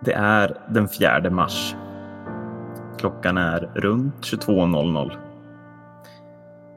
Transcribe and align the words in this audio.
Det 0.00 0.12
är 0.12 0.60
den 0.68 0.88
4 0.88 1.30
mars. 1.30 1.76
Klockan 2.98 3.38
är 3.38 3.70
runt 3.74 4.14
22.00. 4.14 5.12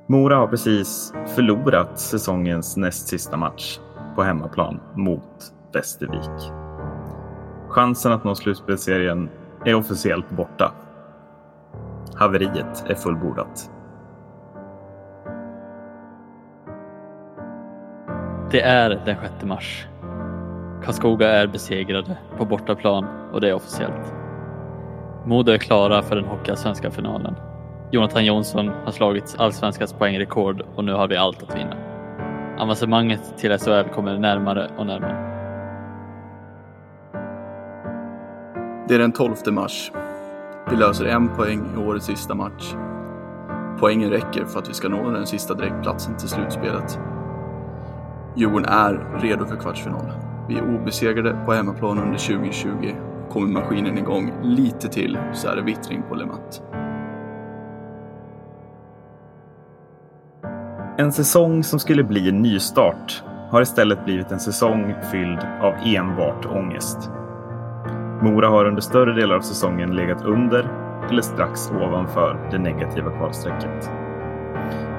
Mora 0.07 0.35
har 0.35 0.47
precis 0.47 1.13
förlorat 1.35 1.99
säsongens 1.99 2.77
näst 2.77 3.07
sista 3.07 3.37
match 3.37 3.79
på 4.15 4.23
hemmaplan 4.23 4.79
mot 4.93 5.53
Västervik. 5.73 6.51
Chansen 7.69 8.11
att 8.11 8.23
nå 8.23 8.35
slutspelsserien 8.35 9.29
är 9.65 9.75
officiellt 9.75 10.29
borta. 10.29 10.71
Haveriet 12.15 12.83
är 12.87 12.95
fullbordat. 12.95 13.71
Det 18.51 18.61
är 18.61 18.89
den 19.05 19.17
6 19.21 19.45
mars. 19.45 19.87
Karlskoga 20.83 21.29
är 21.29 21.47
besegrade 21.47 22.17
på 22.37 22.45
bortaplan 22.45 23.05
och 23.33 23.41
det 23.41 23.49
är 23.49 23.53
officiellt. 23.53 24.13
Modo 25.25 25.51
är 25.51 25.57
klara 25.57 26.01
för 26.01 26.15
den 26.15 26.25
hockeyallsvenska 26.25 26.91
finalen. 26.91 27.35
Jonathan 27.91 28.25
Jonsson 28.25 28.67
har 28.67 28.91
slagit 28.91 29.35
allsvenskans 29.37 29.93
poängrekord 29.93 30.61
och 30.75 30.85
nu 30.85 30.93
har 30.93 31.07
vi 31.07 31.17
allt 31.17 31.43
att 31.43 31.55
vinna. 31.55 31.75
Avancemanget 32.59 33.37
till 33.37 33.57
SHL 33.57 33.89
kommer 33.93 34.17
närmare 34.17 34.71
och 34.77 34.85
närmare. 34.85 35.31
Det 38.87 38.95
är 38.95 38.99
den 38.99 39.11
12 39.11 39.35
mars. 39.47 39.91
Vi 40.69 40.75
löser 40.75 41.05
en 41.05 41.29
poäng 41.29 41.65
i 41.75 41.77
årets 41.77 42.05
sista 42.05 42.35
match. 42.35 42.73
Poängen 43.79 44.09
räcker 44.09 44.45
för 44.45 44.59
att 44.59 44.69
vi 44.69 44.73
ska 44.73 44.89
nå 44.89 45.09
den 45.09 45.27
sista 45.27 45.53
direktplatsen 45.53 46.17
till 46.17 46.29
slutspelet. 46.29 46.99
Djurgården 48.35 48.69
är 48.69 49.19
redo 49.21 49.45
för 49.45 49.55
kvartsfinal. 49.55 50.30
Vi 50.51 50.57
är 50.57 50.75
obesegrade 50.75 51.37
på 51.45 51.53
hemmaplan 51.53 51.99
under 51.99 52.17
2020. 52.17 52.95
Kommer 53.29 53.47
maskinen 53.47 53.97
igång 53.97 54.33
lite 54.43 54.87
till 54.87 55.17
så 55.33 55.47
är 55.47 55.55
det 55.55 55.61
vittring 55.61 56.03
på 56.09 56.15
Lematt. 56.15 56.61
En 60.97 61.11
säsong 61.11 61.63
som 61.63 61.79
skulle 61.79 62.03
bli 62.03 62.29
en 62.29 62.41
nystart 62.41 63.23
har 63.49 63.61
istället 63.61 64.05
blivit 64.05 64.31
en 64.31 64.39
säsong 64.39 64.93
fylld 65.11 65.39
av 65.61 65.73
enbart 65.85 66.45
ångest. 66.45 67.09
Mora 68.21 68.47
har 68.47 68.65
under 68.65 68.81
större 68.81 69.13
delar 69.13 69.35
av 69.35 69.41
säsongen 69.41 69.95
legat 69.95 70.25
under 70.25 70.69
eller 71.09 71.21
strax 71.21 71.71
ovanför 71.71 72.49
det 72.51 72.57
negativa 72.57 73.11
kvalstrecket. 73.11 73.91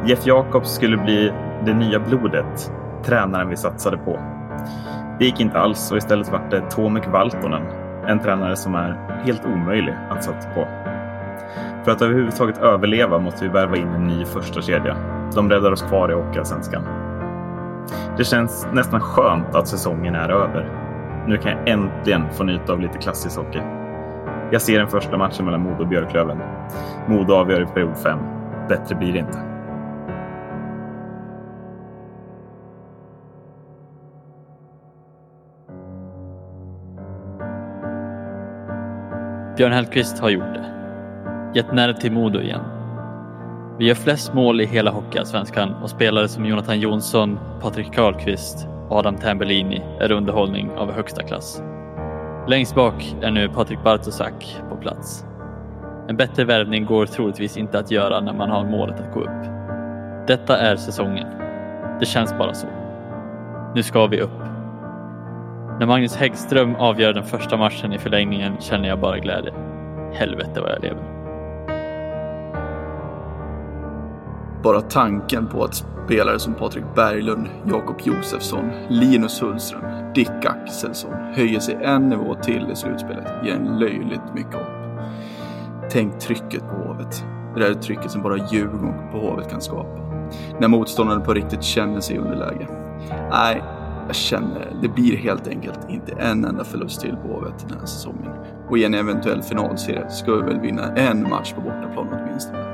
Jeff 0.07 0.27
Jakobs 0.27 0.75
skulle 0.75 0.97
bli 0.97 1.33
det 1.65 1.75
nya 1.75 2.01
blodet, 2.01 2.73
tränaren 3.05 3.49
vi 3.49 3.57
satsade 3.57 3.97
på. 3.97 4.21
Det 5.19 5.25
gick 5.25 5.41
inte 5.41 5.59
alls 5.59 5.91
och 5.91 5.97
istället 5.97 6.33
vart 6.33 6.51
det 6.51 6.71
Tomek 6.71 7.09
Valtonen, 7.09 7.63
en 8.07 8.21
tränare 8.21 8.57
som 8.57 8.75
är 8.75 9.21
helt 9.25 9.45
omöjlig 9.45 9.95
att 10.11 10.25
satsa 10.25 10.49
på. 10.51 10.69
För 11.85 11.93
att 11.93 12.03
överhuvudtaget 12.03 12.59
överleva 12.59 13.19
måste 13.19 13.45
vi 13.45 13.51
värva 13.51 13.77
in 13.77 13.89
en 13.89 14.07
ny 14.07 14.25
första 14.25 14.63
kedja. 14.63 14.97
De 15.35 15.51
räddar 15.51 15.73
oss 15.73 15.83
kvar 15.83 16.11
i 16.11 16.15
Hockeyallsvenskan. 16.15 16.85
Det 18.17 18.25
känns 18.25 18.67
nästan 18.73 19.01
skönt 19.01 19.55
att 19.55 19.69
säsongen 19.69 20.15
är 20.15 20.29
över. 20.29 20.79
Nu 21.27 21.37
kan 21.37 21.53
jag 21.53 21.69
äntligen 21.69 22.33
få 22.33 22.45
njuta 22.45 22.73
av 22.73 22.81
lite 22.81 22.99
klassisk 22.99 23.39
hockey. 23.39 23.63
Jag 24.51 24.63
ser 24.63 24.79
den 24.79 24.89
första 24.89 25.17
matchen 25.17 25.45
mellan 25.45 25.61
Modo 25.61 25.83
och 25.83 25.89
Björklöven. 25.89 26.39
Modo 27.07 27.35
avgör 27.35 27.63
i 27.63 27.67
period 27.67 27.97
5. 27.97 28.19
Bättre 28.69 28.95
blir 28.95 29.13
det 29.13 29.19
inte. 29.19 29.52
Björn 39.57 39.73
Hellkvist 39.73 40.19
har 40.19 40.31
gjort 40.31 40.55
det. 40.55 40.65
Gett 41.55 41.73
nerv 41.73 41.93
till 41.93 42.13
Modo 42.13 42.41
igen. 42.41 42.61
Vi 43.79 43.87
gör 43.87 43.95
flest 43.95 44.35
mål 44.35 44.61
i 44.61 44.67
hela 44.67 44.91
Hockeyallsvenskan 44.91 45.75
och 45.75 45.91
spelare 45.91 46.29
som 46.29 46.47
Jonathan 46.47 46.81
Jonsson, 46.81 47.39
Patrik 47.61 47.95
Karlqvist 47.95 48.67
och 48.89 48.97
Adam 48.97 49.17
Tambellini 49.17 49.83
är 50.01 50.13
underhållning 50.13 50.71
av 50.71 50.93
högsta 50.93 51.23
klass. 51.23 51.63
Längst 52.49 52.75
bak 52.75 53.17
är 53.23 53.31
nu 53.31 53.49
Patrik 53.49 53.83
Bartosak 53.85 54.57
på 54.69 54.77
plats. 54.77 55.25
En 56.09 56.17
bättre 56.17 56.45
värvning 56.45 56.85
går 56.85 57.07
troligtvis 57.07 57.57
inte 57.57 57.79
att 57.79 57.91
göra 57.91 58.21
när 58.21 58.33
man 58.33 58.51
har 58.51 58.65
målet 58.65 59.01
att 59.01 59.15
gå 59.15 59.21
upp. 59.21 59.47
Detta 60.27 60.59
är 60.59 60.77
säsongen. 60.77 61.29
Det 62.01 62.07
känns 62.07 62.39
bara 62.39 62.55
så. 62.55 62.67
Nu 63.75 63.83
ska 63.83 64.07
vi 64.07 64.21
upp. 64.21 64.42
När 65.83 65.87
Magnus 65.87 66.17
Häggström 66.17 66.75
avgör 66.75 67.13
den 67.13 67.25
första 67.25 67.57
matchen 67.57 67.93
i 67.93 67.99
förlängningen 67.99 68.61
känner 68.61 68.89
jag 68.89 69.01
bara 69.01 69.19
glädje. 69.19 69.53
Helvete 70.13 70.61
vad 70.61 70.71
jag 70.71 70.83
lever. 70.83 71.03
Bara 74.63 74.81
tanken 74.81 75.47
på 75.47 75.65
att 75.65 75.75
spelare 75.75 76.39
som 76.39 76.55
Patrik 76.55 76.85
Berglund, 76.95 77.49
Jakob 77.65 77.97
Josefsson, 78.05 78.71
Linus 78.89 79.43
Hultström, 79.43 80.13
Dick 80.15 80.45
Axelsson 80.45 81.15
höjer 81.35 81.61
sig 81.61 81.79
en 81.83 82.09
nivå 82.09 82.35
till 82.35 82.71
i 82.73 82.77
slutspelet 82.77 83.29
ger 83.45 83.55
en 83.55 83.79
löjligt 83.79 84.35
mycket 84.35 84.55
hopp. 84.55 85.03
Tänk 85.91 86.19
trycket 86.19 86.61
på 86.61 86.77
Hovet. 86.77 87.25
Det 87.55 87.61
där 87.61 87.75
trycket 87.75 88.11
som 88.11 88.23
bara 88.23 88.37
Djurgården 88.37 89.11
på 89.13 89.19
Hovet 89.19 89.51
kan 89.51 89.61
skapa. 89.61 90.01
När 90.61 90.69
motståndaren 90.69 91.23
på 91.23 91.35
riktigt 91.35 91.63
känner 91.63 92.01
sig 92.01 92.17
i 92.17 92.19
underläge. 92.19 92.67
Nej, 93.31 93.63
jag 94.07 94.17
känner 94.17 94.77
det 94.83 94.89
blir 94.89 95.17
helt 95.17 95.49
enkelt 95.49 95.81
inte 95.89 96.13
en 96.13 96.45
enda 96.45 96.65
förlust 96.65 97.01
till 97.01 97.17
på 97.17 97.29
Hovet 97.29 97.69
den 97.69 97.79
här 97.79 97.87
säsongen. 97.87 98.33
Och 98.69 98.79
i 98.79 98.85
en 98.85 98.95
eventuell 98.95 99.43
finalserie 99.43 100.11
ska 100.11 100.35
vi 100.35 100.43
väl 100.43 100.61
vinna 100.61 100.97
en 100.97 101.29
match 101.31 101.53
på 101.53 101.61
bortaplan 101.61 102.09
åtminstone. 102.13 102.73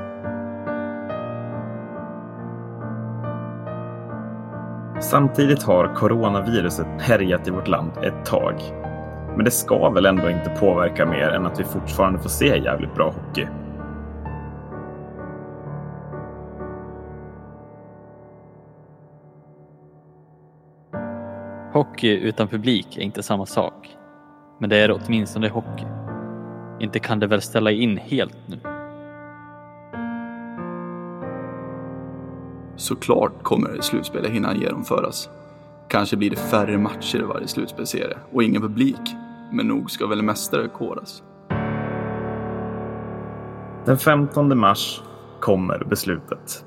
Samtidigt 5.01 5.63
har 5.63 5.95
coronaviruset 5.95 6.87
härjat 6.99 7.47
i 7.47 7.51
vårt 7.51 7.67
land 7.67 7.91
ett 8.03 8.25
tag. 8.25 8.55
Men 9.35 9.45
det 9.45 9.51
ska 9.51 9.89
väl 9.89 10.05
ändå 10.05 10.29
inte 10.29 10.49
påverka 10.49 11.05
mer 11.05 11.29
än 11.29 11.45
att 11.45 11.59
vi 11.59 11.63
fortfarande 11.63 12.19
får 12.19 12.29
se 12.29 12.59
jävligt 12.59 12.95
bra 12.95 13.05
hockey. 13.05 13.47
Hockey 21.73 22.17
utan 22.17 22.47
publik 22.47 22.97
är 22.97 23.01
inte 23.01 23.23
samma 23.23 23.45
sak. 23.45 23.97
Men 24.59 24.69
det 24.69 24.77
är 24.77 24.91
åtminstone 24.91 25.49
hockey. 25.49 25.85
Inte 26.79 26.99
kan 26.99 27.19
det 27.19 27.27
väl 27.27 27.41
ställa 27.41 27.71
in 27.71 27.97
helt 27.97 28.37
nu? 28.47 28.59
Såklart 32.75 33.43
kommer 33.43 33.81
slutspelet 33.81 34.31
hinna 34.31 34.55
genomföras. 34.55 35.29
Kanske 35.87 36.17
blir 36.17 36.29
det 36.29 36.35
färre 36.35 36.77
matcher 36.77 37.17
i 37.19 37.23
varje 37.23 37.47
slutspelserie 37.47 38.17
och 38.33 38.43
ingen 38.43 38.61
publik. 38.61 39.15
Men 39.51 39.67
nog 39.67 39.91
ska 39.91 40.07
väl 40.07 40.21
mästare 40.21 40.67
koras. 40.67 41.23
Den 43.85 43.97
15 43.97 44.57
mars 44.57 45.01
kommer 45.39 45.83
beslutet. 45.89 46.65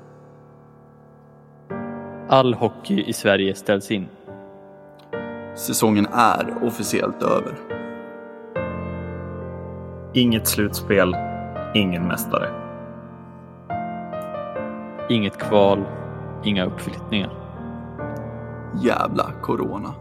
All 2.29 2.53
hockey 2.53 3.03
i 3.07 3.13
Sverige 3.13 3.55
ställs 3.55 3.91
in. 3.91 4.07
Säsongen 5.55 6.05
är 6.05 6.63
officiellt 6.63 7.23
över. 7.23 7.55
Inget 10.13 10.47
slutspel, 10.47 11.15
ingen 11.73 12.07
mästare. 12.07 12.49
Inget 15.09 15.37
kval, 15.37 15.83
inga 16.43 16.65
uppflyttningar. 16.65 17.31
Jävla 18.81 19.31
corona. 19.41 19.93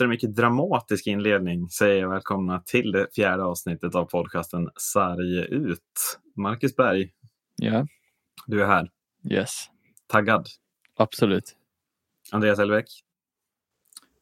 Efter 0.00 0.04
en 0.04 0.10
mycket 0.10 0.36
dramatisk 0.36 1.06
inledning 1.06 1.68
säger 1.68 2.00
jag 2.00 2.10
välkomna 2.10 2.60
till 2.60 2.92
det 2.92 3.14
fjärde 3.14 3.44
avsnittet 3.44 3.94
av 3.94 4.04
podcasten 4.04 4.70
Sarg 4.76 5.38
ut. 5.38 6.18
Marcus 6.36 6.76
Berg, 6.76 7.10
Ja, 7.56 7.86
du 8.46 8.62
är 8.62 8.66
här. 8.66 8.90
yes. 9.30 9.66
Taggad. 10.06 10.46
Absolut. 10.96 11.56
Andreas 12.32 12.58
Elbeck. 12.58 12.86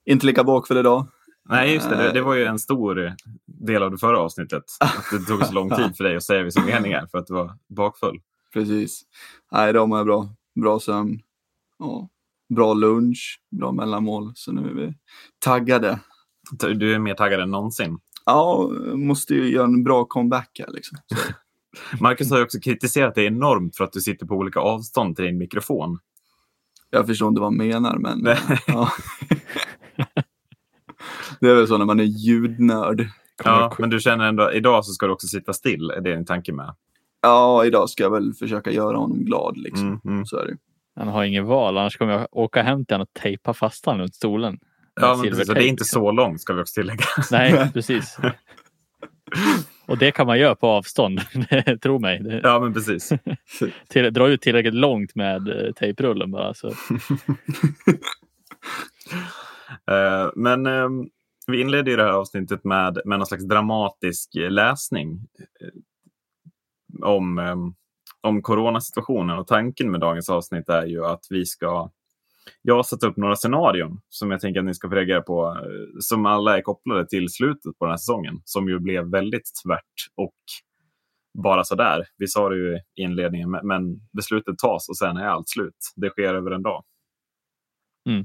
Inte 0.05 0.27
lika 0.27 0.45
bakfull 0.45 0.77
idag. 0.77 1.07
Nej, 1.49 1.75
just 1.75 1.91
det. 1.91 1.97
det. 1.97 2.13
Det 2.13 2.21
var 2.23 2.35
ju 2.35 2.45
en 2.45 2.59
stor 2.59 3.15
del 3.47 3.83
av 3.83 3.91
det 3.91 3.99
förra 3.99 4.19
avsnittet. 4.19 4.65
Att 4.81 5.05
det 5.13 5.19
tog 5.19 5.45
så 5.47 5.53
lång 5.53 5.71
tid 5.71 5.97
för 5.97 6.05
dig 6.05 6.17
att 6.17 6.25
säga 6.25 6.43
vissa 6.43 6.65
meningar 6.65 7.07
för 7.07 7.19
att 7.19 7.27
du 7.27 7.35
var 7.35 7.59
bakfull. 7.69 8.21
Precis. 8.53 9.03
Nej, 9.53 9.71
idag 9.71 9.89
mår 9.89 9.99
jag 9.99 10.07
bra. 10.07 10.29
Bra 10.55 10.81
sömn. 10.81 11.21
Ja. 11.79 12.09
Bra 12.57 12.75
lunch, 12.75 13.41
bra 13.51 13.73
mellanmål. 13.73 14.33
Så 14.35 14.53
nu 14.53 14.71
är 14.71 14.75
vi 14.75 14.95
taggade. 15.39 15.99
Du 16.77 16.95
är 16.95 16.99
mer 16.99 17.15
taggad 17.15 17.41
än 17.41 17.51
någonsin. 17.51 17.99
Ja, 18.27 18.71
måste 18.95 19.35
ju 19.35 19.51
göra 19.51 19.65
en 19.65 19.85
bra 19.85 20.05
comeback 20.05 20.61
här 20.61 20.73
liksom. 20.73 20.99
Marcus 22.01 22.31
har 22.31 22.39
ju 22.39 22.45
också 22.45 22.61
kritiserat 22.61 23.15
dig 23.15 23.27
enormt 23.27 23.77
för 23.77 23.85
att 23.85 23.93
du 23.93 24.01
sitter 24.01 24.27
på 24.27 24.35
olika 24.35 24.61
avstånd 24.61 25.17
till 25.17 25.25
din 25.25 25.39
mikrofon. 25.39 25.99
Jag 26.91 27.07
förstår 27.07 27.29
inte 27.29 27.41
vad 27.41 27.49
han 27.49 27.57
menar, 27.57 27.99
men 27.99 28.37
ja. 28.67 28.93
Det 31.41 31.51
är 31.51 31.55
väl 31.55 31.69
så 31.69 31.79
när 31.79 31.85
man 31.85 32.01
är 32.01 32.05
ljudnörd. 32.05 33.09
Ja, 33.45 33.75
men 33.79 33.91
du 33.91 34.01
känner 34.01 34.29
ändå, 34.29 34.53
idag 34.53 34.85
så 34.85 34.93
ska 34.93 35.07
du 35.07 35.13
också 35.13 35.27
sitta 35.27 35.53
still, 35.53 35.91
är 35.91 36.01
det 36.01 36.15
din 36.15 36.25
tanke 36.25 36.53
med? 36.53 36.75
Ja, 37.21 37.65
idag 37.65 37.91
ska 37.91 38.03
jag 38.03 38.11
väl 38.11 38.35
försöka 38.35 38.71
göra 38.71 38.97
honom 38.97 39.25
glad 39.25 39.57
liksom. 39.57 39.87
Mm, 39.87 40.01
mm. 40.05 40.27
Så 40.27 40.37
är 40.37 40.47
det. 40.47 40.57
Han 40.99 41.09
har 41.09 41.25
ingen 41.25 41.45
val, 41.45 41.79
annars 41.79 41.97
kommer 41.97 42.13
jag 42.13 42.29
åka 42.31 42.63
hem 42.63 42.85
till 42.85 42.95
honom 42.95 43.07
och 43.15 43.21
tejpa 43.23 43.55
fast 43.55 43.87
honom 43.87 44.01
runt 44.01 44.15
stolen. 44.15 44.59
Ja, 45.01 45.17
men 45.17 45.31
precis, 45.31 45.47
det 45.49 45.53
är 45.53 45.57
inte 45.57 45.83
liksom. 45.83 46.01
så 46.01 46.11
långt 46.13 46.41
ska 46.41 46.53
vi 46.53 46.63
också 46.63 46.81
tillägga. 46.81 47.05
Nej, 47.31 47.71
precis. 47.75 48.19
Och 49.87 49.99
det 49.99 50.11
kan 50.11 50.27
man 50.27 50.39
göra 50.39 50.55
på 50.55 50.67
avstånd, 50.67 51.21
tro 51.83 51.99
mig. 51.99 52.41
Ja, 52.43 52.61
men 52.61 52.75
precis. 52.75 53.13
till, 53.89 54.13
dra 54.13 54.29
ut 54.29 54.41
tillräckligt 54.41 54.75
långt 54.75 55.15
med 55.15 55.49
eh, 55.49 55.73
tejprullen 55.73 56.31
bara. 56.31 56.55
Så. 56.55 56.69
Eh, 59.91 60.31
Men 60.35 60.67
eh, 60.67 60.89
vi 61.47 61.61
inledde 61.61 61.91
ju 61.91 61.97
det 61.97 62.03
här 62.03 62.11
avsnittet 62.11 62.65
med, 62.65 62.99
med 63.05 63.19
någon 63.19 63.27
slags 63.27 63.45
dramatisk 63.45 64.31
läsning 64.35 65.21
eh, 65.61 67.09
om, 67.09 67.39
eh, 67.39 67.57
om 68.21 68.43
coronasituationen. 68.43 69.39
Och 69.39 69.47
tanken 69.47 69.91
med 69.91 70.01
dagens 70.01 70.31
avsnitt 70.31 70.69
är 70.69 70.87
ju 70.87 71.05
att 71.05 71.27
vi 71.31 71.47
ska... 71.47 71.91
Jag 72.63 72.75
har 72.75 72.83
satt 72.83 73.03
upp 73.03 73.17
några 73.17 73.37
scenarion 73.37 74.01
som 74.09 74.31
jag 74.31 74.41
tänker 74.41 74.61
att 74.61 74.67
ni 74.67 74.75
ska 74.75 74.89
få 74.89 74.95
reagera 74.95 75.23
på, 75.23 75.47
eh, 75.47 75.99
som 76.01 76.27
alla 76.27 76.59
är 76.59 76.63
kopplade 76.63 77.07
till 77.09 77.29
slutet 77.29 77.79
på 77.79 77.85
den 77.85 77.91
här 77.91 77.97
säsongen, 77.97 78.41
som 78.45 78.69
ju 78.69 78.79
blev 78.79 79.11
väldigt 79.11 79.51
tvärt 79.65 80.09
och 80.17 80.35
bara 81.43 81.65
sådär. 81.65 82.07
Vi 82.17 82.27
sa 82.27 82.49
det 82.49 82.57
ju 82.57 82.77
i 82.77 83.03
inledningen, 83.03 83.51
men- 83.51 84.01
beslutet 84.13 84.59
tas 84.59 84.89
och 84.89 84.97
sen 84.97 85.17
är 85.17 85.25
allt 85.25 85.49
slut. 85.49 85.93
Det 85.97 86.11
sker 86.11 86.35
över 86.35 86.51
en 86.51 86.63
dag. 86.63 86.85
Mm. 88.09 88.25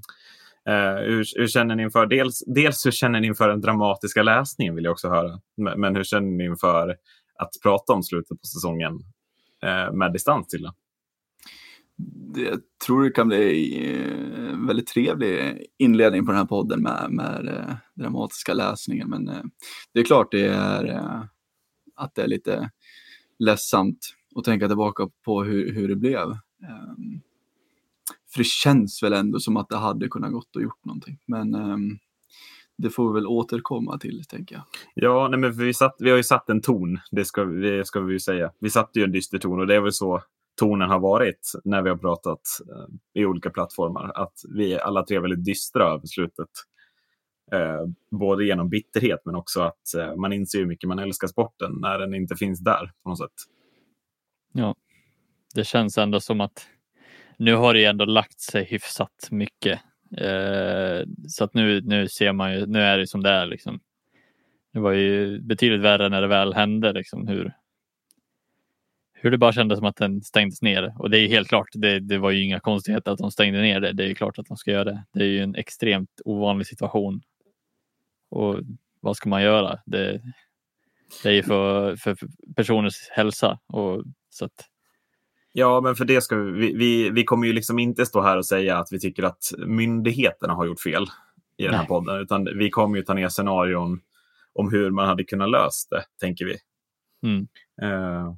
Eh, 0.69 1.03
hur, 1.03 1.25
hur 1.39 1.47
känner 1.47 1.75
ni 1.75 1.83
inför, 1.83 2.05
dels, 2.05 2.43
dels 2.55 2.85
hur 2.85 2.91
känner 2.91 3.19
ni 3.19 3.27
inför 3.27 3.49
den 3.49 3.61
dramatiska 3.61 4.23
läsningen 4.23 4.75
vill 4.75 4.83
jag 4.83 4.91
också 4.91 5.09
höra. 5.09 5.39
Men, 5.57 5.81
men 5.81 5.95
hur 5.95 6.03
känner 6.03 6.31
ni 6.31 6.45
inför 6.45 6.89
att 7.35 7.49
prata 7.63 7.93
om 7.93 8.03
slutet 8.03 8.41
på 8.41 8.47
säsongen 8.47 8.99
Eh, 9.63 9.93
med 9.93 10.13
distans 10.13 10.47
till 10.47 10.61
det? 10.61 10.73
Det, 12.33 12.41
jag 12.41 12.59
tror 12.85 13.03
det 13.03 13.09
kan 13.09 13.27
bli 13.27 13.77
en 14.51 14.67
väldigt 14.67 14.87
trevlig 14.87 15.65
inledning 15.77 16.25
på 16.25 16.31
den 16.31 16.39
här 16.39 16.45
podden 16.45 16.81
med, 16.81 17.07
med 17.09 17.47
eh, 17.47 17.75
dramatiska 17.95 18.53
läsningen. 18.53 19.09
Men 19.09 19.25
det 19.93 19.99
är 19.99 20.03
klart 20.03 20.31
det 20.31 20.47
är 20.47 20.99
att 21.95 22.15
det 22.15 22.21
är 22.21 22.27
lite 22.27 22.69
ledsamt 23.39 24.15
att 24.35 24.43
tänka 24.43 24.67
tillbaka 24.67 25.09
på 25.25 25.43
hur, 25.43 25.73
hur 25.73 25.87
det 25.87 25.95
blev. 25.95 26.31
Ehm, 26.63 27.21
för 28.33 28.37
det 28.37 28.47
känns 28.47 29.03
väl 29.03 29.13
ändå 29.13 29.39
som 29.39 29.57
att 29.57 29.69
det 29.69 29.77
hade 29.77 30.07
kunnat 30.07 30.31
gått 30.31 30.55
och 30.55 30.61
gjort 30.61 30.85
någonting. 30.85 31.19
Men 31.25 31.55
ehm, 31.55 31.99
det 32.77 32.89
får 32.89 33.13
vi 33.13 33.13
väl 33.13 33.27
återkomma 33.27 33.97
till, 33.97 34.23
tänker 34.29 34.55
jag. 34.55 34.63
Ja, 34.93 35.27
nej, 35.27 35.39
men 35.39 35.51
vi, 35.51 35.73
satt, 35.73 35.95
vi 35.99 36.09
har 36.09 36.17
ju 36.17 36.23
satt 36.23 36.49
en 36.49 36.61
ton, 36.61 36.99
det 37.11 37.25
ska, 37.25 37.43
det 37.43 37.87
ska 37.87 37.99
vi 37.99 38.13
ju 38.13 38.19
säga. 38.19 38.51
Vi 38.59 38.69
satte 38.69 38.99
ju 38.99 39.05
en 39.05 39.11
dyster 39.11 39.37
ton 39.37 39.59
och 39.59 39.67
det 39.67 39.75
är 39.75 39.81
väl 39.81 39.93
så 39.93 40.21
tonen 40.59 40.89
har 40.89 40.99
varit 40.99 41.51
när 41.63 41.81
vi 41.81 41.89
har 41.89 41.97
pratat 41.97 42.41
eh, 42.69 43.21
i 43.21 43.25
olika 43.25 43.49
plattformar. 43.49 44.11
Att 44.15 44.33
vi 44.55 44.79
alla 44.79 45.03
tre 45.03 45.17
är 45.17 45.21
väldigt 45.21 45.45
dystra 45.45 45.83
över 45.83 46.07
slutet. 46.07 46.49
Eh, 47.51 47.81
både 48.19 48.45
genom 48.45 48.69
bitterhet 48.69 49.19
men 49.25 49.35
också 49.35 49.61
att 49.61 49.93
eh, 49.97 50.15
man 50.15 50.33
inser 50.33 50.59
hur 50.59 50.65
mycket 50.65 50.87
man 50.87 50.99
älskar 50.99 51.27
sporten 51.27 51.71
när 51.81 51.99
den 51.99 52.13
inte 52.13 52.35
finns 52.35 52.59
där 52.59 52.91
på 53.03 53.09
något 53.09 53.17
sätt. 53.17 53.33
Det 55.55 55.63
känns 55.63 55.97
ändå 55.97 56.19
som 56.19 56.41
att 56.41 56.67
nu 57.37 57.55
har 57.55 57.73
det 57.73 57.79
ju 57.79 57.85
ändå 57.85 58.05
lagt 58.05 58.39
sig 58.39 58.63
hyfsat 58.63 59.27
mycket. 59.31 59.79
Eh, 60.17 61.05
så 61.27 61.43
att 61.43 61.53
nu, 61.53 61.81
nu 61.81 62.07
ser 62.07 62.33
man 62.33 62.53
ju, 62.53 62.65
nu 62.65 62.81
är 62.81 62.97
det 62.97 63.07
som 63.07 63.23
det 63.23 63.29
är. 63.29 63.45
Liksom. 63.45 63.79
Det 64.73 64.79
var 64.79 64.91
ju 64.91 65.39
betydligt 65.41 65.81
värre 65.81 66.09
när 66.09 66.21
det 66.21 66.27
väl 66.27 66.53
hände. 66.53 66.93
Liksom, 66.93 67.27
hur, 67.27 67.53
hur 69.13 69.31
det 69.31 69.37
bara 69.37 69.53
kändes 69.53 69.77
som 69.79 69.87
att 69.87 69.95
den 69.95 70.21
stängdes 70.21 70.61
ner. 70.61 70.93
Och 70.99 71.09
det 71.09 71.17
är 71.17 71.21
ju 71.21 71.27
helt 71.27 71.47
klart, 71.47 71.67
det, 71.73 71.99
det 71.99 72.17
var 72.17 72.31
ju 72.31 72.43
inga 72.43 72.59
konstigheter 72.59 73.11
att 73.11 73.19
de 73.19 73.31
stängde 73.31 73.61
ner 73.61 73.79
det. 73.79 73.93
Det 73.93 74.03
är 74.03 74.07
ju 74.07 74.15
klart 74.15 74.39
att 74.39 74.47
de 74.47 74.57
ska 74.57 74.71
göra 74.71 74.83
det. 74.83 75.03
Det 75.13 75.23
är 75.23 75.27
ju 75.27 75.39
en 75.39 75.55
extremt 75.55 76.21
ovanlig 76.25 76.67
situation. 76.67 77.21
Och 78.29 78.59
vad 78.99 79.17
ska 79.17 79.29
man 79.29 79.43
göra? 79.43 79.79
Det, 79.85 80.21
det 81.23 81.29
är 81.29 81.33
ju 81.33 81.43
för, 81.43 81.95
för 81.95 82.17
personers 82.55 83.09
hälsa. 83.11 83.59
Och, 83.67 84.03
så 84.29 84.45
att, 84.45 84.69
Ja, 85.55 85.81
men 85.81 85.95
för 85.95 86.05
det 86.05 86.21
ska 86.21 86.35
vi, 86.35 86.73
vi, 86.73 87.09
vi, 87.09 87.23
kommer 87.23 87.47
ju 87.47 87.53
liksom 87.53 87.79
inte 87.79 88.05
stå 88.05 88.21
här 88.21 88.37
och 88.37 88.45
säga 88.45 88.77
att 88.77 88.87
vi 88.91 88.99
tycker 88.99 89.23
att 89.23 89.51
myndigheterna 89.57 90.53
har 90.53 90.65
gjort 90.65 90.79
fel 90.81 91.05
i 91.57 91.63
den 91.63 91.73
här 91.73 91.79
Nej. 91.81 91.87
podden, 91.87 92.19
utan 92.21 92.43
vi 92.57 92.69
kommer 92.69 92.97
ju 92.97 93.03
ta 93.03 93.13
ner 93.13 93.29
scenarion 93.29 93.99
om 94.53 94.71
hur 94.71 94.89
man 94.91 95.07
hade 95.07 95.23
kunnat 95.23 95.49
lösa 95.49 95.95
det, 95.95 96.03
tänker 96.19 96.45
vi. 96.45 96.57
mm, 97.23 97.47
Eh, 97.81 98.33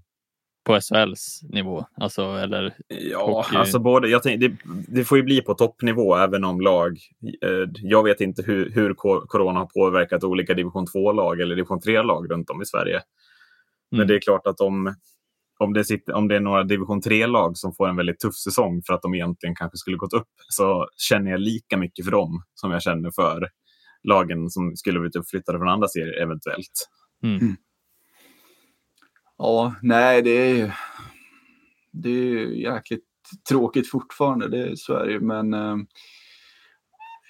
på 0.64 0.82
SHLs 0.82 1.40
nivå. 1.44 1.86
Alltså, 1.98 2.22
eller, 2.24 2.74
Ja, 2.88 3.26
Hockey. 3.26 3.56
alltså 3.56 3.80
både, 3.80 4.08
jag 4.08 4.24
tänk, 4.24 4.42
det, 4.42 4.52
det 4.88 5.04
får 5.06 5.18
ju 5.18 5.24
bli 5.24 5.42
på 5.42 5.54
toppnivå 5.54 6.16
även 6.16 6.44
om 6.44 6.62
lag... 6.62 6.98
Eh, 7.44 7.70
jag 7.74 8.04
vet 8.04 8.22
inte 8.22 8.42
hur, 8.42 8.70
hur 8.70 8.94
corona 9.28 9.60
har 9.60 9.66
påverkat 9.66 10.24
olika 10.24 10.54
division 10.54 10.86
2-lag 10.88 11.40
eller 11.42 11.56
division 11.56 11.80
3-lag 11.80 12.32
runt 12.32 12.50
om 12.50 12.62
i 12.62 12.66
Sverige. 12.66 13.02
Men 13.92 13.98
Mm. 14.00 14.08
det 14.08 14.16
är 14.16 14.20
klart 14.20 14.48
att 14.48 14.60
om, 14.62 14.96
om, 15.60 15.74
det 15.74 15.86
sitter, 15.86 16.14
om 16.14 16.28
det 16.28 16.36
är 16.36 16.40
några 16.40 16.64
division 16.64 17.02
3-lag 17.02 17.58
som 17.58 17.74
får 17.74 17.88
en 17.88 17.96
väldigt 17.96 18.20
tuff 18.20 18.36
säsong 18.36 18.82
för 18.88 18.94
att 18.94 19.02
de 19.02 19.16
egentligen 19.16 19.56
kanske 19.56 19.78
skulle 19.78 19.98
gått 19.98 20.14
upp 20.14 20.34
så 20.50 20.88
känner 20.98 21.32
jag 21.32 21.40
lika 21.40 21.78
mycket 21.78 22.06
för 22.06 22.12
dem 22.12 22.44
som 22.54 22.72
jag 22.72 22.82
känner 22.82 23.12
för 23.12 23.50
lagen 24.04 24.50
som 24.50 24.76
skulle 24.76 25.00
blivit 25.00 25.16
uppflyttade 25.16 25.60
från 25.60 25.70
andra 25.70 25.88
serier 25.88 26.22
eventuellt. 26.22 26.90
mm, 27.24 27.56
Ja, 29.38 29.76
nej, 29.82 30.22
det 30.22 30.30
är 30.30 30.56
ju 30.56 30.72
det 31.92 32.10
är 32.10 32.24
ju 32.24 32.62
jäkligt 32.62 33.06
tråkigt 33.50 33.90
fortfarande, 33.90 34.48
det, 34.48 34.78
så 34.78 34.94
är 34.94 35.06
det 35.06 35.12
ju. 35.12 35.20
Men 35.20 35.54
eh, 35.54 35.78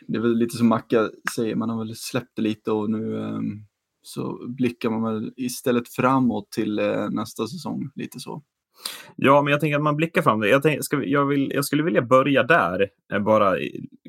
det 0.08 0.17
är 0.17 0.22
väl 0.22 0.38
lite 0.38 0.58
som 0.58 0.67
Macka 0.67 1.10
säger, 1.36 1.55
man 1.55 1.70
har 1.70 1.77
väl 1.77 1.96
släppt 1.96 2.36
det 2.36 2.41
lite 2.41 2.72
och 2.72 2.89
nu 2.89 3.17
eh, 3.17 3.39
så 4.05 4.47
blickar 4.47 4.89
man 4.89 5.03
väl 5.03 5.33
istället 5.38 5.89
framåt 5.89 6.51
till 6.51 6.79
eh, 6.79 7.09
nästa 7.09 7.47
säsong, 7.47 7.89
lite 7.95 8.19
så. 8.19 8.43
Ja, 9.15 9.41
men 9.41 9.51
jag 9.51 9.59
tänker 9.59 9.75
att 9.75 9.83
man 9.83 9.95
blickar 9.95 10.21
fram. 10.21 10.43
Jag, 10.43 10.63
tänker, 10.63 10.81
ska 10.81 11.03
jag, 11.03 11.25
vill, 11.25 11.51
jag 11.55 11.65
skulle 11.65 11.83
vilja 11.83 12.01
börja 12.01 12.43
där, 12.43 12.89
eh, 13.13 13.19
bara 13.19 13.55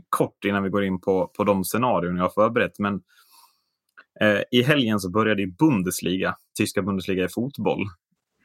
kort 0.09 0.45
innan 0.45 0.63
vi 0.63 0.71
går 0.71 0.85
in 0.85 1.01
på, 1.01 1.27
på 1.37 1.45
de 1.45 1.65
scenarion 1.65 2.17
jag 2.17 2.25
har 2.25 2.31
förberett. 2.31 2.79
Men 2.79 2.95
eh, 4.21 4.41
i 4.51 4.63
helgen 4.63 5.01
så 5.01 5.11
började 5.11 5.43
ju 5.43 5.53
Bundesliga, 5.53 6.37
tyska 6.59 6.83
Bundesliga 6.83 7.25
i 7.25 7.29
fotboll. 7.29 7.87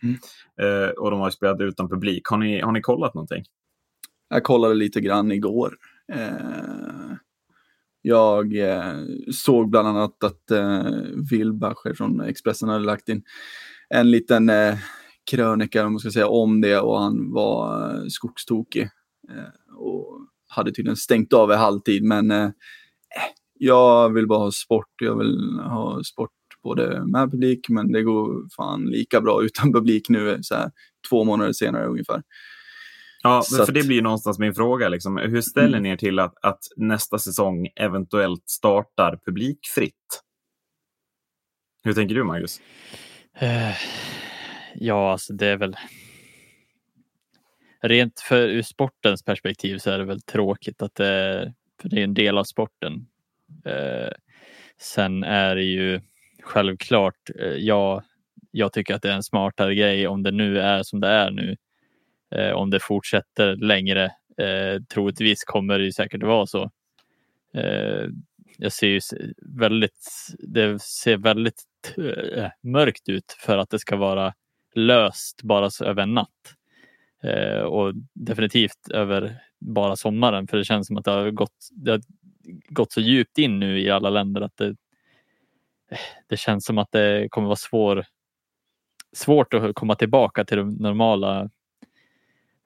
Mm. 0.03 0.15
Eh, 0.61 0.89
och 0.89 1.11
de 1.11 1.19
har 1.19 1.29
spelat 1.29 1.61
utan 1.61 1.89
publik. 1.89 2.27
Har 2.27 2.37
ni, 2.37 2.61
har 2.61 2.71
ni 2.71 2.81
kollat 2.81 3.13
någonting? 3.13 3.43
Jag 4.29 4.43
kollade 4.43 4.75
lite 4.75 5.01
grann 5.01 5.31
igår. 5.31 5.73
Eh, 6.13 7.15
jag 8.01 8.57
eh, 8.57 8.95
såg 9.31 9.69
bland 9.69 9.87
annat 9.87 10.23
att 10.23 10.51
eh, 10.51 10.83
Wilbacher 11.31 11.93
från 11.93 12.21
Expressen 12.21 12.69
hade 12.69 12.85
lagt 12.85 13.09
in 13.09 13.23
en 13.89 14.11
liten 14.11 14.49
eh, 14.49 14.77
krönika 15.31 15.85
om, 15.85 15.93
man 15.93 15.99
ska 15.99 16.11
säga, 16.11 16.27
om 16.27 16.61
det 16.61 16.79
och 16.79 16.99
han 16.99 17.31
var 17.31 17.89
eh, 17.95 18.07
skogstokig. 18.07 18.89
Eh, 19.29 19.75
och 19.75 20.27
hade 20.47 20.71
tydligen 20.71 20.97
stängt 20.97 21.33
av 21.33 21.51
i 21.51 21.55
halvtid 21.55 22.03
men 22.03 22.31
eh, 22.31 22.43
eh, 22.43 22.51
jag 23.53 24.13
vill 24.13 24.27
bara 24.27 24.39
ha 24.39 24.51
sport. 24.51 24.93
Jag 25.01 25.17
vill 25.17 25.59
ha 25.59 26.03
sport 26.03 26.31
både 26.63 27.05
med 27.05 27.31
publik 27.31 27.69
men 27.69 27.91
det 27.91 28.03
går 28.03 28.49
fan 28.55 28.85
lika 28.85 29.21
bra 29.21 29.43
utan 29.43 29.73
publik 29.73 30.09
nu 30.09 30.39
så 30.41 30.55
här, 30.55 30.71
två 31.09 31.23
månader 31.23 31.53
senare 31.53 31.85
ungefär. 31.85 32.21
Ja, 33.23 33.41
Så 33.41 33.65
för 33.65 33.73
det 33.73 33.83
blir 33.87 33.95
ju 33.95 34.01
någonstans 34.01 34.39
min 34.39 34.53
fråga. 34.55 34.89
Liksom. 34.89 35.17
Hur 35.17 35.41
ställer 35.41 35.67
Mm. 35.77 35.83
ni 35.83 35.89
er 35.89 35.97
till 35.97 36.19
att, 36.19 36.33
att 36.41 36.59
nästa 36.77 37.19
säsong 37.19 37.67
eventuellt 37.75 38.49
startar 38.49 39.19
publikfritt? 39.25 40.21
Hur 41.83 41.93
tänker 41.93 42.15
du, 42.15 42.23
Marcus? 42.23 42.61
Eh, 43.39 43.71
Ja, 44.75 45.11
alltså 45.11 45.33
det 45.33 45.47
är 45.47 45.57
väl. 45.57 45.75
Rent 47.81 48.19
för 48.19 48.47
ur 48.47 48.61
sportens 48.61 49.23
perspektiv 49.23 49.77
så 49.77 49.91
är 49.91 49.97
det 49.99 50.05
väl 50.05 50.21
tråkigt 50.21 50.81
att 50.81 50.95
det 50.95 51.07
är, 51.07 51.53
för 51.81 51.89
det 51.89 51.99
är 51.99 52.03
en 52.03 52.13
del 52.13 52.37
av 52.37 52.43
sporten. 52.43 53.07
Eh, 53.65 54.11
Sen 54.77 55.23
är 55.23 55.55
det 55.55 55.63
ju 55.63 56.01
självklart, 56.43 57.29
eh, 57.39 57.45
jag, 57.47 58.03
jag 58.51 58.73
tycker 58.73 58.95
att 58.95 59.01
det 59.01 59.09
är 59.09 59.15
en 59.15 59.23
smartare 59.23 59.75
grej 59.75 60.07
om 60.07 60.23
det 60.23 60.31
nu 60.31 60.59
är 60.59 60.83
som 60.83 60.99
det 60.99 61.07
är 61.07 61.31
nu. 61.31 61.57
Eh, 62.35 62.51
om 62.51 62.69
det 62.69 62.79
fortsätter 62.79 63.55
längre, 63.55 64.05
eh, 64.37 64.81
troligtvis 64.93 65.43
kommer 65.43 65.79
det 65.79 65.93
säkert 65.93 66.23
vara 66.23 66.45
så. 66.45 66.71
Eh, 67.53 68.07
jag 68.57 68.71
ser 68.71 68.87
ju 68.87 68.99
väldigt, 69.41 70.07
det 70.39 70.81
ser 70.81 71.17
väldigt 71.17 71.63
eh, 71.97 72.47
mörkt 72.63 73.09
ut 73.09 73.35
för 73.39 73.57
att 73.57 73.69
det 73.69 73.79
ska 73.79 73.95
vara 73.95 74.33
löst 74.75 75.43
bara 75.43 75.69
så 75.69 75.85
över 75.85 76.03
en 76.03 76.13
natt. 76.13 76.55
Eh, 77.23 77.61
och 77.61 77.93
definitivt 78.13 78.89
över 78.93 79.37
bara 79.59 79.95
sommaren 79.95 80.47
för 80.47 80.57
det 80.57 80.65
känns 80.65 80.87
som 80.87 80.97
att 80.97 81.05
det 81.05 81.11
har 81.11 81.31
gått, 81.31 81.69
det 81.71 81.91
har 81.91 82.01
gått 82.69 82.91
så 82.91 83.01
djupt 83.01 83.37
in 83.37 83.59
nu 83.59 83.79
i 83.81 83.89
alla 83.89 84.09
länder 84.09 84.41
att 84.41 84.57
det, 84.57 84.67
eh, 85.91 85.97
det 86.27 86.37
känns 86.37 86.65
som 86.65 86.77
att 86.77 86.91
det 86.91 87.27
kommer 87.29 87.47
vara 87.47 87.55
svår, 87.55 88.05
svårt 89.13 89.53
att 89.53 89.75
komma 89.75 89.95
tillbaka 89.95 90.45
till 90.45 90.57
de 90.57 90.69
normala 90.75 91.49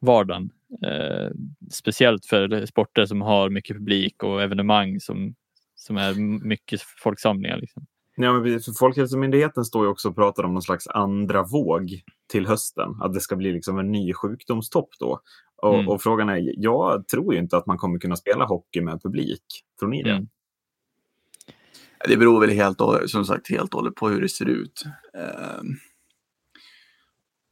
vardagen. 0.05 0.50
Eh, 0.83 1.29
speciellt 1.71 2.25
för 2.25 2.65
sporter 2.65 3.05
som 3.05 3.21
har 3.21 3.50
mycket 3.50 3.77
publik 3.77 4.24
och 4.24 4.41
evenemang 4.41 5.00
som, 5.00 5.35
som 5.75 5.97
är 5.97 6.13
mycket 6.45 6.81
folksamlingar. 6.81 7.57
Liksom. 7.57 7.85
Ja, 8.15 8.33
men 8.33 8.59
för 8.59 8.71
Folkhälsomyndigheten 8.71 9.65
står 9.65 9.85
ju 9.85 9.91
också 9.91 10.09
och 10.09 10.15
pratar 10.15 10.43
om 10.43 10.53
någon 10.53 10.62
slags 10.62 10.88
andra 10.88 11.43
våg 11.43 12.01
till 12.31 12.47
hösten. 12.47 12.89
Att 13.01 13.13
det 13.13 13.21
ska 13.21 13.35
bli 13.35 13.51
liksom 13.51 13.79
en 13.79 13.91
ny 13.91 14.13
sjukdomstopp 14.13 14.89
då. 15.00 15.21
Och, 15.55 15.75
mm. 15.75 15.89
och 15.89 16.01
frågan 16.01 16.29
är, 16.29 16.53
jag 16.57 17.07
tror 17.07 17.33
ju 17.33 17.39
inte 17.39 17.57
att 17.57 17.65
man 17.65 17.77
kommer 17.77 18.00
kunna 18.00 18.15
spela 18.15 18.45
hockey 18.45 18.81
med 18.81 19.01
publik. 19.03 19.43
Tror 19.79 19.89
ni 19.89 20.03
det? 20.03 20.12
Mm. 20.12 20.27
Det 22.07 22.17
beror 22.17 22.39
väl 22.39 22.50
helt, 22.50 22.77
som 23.05 23.25
sagt 23.25 23.50
helt 23.50 23.74
och 23.74 23.79
hållet 23.79 23.95
på 23.95 24.09
hur 24.09 24.21
det 24.21 24.29
ser 24.29 24.50
ut. 24.50 24.83
Ehm, 25.13 25.75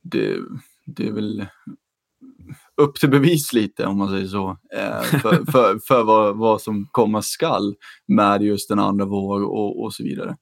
det, 0.02 0.40
det 0.86 1.08
är 1.08 1.12
väl 1.12 1.46
upp 2.82 2.96
till 2.96 3.10
bevis 3.10 3.54
lite 3.54 3.86
om 3.86 3.98
man 3.98 4.10
säger 4.10 4.28
så. 4.28 4.58
Eh, 4.76 5.02
för 5.02 5.46
för, 5.52 5.80
för 5.88 6.04
vad, 6.04 6.38
vad 6.38 6.62
som 6.62 6.88
komma 6.92 7.22
skall 7.22 7.76
med 8.08 8.42
just 8.42 8.70
den 8.70 8.80
andra 8.80 9.06
våg 9.06 9.42
och, 9.42 9.84
och 9.84 9.94
så 9.94 10.04
vidare. 10.04 10.36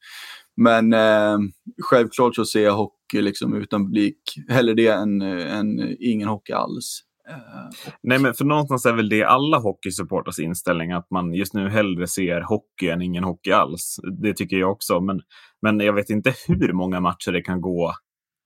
Men 0.57 0.93
eh, 0.93 1.37
självklart 1.81 2.35
så 2.35 2.45
ser 2.45 2.63
jag 2.63 2.73
hockey 2.73 3.21
liksom 3.21 3.55
utan 3.55 3.85
publik, 3.85 4.21
hellre 4.49 4.73
det 4.73 4.87
än, 4.87 5.21
än 5.21 5.95
ingen 5.99 6.27
hockey 6.27 6.53
alls. 6.53 7.01
Eh, 7.29 7.91
Nej, 8.03 8.19
men 8.19 8.33
för 8.33 8.45
någonstans 8.45 8.85
är 8.85 8.93
väl 8.93 9.09
det 9.09 9.23
alla 9.23 9.57
hockeysupporters 9.57 10.39
inställning, 10.39 10.91
att 10.91 11.11
man 11.11 11.33
just 11.33 11.53
nu 11.53 11.69
hellre 11.69 12.07
ser 12.07 12.41
hockey 12.41 12.89
än 12.89 13.01
ingen 13.01 13.23
hockey 13.23 13.51
alls. 13.51 13.95
Det 14.21 14.33
tycker 14.33 14.57
jag 14.57 14.71
också, 14.71 15.01
men, 15.01 15.21
men 15.61 15.79
jag 15.79 15.93
vet 15.93 16.09
inte 16.09 16.33
hur 16.47 16.73
många 16.73 16.99
matcher 16.99 17.31
det 17.31 17.41
kan 17.41 17.61
gå 17.61 17.93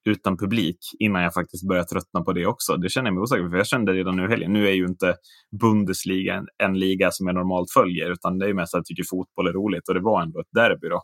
utan 0.06 0.38
publik 0.38 0.78
innan 1.00 1.24
jag 1.24 1.34
faktiskt 1.34 1.68
börjar 1.68 1.84
tröttna 1.84 2.22
på 2.22 2.34
det 2.34 2.46
också. 2.46 2.78
Det 2.78 2.90
känner 2.90 3.08
jag 3.08 3.14
mig 3.14 3.22
osäker 3.22 3.50
för 3.50 3.58
jag 3.58 3.68
kände 3.68 3.94
redan 3.94 4.16
nu 4.16 4.28
helgen. 4.28 4.54
Nu 4.54 4.68
är 4.68 4.72
ju 4.74 4.86
inte 4.86 5.16
Bundesliga 5.62 6.34
en, 6.36 6.48
en 6.64 6.80
liga 6.80 7.12
som 7.12 7.28
jag 7.28 7.36
normalt 7.36 7.72
följer, 7.72 8.12
utan 8.12 8.38
det 8.38 8.50
är 8.50 8.54
mest 8.54 8.74
att 8.76 8.80
jag 8.80 8.86
tycker 8.86 9.04
fotboll 9.10 9.48
är 9.48 9.54
roligt 9.54 9.88
och 9.88 9.94
det 9.94 10.02
var 10.02 10.22
ändå 10.22 10.40
ett 10.40 10.52
derby 10.52 10.88
då 10.88 11.02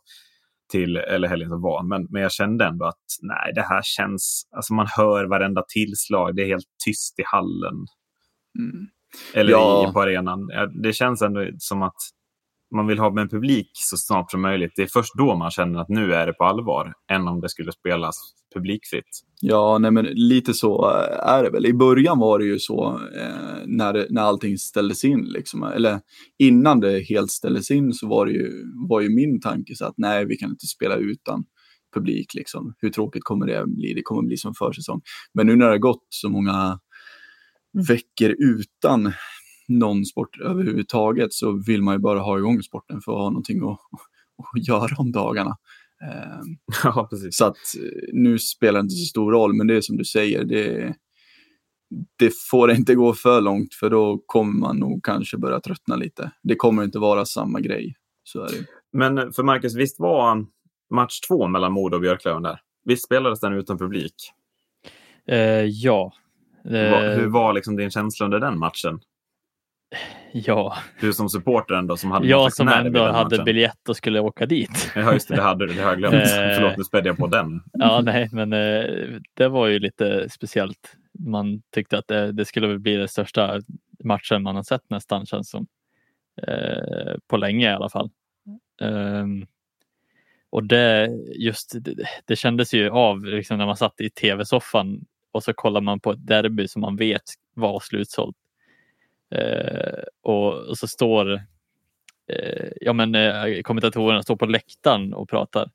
till, 0.72 0.98
eller 0.98 1.28
helgen 1.28 1.50
som 1.50 1.62
var. 1.62 1.84
Men, 1.84 2.08
men 2.10 2.22
jag 2.22 2.32
kände 2.32 2.66
ändå 2.66 2.86
att 2.86 3.06
nej, 3.22 3.54
det 3.56 3.62
här 3.62 3.82
känns, 3.84 4.44
alltså 4.56 4.74
man 4.74 4.88
hör 4.98 5.26
varenda 5.26 5.64
tillslag, 5.74 6.36
det 6.36 6.42
är 6.42 6.48
helt 6.48 6.66
tyst 6.86 7.20
i 7.20 7.24
hallen. 7.26 7.86
Mm. 8.60 8.88
Eller 9.34 9.52
ja. 9.52 9.90
i, 9.90 9.94
på 9.94 10.02
arenan. 10.02 10.48
Det 10.84 10.94
känns 10.94 11.22
ändå 11.22 11.48
som 11.58 11.82
att 11.82 12.02
man 12.76 12.88
vill 12.88 13.00
ha 13.00 13.14
med 13.14 13.22
en 13.22 13.30
publik 13.30 13.72
så 13.74 13.98
snart 13.98 14.32
som 14.32 14.42
möjligt. 14.42 14.72
Det 14.76 14.82
är 14.82 14.88
först 14.88 15.18
då 15.18 15.36
man 15.36 15.52
känner 15.52 15.80
att 15.80 15.90
nu 15.90 16.14
är 16.14 16.28
det 16.28 16.34
på 16.34 16.44
allvar, 16.44 16.94
än 17.12 17.28
om 17.28 17.42
det 17.42 17.50
skulle 17.50 17.72
spelas 17.72 18.16
publikfritt. 18.54 19.22
Ja, 19.42 19.78
nej, 19.78 19.92
men 19.92 20.06
lite 20.06 20.54
så 20.54 20.86
är 21.24 21.44
det 21.44 21.50
väl. 21.50 21.66
I 21.66 21.74
början 21.74 22.20
var 22.20 22.40
det 22.40 22.46
ju 22.46 22.60
så 22.60 23.00
eh, 23.16 23.66
när, 23.66 24.08
när 24.10 24.22
allting 24.22 24.58
ställdes 24.58 25.04
in. 25.04 25.24
Liksom. 25.24 25.64
Eller 25.64 26.00
innan 26.40 26.80
det 26.80 27.00
helt 27.00 27.32
ställdes 27.32 27.72
in 27.72 27.94
så 27.94 28.08
var, 28.08 28.26
det 28.26 28.32
ju, 28.32 28.52
var 28.90 29.02
ju 29.02 29.10
min 29.10 29.40
tanke 29.40 29.76
så 29.76 29.86
att 29.86 29.94
nej, 29.98 30.26
vi 30.26 30.38
kan 30.38 30.50
inte 30.50 30.68
spela 30.68 30.96
utan 30.96 31.44
publik. 31.94 32.34
Liksom. 32.34 32.74
Hur 32.78 32.90
tråkigt 32.90 33.24
kommer 33.24 33.48
det 33.48 33.68
bli? 33.68 33.94
Det 33.94 34.02
kommer 34.02 34.22
bli 34.22 34.38
som 34.38 34.54
försäsong. 34.54 35.02
Men 35.34 35.48
nu 35.48 35.56
när 35.56 35.66
det 35.66 35.72
har 35.72 35.78
gått 35.78 36.06
så 36.10 36.30
många 36.30 36.80
veckor 37.88 38.36
utan 38.40 39.14
någon 39.80 40.06
sport 40.06 40.40
överhuvudtaget 40.40 41.34
så 41.34 41.52
vill 41.52 41.82
man 41.82 41.96
ju 41.96 42.00
bara 42.00 42.20
ha 42.20 42.38
igång 42.38 42.62
sporten 42.62 43.02
för 43.02 43.12
att 43.12 43.18
ha 43.18 43.30
någonting 43.30 43.64
att, 43.64 43.80
att 44.56 44.68
göra 44.68 44.96
om 44.98 45.12
dagarna. 45.12 45.58
Ehm, 46.02 46.58
ja, 46.84 47.08
precis. 47.10 47.38
Så 47.38 47.46
att 47.46 47.56
eh, 47.56 48.14
nu 48.14 48.40
spelar 48.40 48.80
det 48.80 48.84
inte 48.84 48.96
så 48.96 49.06
stor 49.06 49.32
roll, 49.32 49.54
men 49.54 49.68
det 49.68 49.76
är 49.76 49.82
som 49.82 49.98
du 49.98 50.06
säger, 50.06 50.44
det, 50.44 50.96
det 52.16 52.34
får 52.50 52.72
inte 52.72 52.96
gå 52.96 53.14
för 53.14 53.42
långt 53.42 53.74
för 53.74 53.90
då 53.90 54.24
kommer 54.26 54.60
man 54.60 54.78
nog 54.78 55.06
kanske 55.06 55.38
börja 55.38 55.60
tröttna 55.60 55.96
lite. 55.96 56.32
Det 56.44 56.56
kommer 56.56 56.84
inte 56.84 57.00
vara 57.00 57.26
samma 57.26 57.60
grej. 57.60 57.96
Så 58.24 58.44
är 58.44 58.48
det. 58.48 58.66
Men 58.94 59.34
för 59.34 59.44
Marcus, 59.44 59.76
visst 59.76 60.00
var 60.00 60.46
match 60.90 61.20
två 61.20 61.48
mellan 61.48 61.72
Modo 61.72 61.96
och 61.96 62.02
Björklöven 62.02 62.44
där? 62.44 62.60
Visst 62.86 63.06
spelades 63.06 63.40
den 63.40 63.54
utan 63.54 63.78
publik? 63.78 64.16
Uh, 65.32 65.38
ja. 65.66 66.14
Uh, 66.66 66.72
hur 67.20 67.28
var 67.28 67.54
liksom 67.54 67.76
din 67.76 67.92
känsla 67.92 68.26
under 68.26 68.40
den 68.40 68.60
matchen? 68.60 69.00
Ja. 70.32 70.78
Du 71.00 71.14
som 71.14 71.30
supporter 71.30 71.76
ändå 71.76 71.98
som 71.98 72.12
hade 72.12 72.28
Jag 72.28 72.54
som 72.54 72.68
ändå 72.68 73.12
hade 73.12 73.44
biljett 73.44 73.90
och 73.90 73.98
skulle 73.98 74.20
åka 74.20 74.46
dit. 74.46 74.92
Ja, 74.96 75.14
just 75.14 75.28
det, 75.28 75.36
det 75.36 75.42
hade 75.42 75.68
du. 75.68 75.74
Det 75.74 75.82
har 75.82 75.90
jag 75.90 75.98
glömt. 75.98 76.16
Eh, 76.32 76.56
Förlåt, 76.56 76.78
nu 76.78 76.84
spädde 76.84 77.10
jag 77.10 77.18
på 77.18 77.28
den. 77.28 77.62
Ja, 77.74 78.02
nej, 78.02 78.30
men 78.32 78.54
eh, 78.54 79.20
det 79.34 79.48
var 79.48 79.68
ju 79.68 79.80
lite 79.80 80.30
speciellt. 80.30 80.98
Man 81.20 81.62
tyckte 81.74 81.98
att 81.98 82.08
det, 82.08 82.32
det 82.32 82.46
skulle 82.46 82.80
bli 82.80 82.96
den 82.96 83.08
största 83.08 83.62
matchen 84.04 84.44
man 84.44 84.56
har 84.56 84.64
sett 84.64 84.90
nästan, 84.90 85.26
känns 85.26 85.50
som. 85.50 85.68
Eh, 86.48 87.14
på 87.28 87.38
länge 87.38 87.72
i 87.72 87.74
alla 87.74 87.90
fall. 87.90 88.10
Ehm, 88.82 89.46
och 90.50 90.64
det, 90.64 91.10
just, 91.36 91.76
det, 91.84 91.96
det 92.26 92.36
kändes 92.36 92.74
ju 92.74 92.90
av 92.90 93.26
liksom, 93.26 93.58
när 93.58 93.66
man 93.66 93.78
satt 93.78 94.02
i 94.02 94.10
tv-soffan 94.10 95.06
och 95.32 95.44
så 95.44 95.54
kollar 95.54 95.82
man 95.82 96.00
på 96.00 96.12
ett 96.12 96.28
derby 96.28 96.68
som 96.68 96.82
man 96.82 96.96
vet 96.96 97.24
var 97.54 97.80
slutsålt 97.80 98.36
Eh, 99.32 100.04
och, 100.22 100.54
och, 100.54 100.78
så 100.78 100.88
står 100.88 101.34
eh, 102.28 102.70
ja, 102.82 102.94
men, 102.94 103.16
eh, 103.16 103.62
kommentatorerna 103.62 104.24
står 104.24 104.36
på 104.36 104.46
läktaren 104.46 105.14
och 105.14 105.30
pratar. 105.30 105.70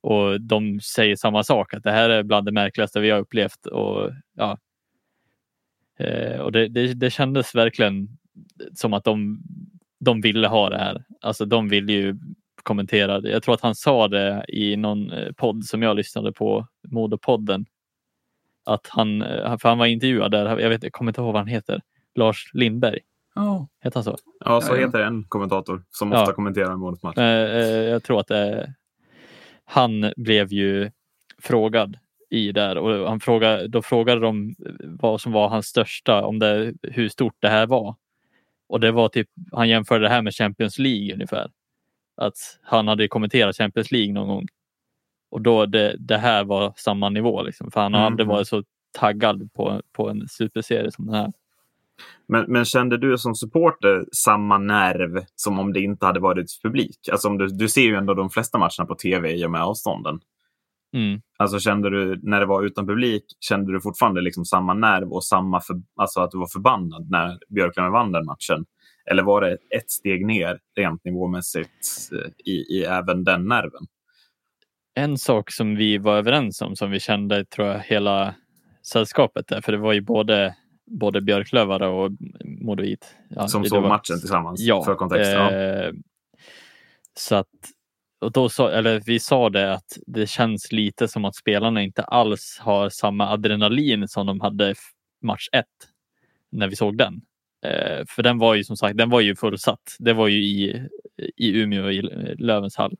Och 0.00 0.40
de 0.40 0.80
säger 0.80 1.16
samma 1.16 1.44
sak, 1.44 1.74
att 1.74 1.82
det 1.82 1.90
här 1.90 2.10
är 2.10 2.22
bland 2.22 2.46
det 2.46 2.52
märkligaste 2.52 3.00
vi 3.00 3.10
har 3.10 3.18
upplevt. 3.18 3.66
Och, 3.66 4.10
ja, 4.36 4.58
eh, 5.98 6.40
och 6.40 6.52
det, 6.52 6.68
det, 6.68 6.94
det 6.94 7.10
kändes 7.10 7.54
verkligen 7.54 8.08
som 8.74 8.92
att 8.92 9.04
de, 9.04 9.42
de 10.00 10.20
ville 10.20 10.48
ha 10.48 10.70
det 10.70 10.78
här. 10.78 11.04
Alltså 11.20 11.44
de 11.44 11.68
ville 11.68 11.92
ju 11.92 12.16
kommentera. 12.62 13.28
Jag 13.28 13.42
tror 13.42 13.54
att 13.54 13.60
han 13.60 13.74
sa 13.74 14.08
det 14.08 14.44
i 14.48 14.76
någon 14.76 15.12
eh, 15.12 15.32
podd 15.32 15.64
som 15.64 15.82
jag 15.82 15.96
lyssnade 15.96 16.32
på, 16.32 16.66
Modopodden. 16.88 17.66
Att 18.64 18.86
han, 18.88 19.22
eh, 19.22 19.58
för 19.58 19.68
han 19.68 19.78
var 19.78 19.86
intervjuad 19.86 20.30
där, 20.30 20.58
jag, 20.58 20.68
vet, 20.68 20.82
jag 20.82 20.92
kommer 20.92 21.10
inte 21.10 21.20
ihåg 21.20 21.32
vad 21.32 21.40
han 21.40 21.48
heter. 21.48 21.80
Lars 22.14 22.50
Lindberg. 22.52 22.98
Oh. 23.36 23.64
Heter 23.80 23.96
han 23.96 24.04
så? 24.04 24.16
Ja, 24.44 24.60
så 24.60 24.74
heter 24.74 25.00
en 25.00 25.24
kommentator 25.24 25.82
som 25.90 26.12
ofta 26.12 26.32
kommenterar 26.32 26.76
månadens 26.76 27.02
match. 27.02 27.18
Eh, 27.18 27.90
jag 27.90 28.02
tror 28.02 28.20
att 28.20 28.30
eh, 28.30 28.62
han 29.64 30.12
blev 30.16 30.52
ju 30.52 30.90
frågad 31.42 31.98
i 32.30 32.52
där 32.52 32.78
och 32.78 33.08
han 33.08 33.20
frågade, 33.20 33.68
då 33.68 33.82
frågade 33.82 34.20
de 34.20 34.54
vad 34.80 35.20
som 35.20 35.32
var 35.32 35.48
hans 35.48 35.66
största, 35.66 36.24
om 36.24 36.38
det, 36.38 36.74
hur 36.82 37.08
stort 37.08 37.36
det 37.38 37.48
här 37.48 37.66
var. 37.66 37.96
Och 38.68 38.80
det 38.80 38.92
var 38.92 39.08
typ, 39.08 39.28
han 39.52 39.68
jämförde 39.68 40.04
det 40.04 40.08
här 40.08 40.22
med 40.22 40.34
Champions 40.34 40.78
League 40.78 41.14
ungefär. 41.14 41.50
Att 42.16 42.36
han 42.62 42.88
hade 42.88 43.08
kommenterat 43.08 43.56
Champions 43.56 43.92
League 43.92 44.12
någon 44.12 44.28
gång. 44.28 44.46
Och 45.30 45.40
då 45.40 45.66
det, 45.66 45.96
det 45.98 46.18
här 46.18 46.44
var 46.44 46.72
samma 46.76 47.08
nivå 47.08 47.42
liksom, 47.42 47.70
för 47.70 47.80
han 47.80 47.94
har 47.94 48.00
mm. 48.00 48.12
aldrig 48.12 48.28
varit 48.28 48.48
så 48.48 48.62
taggad 48.98 49.52
på, 49.52 49.82
på 49.92 50.08
en 50.10 50.28
superserie 50.28 50.92
som 50.92 51.06
den 51.06 51.14
här. 51.14 51.32
Men, 52.28 52.44
men 52.48 52.64
kände 52.64 52.98
du 52.98 53.18
som 53.18 53.34
supporter 53.34 54.04
samma 54.12 54.58
nerv 54.58 55.24
som 55.36 55.58
om 55.58 55.72
det 55.72 55.80
inte 55.80 56.06
hade 56.06 56.20
varit 56.20 56.46
publik? 56.62 57.08
Alltså 57.12 57.28
om 57.28 57.38
du, 57.38 57.46
du 57.46 57.68
ser 57.68 57.82
ju 57.82 57.94
ändå 57.94 58.14
de 58.14 58.30
flesta 58.30 58.58
matcherna 58.58 58.86
på 58.88 58.94
tv 58.94 59.32
i 59.32 59.46
och 59.46 59.50
med 59.50 59.62
avstånden. 59.62 60.20
Mm. 60.94 61.20
Alltså 61.36 61.58
kände 61.58 61.90
du, 61.90 62.20
när 62.22 62.40
det 62.40 62.46
var 62.46 62.62
utan 62.62 62.86
publik, 62.86 63.24
kände 63.40 63.72
du 63.72 63.80
fortfarande 63.80 64.20
liksom 64.20 64.44
samma 64.44 64.74
nerv 64.74 65.12
och 65.12 65.24
samma 65.24 65.60
för, 65.60 65.82
alltså 65.96 66.20
att 66.20 66.30
du 66.30 66.38
var 66.38 66.46
förbannad 66.46 67.10
när 67.10 67.38
Björklöven 67.48 67.92
vann 67.92 68.12
den 68.12 68.26
matchen? 68.26 68.64
Eller 69.10 69.22
var 69.22 69.40
det 69.40 69.58
ett 69.76 69.90
steg 69.90 70.26
ner 70.26 70.58
rent 70.76 71.04
nivåmässigt 71.04 72.10
eh, 72.12 72.52
i, 72.52 72.52
i 72.52 72.84
även 72.84 73.24
den 73.24 73.48
nerven? 73.48 73.86
En 74.94 75.18
sak 75.18 75.50
som 75.50 75.76
vi 75.76 75.98
var 75.98 76.16
överens 76.16 76.62
om, 76.62 76.76
som 76.76 76.90
vi 76.90 77.00
kände 77.00 77.44
tror 77.44 77.68
jag 77.68 77.78
hela 77.78 78.34
sällskapet 78.82 79.48
där, 79.48 79.60
för 79.60 79.72
det 79.72 79.78
var 79.78 79.92
ju 79.92 80.00
både 80.00 80.54
både 80.86 81.20
Björklövare 81.20 81.86
och 81.86 82.12
Modoit. 82.44 83.16
Ja, 83.28 83.48
som 83.48 83.64
såg 83.64 83.82
matchen 83.82 84.20
tillsammans 84.20 84.60
ja, 84.60 84.84
för 84.84 84.94
kontext. 84.94 85.32
Ja. 85.32 85.50
Eh, 85.52 85.92
så 87.18 87.34
att, 87.34 87.48
och 88.20 88.32
då 88.32 88.48
sa, 88.48 88.70
eller 88.70 89.00
vi 89.06 89.20
sa 89.20 89.50
det 89.50 89.72
att 89.72 89.98
det 90.06 90.26
känns 90.26 90.72
lite 90.72 91.08
som 91.08 91.24
att 91.24 91.34
spelarna 91.34 91.82
inte 91.82 92.02
alls 92.02 92.58
har 92.60 92.88
samma 92.88 93.28
adrenalin 93.28 94.08
som 94.08 94.26
de 94.26 94.40
hade 94.40 94.74
match 95.22 95.48
ett 95.52 95.66
när 96.52 96.68
vi 96.68 96.76
såg 96.76 96.96
den. 96.96 97.20
Eh, 97.66 98.04
för 98.08 98.22
den 98.22 98.38
var 98.38 98.54
ju 98.54 98.64
som 98.64 98.76
sagt, 98.76 98.96
den 98.96 99.10
var 99.10 99.20
ju 99.20 99.36
fullsatt. 99.36 99.96
Det 99.98 100.12
var 100.12 100.28
ju 100.28 100.44
i, 100.44 100.88
i 101.36 101.60
Umeå 101.60 101.90
i 101.90 102.02
Lövens 102.38 102.76
hall. 102.76 102.96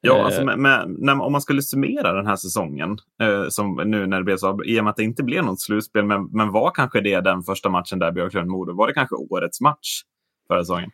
Ja, 0.00 0.24
alltså 0.24 0.44
med, 0.44 0.58
med, 0.58 0.94
när, 0.98 1.20
om 1.22 1.32
man 1.32 1.40
skulle 1.40 1.62
summera 1.62 2.12
den 2.12 2.26
här 2.26 2.36
säsongen, 2.36 2.98
eh, 3.22 3.48
som 3.48 3.74
nu 3.74 4.06
när 4.06 4.18
det 4.18 4.24
blev 4.24 4.36
så, 4.36 4.64
i 4.64 4.80
och 4.80 4.84
med 4.84 4.90
att 4.90 4.96
det 4.96 5.04
inte 5.04 5.22
blev 5.22 5.44
något 5.44 5.60
slutspel, 5.60 6.04
men, 6.04 6.24
men 6.24 6.52
var 6.52 6.70
kanske 6.70 7.00
det 7.00 7.20
den 7.20 7.42
första 7.42 7.68
matchen 7.68 7.98
där 7.98 8.12
Björklund-Modo, 8.12 8.72
var 8.72 8.86
det 8.86 8.94
kanske 8.94 9.14
årets 9.14 9.60
match 9.60 10.02
förra 10.48 10.60
säsongen? 10.60 10.90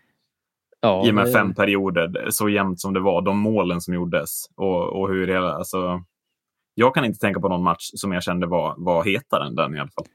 Ja, 0.80 1.06
I 1.06 1.10
och 1.10 1.14
med 1.14 1.26
det... 1.26 1.32
fem 1.32 1.54
perioder, 1.54 2.26
så 2.30 2.48
jämnt 2.48 2.80
som 2.80 2.92
det 2.92 3.00
var, 3.00 3.22
de 3.22 3.38
målen 3.38 3.80
som 3.80 3.94
gjordes 3.94 4.44
och, 4.56 5.00
och 5.00 5.08
hur 5.08 5.26
det 5.26 5.54
alltså, 5.54 6.02
Jag 6.74 6.94
kan 6.94 7.04
inte 7.04 7.18
tänka 7.18 7.40
på 7.40 7.48
någon 7.48 7.62
match 7.62 7.90
som 7.94 8.12
jag 8.12 8.22
kände 8.22 8.46
var, 8.46 8.74
var 8.78 9.04
hetare 9.04 9.46
än 9.46 9.54
den 9.54 9.76
i 9.76 9.78
alla 9.78 9.90
fall. 9.90 10.06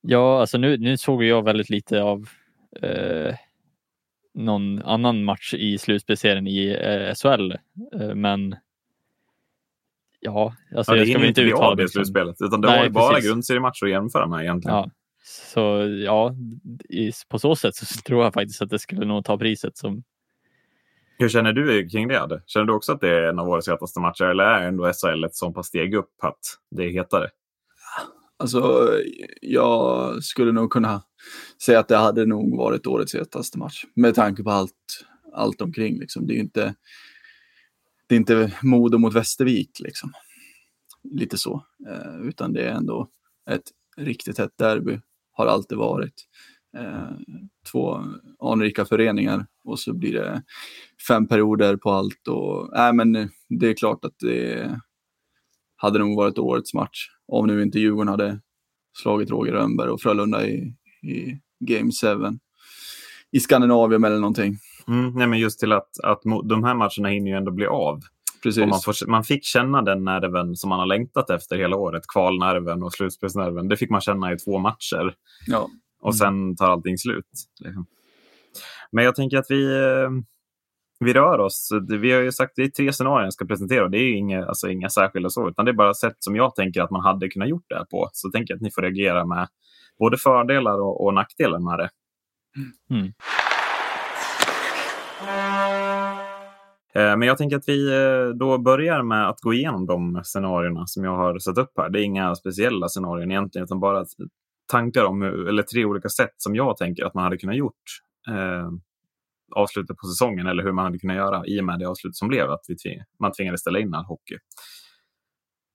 Ja, 0.00 0.40
alltså 0.40 0.58
nu, 0.58 0.78
nu 0.78 0.96
såg 0.96 1.24
jag 1.24 1.44
väldigt 1.44 1.70
lite 1.70 2.02
av 2.02 2.28
eh, 2.82 3.34
någon 4.34 4.82
annan 4.82 5.24
match 5.24 5.54
i 5.54 5.78
slutspelserien 5.78 6.46
i 6.46 6.68
eh, 6.68 7.14
SHL. 7.14 7.52
Eh, 8.00 8.14
men 8.14 8.56
ja, 10.20 10.54
alltså 10.76 10.92
ja, 10.92 10.98
jag 10.98 11.08
ska 11.08 11.18
väl 11.18 11.28
inte 11.28 11.42
uttala 11.42 11.74
det 11.74 11.82
liksom. 11.82 11.98
slutspelet, 11.98 12.36
utan 12.40 12.60
det 12.60 12.68
Nej, 12.68 12.78
var 12.78 12.84
ju 12.84 12.90
bara 12.90 13.20
grundseriematcher 13.20 13.84
att 13.84 13.90
jämföra 13.90 14.26
med 14.26 14.42
egentligen. 14.42 14.76
Ja. 14.76 14.90
Så 15.24 15.60
ja, 16.04 16.34
i, 16.88 17.12
på 17.28 17.38
så 17.38 17.56
sätt 17.56 17.74
så 17.74 18.00
tror 18.06 18.24
jag 18.24 18.34
faktiskt 18.34 18.62
att 18.62 18.70
det 18.70 18.78
skulle 18.78 19.06
nog 19.06 19.24
ta 19.24 19.38
priset 19.38 19.76
som 19.76 20.02
hur 21.18 21.28
känner 21.28 21.52
du 21.52 21.88
kring 21.88 22.08
det? 22.08 22.42
Känner 22.46 22.66
du 22.66 22.72
också 22.72 22.92
att 22.92 23.00
det 23.00 23.08
är 23.08 23.22
en 23.22 23.38
av 23.38 23.48
årets 23.48 23.68
hetaste 23.68 24.00
matcher 24.00 24.24
eller 24.24 24.44
är 24.44 24.68
ändå 24.68 24.92
SHL 24.92 25.24
ett 25.24 25.34
så 25.34 25.52
pass 25.52 25.66
steg 25.66 25.94
upp 25.94 26.10
att 26.22 26.38
det 26.70 26.84
är 26.84 26.90
hetare? 26.90 27.28
Alltså, 28.44 28.90
jag 29.40 30.22
skulle 30.24 30.52
nog 30.52 30.72
kunna 30.72 31.02
säga 31.64 31.78
att 31.78 31.88
det 31.88 31.96
hade 31.96 32.26
nog 32.26 32.56
varit 32.56 32.86
årets 32.86 33.14
hetaste 33.14 33.58
match 33.58 33.84
med 33.94 34.14
tanke 34.14 34.42
på 34.42 34.50
allt, 34.50 35.04
allt 35.32 35.60
omkring. 35.60 35.98
Liksom. 35.98 36.26
Det 36.26 36.32
är 36.32 36.34
ju 36.34 36.40
inte, 36.40 36.74
det 38.06 38.14
är 38.14 38.16
inte 38.16 38.52
Modo 38.62 38.98
mot 38.98 39.14
Västervik, 39.14 39.70
liksom. 39.80 40.12
lite 41.10 41.38
så, 41.38 41.66
eh, 41.88 42.28
utan 42.28 42.52
det 42.52 42.62
är 42.62 42.72
ändå 42.72 43.08
ett 43.50 43.70
riktigt 43.96 44.38
hett 44.38 44.58
derby, 44.58 45.00
har 45.32 45.46
alltid 45.46 45.78
varit. 45.78 46.26
Eh, 46.76 47.10
två 47.72 48.04
anrika 48.38 48.84
föreningar 48.84 49.46
och 49.64 49.78
så 49.80 49.92
blir 49.92 50.12
det 50.12 50.42
fem 51.08 51.28
perioder 51.28 51.76
på 51.76 51.90
allt. 51.90 52.28
Och, 52.28 52.76
äh, 52.78 52.92
men 52.92 53.12
det 53.48 53.68
är 53.68 53.74
klart 53.74 54.04
att 54.04 54.18
det 54.18 54.80
hade 55.76 55.98
nog 55.98 56.16
varit 56.16 56.38
årets 56.38 56.74
match. 56.74 57.13
Om 57.28 57.46
nu 57.46 57.62
inte 57.62 57.78
Djurgården 57.78 58.08
hade 58.08 58.40
slagit 59.02 59.30
Roger 59.30 59.52
Rönnberg 59.52 59.88
och 59.88 60.00
Frölunda 60.00 60.46
i, 60.46 60.74
i 61.02 61.40
Game 61.60 61.90
7 62.02 62.38
i 63.32 63.40
Skandinavien 63.40 64.04
eller 64.04 64.18
någonting. 64.18 64.56
Mm, 64.88 65.12
nej, 65.14 65.26
men 65.26 65.38
just 65.38 65.60
till 65.60 65.72
att, 65.72 66.00
att 66.02 66.22
de 66.44 66.64
här 66.64 66.74
matcherna 66.74 67.08
hinner 67.08 67.30
ju 67.30 67.36
ändå 67.36 67.50
bli 67.50 67.66
av. 67.66 68.00
Precis. 68.42 68.66
Man, 68.66 68.80
får, 68.80 69.06
man, 69.06 69.24
fick 69.24 69.44
känna 69.44 69.82
den 69.82 70.04
nerven 70.04 70.56
som 70.56 70.68
man 70.68 70.78
har 70.78 70.86
längtat 70.86 71.30
efter 71.30 71.56
hela 71.56 71.76
året. 71.76 72.02
Kvalnerven 72.08 72.82
och 72.82 72.92
slutspelsnerven. 72.92 73.68
Det 73.68 73.76
fick 73.76 73.90
man 73.90 74.00
känna 74.00 74.32
i 74.32 74.36
två 74.36 74.58
matcher. 74.58 75.14
Ja. 75.46 75.68
Och 76.00 76.16
sen 76.16 76.56
tar 76.56 76.70
allting 76.70 76.98
slut. 76.98 77.26
Liksom. 77.60 77.86
Men 78.92 79.04
jag 79.04 79.14
tänker 79.14 79.38
att 79.38 79.50
vi, 79.50 79.64
eh, 79.64 80.10
vi 81.04 81.12
rör 81.12 81.38
oss. 81.38 81.70
Vi 81.88 82.12
har 82.12 82.20
ju 82.20 82.32
sagt 82.32 82.52
det 82.56 82.62
är 82.62 82.68
tre 82.68 82.92
scenarier 82.92 83.24
jag 83.24 83.32
ska 83.32 83.44
presentera. 83.44 83.88
Det 83.88 83.98
är 83.98 84.14
inga, 84.14 84.46
alltså 84.46 84.68
inga 84.68 84.88
särskilda 84.88 85.28
så, 85.28 85.48
utan 85.48 85.64
det 85.64 85.70
är 85.70 85.72
bara 85.72 85.94
sätt 85.94 86.16
som 86.18 86.36
jag 86.36 86.54
tänker 86.54 86.82
att 86.82 86.90
man 86.90 87.04
hade 87.04 87.28
kunnat 87.28 87.48
gjort 87.48 87.64
det 87.68 87.74
här 87.74 87.84
på. 87.84 88.08
Så 88.12 88.30
tänker 88.30 88.54
jag 88.54 88.58
att 88.58 88.62
ni 88.62 88.70
får 88.70 88.82
reagera 88.82 89.26
med 89.26 89.48
både 89.98 90.16
fördelar 90.16 90.80
och, 90.80 91.04
och 91.04 91.14
nackdelar 91.14 91.58
med 91.58 91.78
det. 91.78 91.90
Mm. 92.90 93.12
Eh, 96.94 97.16
men 97.16 97.22
jag 97.22 97.38
tänker 97.38 97.56
att 97.56 97.68
vi 97.68 97.92
eh, 97.92 98.36
då 98.36 98.58
börjar 98.58 99.02
med 99.02 99.28
att 99.28 99.40
gå 99.40 99.54
igenom 99.54 99.86
de 99.86 100.20
scenarierna 100.24 100.86
som 100.86 101.04
jag 101.04 101.16
har 101.16 101.38
satt 101.38 101.58
upp 101.58 101.72
här. 101.76 101.90
Det 101.90 102.00
är 102.00 102.04
inga 102.04 102.34
speciella 102.34 102.88
scenarier 102.88 103.26
egentligen, 103.30 103.64
utan 103.64 103.80
bara 103.80 104.04
tankar 104.72 105.04
om, 105.04 105.22
eller 105.22 105.62
tre 105.62 105.84
olika 105.84 106.08
sätt 106.08 106.34
som 106.36 106.54
jag 106.54 106.76
tänker 106.76 107.04
att 107.04 107.14
man 107.14 107.24
hade 107.24 107.36
kunnat 107.36 107.56
gjort 107.56 107.82
eh, 108.28 108.70
avslutet 109.54 109.96
på 109.96 110.06
säsongen 110.06 110.46
eller 110.46 110.62
hur 110.62 110.72
man 110.72 110.84
hade 110.84 110.98
kunnat 110.98 111.16
göra 111.16 111.46
i 111.46 111.60
och 111.60 111.64
med 111.64 111.78
det 111.78 111.84
avslut 111.84 112.16
som 112.16 112.28
blev, 112.28 112.50
att 112.50 112.64
vi 112.68 112.76
tving 112.76 113.02
man 113.20 113.32
tvingades 113.32 113.60
ställa 113.60 113.78
in 113.78 113.94
all 113.94 114.04
hockey. 114.04 114.38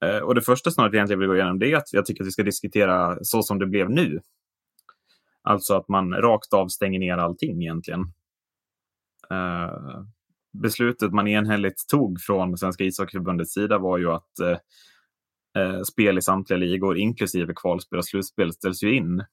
Eh, 0.06 0.18
och 0.18 0.36
det 0.36 0.42
första 0.42 0.72
snarare 0.72 0.96
egentligen 0.96 1.20
vill 1.20 1.28
gå 1.28 1.36
igenom 1.36 1.60
det 1.60 1.72
är 1.72 1.78
att 1.78 1.94
jag 1.94 2.06
tycker 2.06 2.24
att 2.24 2.28
vi 2.28 2.32
ska 2.32 2.44
diskutera 2.44 3.18
så 3.22 3.44
som 3.44 3.60
det 3.60 3.66
blev 3.66 3.90
nu. 3.90 4.20
Alltså 5.42 5.76
att 5.76 5.88
man 5.88 6.14
rakt 6.14 6.54
av 6.54 6.68
stänger 6.68 7.00
ner 7.00 7.18
allting 7.18 7.62
egentligen. 7.62 8.02
Eh, 9.32 10.04
beslutet 10.54 11.14
man 11.14 11.28
enhälligt 11.28 11.88
tog 11.88 12.22
från 12.22 12.58
Svenska 12.58 12.84
ishockeyförbundets 12.84 13.54
sida 13.54 13.78
var 13.78 13.98
ju 13.98 14.12
att 14.12 14.40
eh, 14.40 14.58
eh 15.64 15.82
spel 15.82 16.18
i 16.18 16.22
samtliga 16.22 16.58
ligor, 16.58 16.98
inklusive 16.98 17.54
kvalspel 17.56 18.00
och 18.00 18.06
slutspel, 18.06 18.54
ställs 18.54 18.84
ju 18.84 18.96
in. 18.96 19.24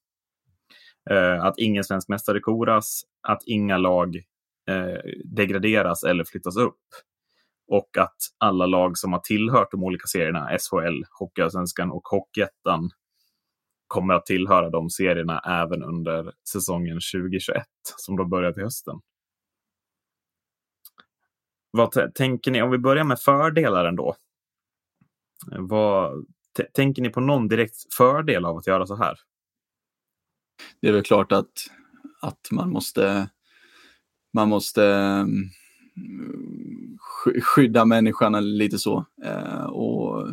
Eh, 1.11 1.44
att 1.44 1.59
ingen 1.59 1.85
svensk 1.85 2.09
mästare 2.09 2.40
koras, 2.40 3.02
att 3.28 3.42
inga 3.46 3.78
lag 3.78 4.22
eh, 4.66 5.00
degraderas 5.24 6.05
eller 6.05 6.24
flyttas 6.24 6.57
upp. 6.57 6.81
Och 7.68 7.98
att 7.98 8.16
alla 8.38 8.66
lag 8.66 8.98
som 8.98 9.12
har 9.12 9.20
tillhört 9.20 9.70
de 9.70 9.85
olika 9.85 10.07
serierna, 10.07 10.48
SHL, 10.59 11.05
Hockeyallsvenskan 11.18 11.90
och 11.90 12.09
Hockeyettan, 12.09 12.90
kommer 13.87 14.14
att 14.14 14.26
tillhöra 14.26 14.70
de 14.70 14.90
serierna 14.90 15.40
även 15.40 15.83
under 15.83 16.33
säsongen 16.52 17.00
2021 17.14 17.64
som 17.96 18.16
då 18.16 18.24
börjar 18.24 18.52
till 18.52 18.62
hösten. 18.62 19.00
Vad 21.70 22.14
tänker 22.14 22.50
ni, 22.50 22.62
om 22.62 22.70
vi 22.70 22.79
börjar 22.79 23.05
med 23.05 23.20
fördelar 23.20 23.85
ändå? 23.85 24.16
Eh, 25.52 25.61
vad, 25.61 26.26
tänker 26.74 27.02
ni 27.02 27.11
på 27.11 27.20
någon 27.20 27.48
direkt 27.48 27.94
fördel 27.94 28.44
av 28.44 28.57
att 28.57 28.66
göra 28.66 28.87
så 28.87 28.96
här? 28.96 29.18
Det 30.81 30.88
är 30.88 30.92
väl 30.92 31.02
klart 31.02 31.33
att, 31.33 31.52
att 32.20 32.48
man 32.50 32.70
måste, 32.70 33.29
man 34.37 34.49
måste 34.49 34.85
ehm, 34.85 35.51
skydda 37.42 37.85
människan 37.85 38.57
lite 38.57 38.79
så. 38.79 39.07
Eh, 39.25 39.64
och 39.64 40.29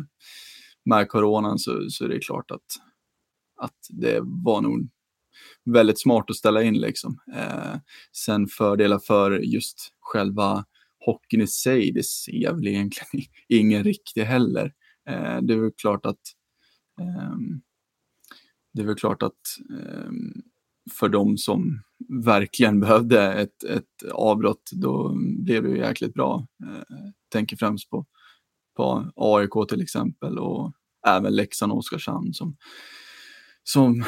med 0.84 1.08
coronan 1.08 1.58
så, 1.58 1.90
så 1.90 2.04
är 2.04 2.08
det 2.08 2.18
klart 2.18 2.50
att, 2.50 2.66
att 3.60 3.78
det 3.88 4.18
var 4.22 4.60
nog 4.60 4.88
väldigt 5.64 6.00
smart 6.00 6.30
att 6.30 6.36
ställa 6.36 6.62
in. 6.62 6.74
Liksom. 6.74 7.18
Eh, 7.34 7.76
sen 8.12 8.46
fördelar 8.46 8.98
för 8.98 9.30
just 9.30 9.88
själva 10.00 10.64
hockeyn 11.06 11.40
i 11.40 11.46
sig, 11.46 11.92
det 11.92 12.04
ser 12.06 12.42
jag 12.42 12.54
väl 12.54 12.68
egentligen 12.68 13.26
ingen 13.48 13.84
riktig 13.84 14.22
heller. 14.22 14.72
Eh, 15.08 15.38
det 15.42 15.54
är 15.54 15.58
väl 15.58 15.72
klart 15.76 16.06
att 16.06 16.22
ehm, 17.00 17.60
det 18.72 18.82
är 18.82 18.86
väl 18.86 18.96
klart 18.96 19.22
att 19.22 19.40
ehm, 19.70 20.42
för 20.92 21.08
de 21.08 21.36
som 21.38 21.80
verkligen 22.24 22.80
behövde 22.80 23.32
ett, 23.32 23.64
ett 23.64 24.10
avbrott, 24.12 24.70
då 24.72 25.14
blev 25.44 25.62
det 25.62 25.68
ju 25.68 25.78
jäkligt 25.78 26.14
bra. 26.14 26.46
Eh, 26.64 26.96
tänker 27.32 27.56
främst 27.56 27.90
på, 27.90 28.06
på 28.76 29.12
AIK 29.16 29.68
till 29.68 29.82
exempel 29.82 30.38
och 30.38 30.72
även 31.06 31.36
Leksand 31.36 31.72
och 31.72 31.78
Oskarshamn 31.78 32.34
som, 32.34 32.56
som 33.62 34.04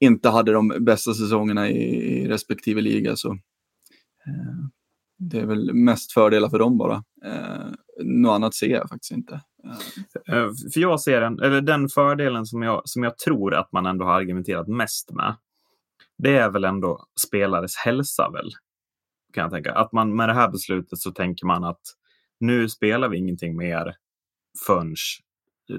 inte 0.00 0.28
hade 0.28 0.52
de 0.52 0.68
bästa 0.80 1.14
säsongerna 1.14 1.68
i, 1.68 2.22
i 2.22 2.28
respektive 2.28 2.80
liga. 2.80 3.16
Så, 3.16 3.32
eh, 4.26 4.66
det 5.18 5.40
är 5.40 5.46
väl 5.46 5.74
mest 5.74 6.12
fördelar 6.12 6.48
för 6.48 6.58
dem 6.58 6.78
bara. 6.78 7.04
Eh, 7.24 7.66
något 8.04 8.34
annat 8.34 8.54
ser 8.54 8.68
jag 8.68 8.88
faktiskt 8.88 9.12
inte. 9.12 9.40
Eh, 10.28 10.36
eh 10.36 10.50
för 10.74 10.80
jag 10.80 11.00
ser 11.00 11.20
den, 11.20 11.40
eller 11.40 11.60
den 11.60 11.88
fördelen 11.88 12.46
som 12.46 12.62
jag, 12.62 12.82
som 12.84 13.02
jag 13.02 13.18
tror 13.18 13.54
att 13.54 13.72
man 13.72 13.86
ändå 13.86 14.04
har 14.04 14.12
argumenterat 14.12 14.68
mest 14.68 15.10
med. 15.10 15.36
Det 16.22 16.36
är 16.36 16.50
väl 16.50 16.64
ändå 16.64 17.06
spelares 17.26 17.76
hälsa 17.76 18.30
väl? 18.30 18.50
Kan 19.32 19.42
jag 19.42 19.50
tänka. 19.50 19.72
Att 19.72 19.92
man 19.92 20.16
med 20.16 20.28
det 20.28 20.34
här 20.34 20.50
beslutet 20.50 20.98
så 20.98 21.10
tänker 21.10 21.46
man 21.46 21.64
att 21.64 21.80
nu 22.40 22.68
spelar 22.68 23.08
vi 23.08 23.18
ingenting 23.18 23.56
mer 23.56 23.94
förrän 24.66 24.94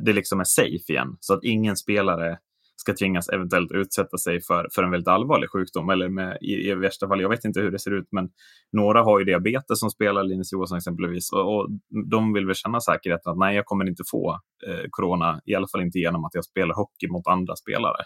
det 0.02 0.14
liksom 0.14 0.40
är 0.40 0.44
safe 0.44 0.94
igen. 0.94 1.18
Så 1.20 1.34
att 1.34 1.44
ingen 1.44 1.78
spelare 1.78 2.40
ska 2.76 2.94
tvingas 2.94 3.30
eventuellt 3.30 3.72
utsätta 3.72 4.18
sig 4.18 4.42
för, 4.42 4.68
för 4.76 4.84
en 4.84 4.92
väldigt 4.92 5.08
allvarlig 5.08 5.50
sjukdom. 5.50 5.90
Eller 5.90 6.10
med, 6.10 6.38
i, 6.42 6.70
i 6.70 6.76
värsta 6.76 7.08
fall, 7.08 7.22
jag 7.22 7.30
vet 7.30 7.46
inte 7.46 7.60
hur 7.60 7.72
det 7.72 7.80
ser 7.80 7.92
ut, 7.92 8.08
men 8.12 8.30
några 8.72 9.04
har 9.04 9.20
ju 9.20 9.26
diabetes 9.26 9.80
som 9.80 9.90
spelar, 9.90 10.24
Linus 10.24 10.52
Johansson 10.52 10.78
exempelvis. 10.78 11.32
Och, 11.32 11.56
och 11.56 11.70
de 12.10 12.34
vill 12.34 12.46
väl 12.46 12.56
känna 12.56 12.80
säkerheten 12.80 13.32
att 13.32 13.38
nej, 13.38 13.56
jag 13.56 13.66
kommer 13.66 13.90
inte 13.90 14.04
få 14.12 14.40
eh, 14.68 14.86
corona, 14.90 15.42
i 15.46 15.56
alla 15.56 15.68
fall 15.68 15.82
inte 15.82 16.00
genom 16.00 16.26
att 16.26 16.36
jag 16.36 16.46
spelar 16.46 16.76
hockey 16.76 17.08
mot 17.08 17.28
andra 17.28 17.56
spelare. 17.56 18.04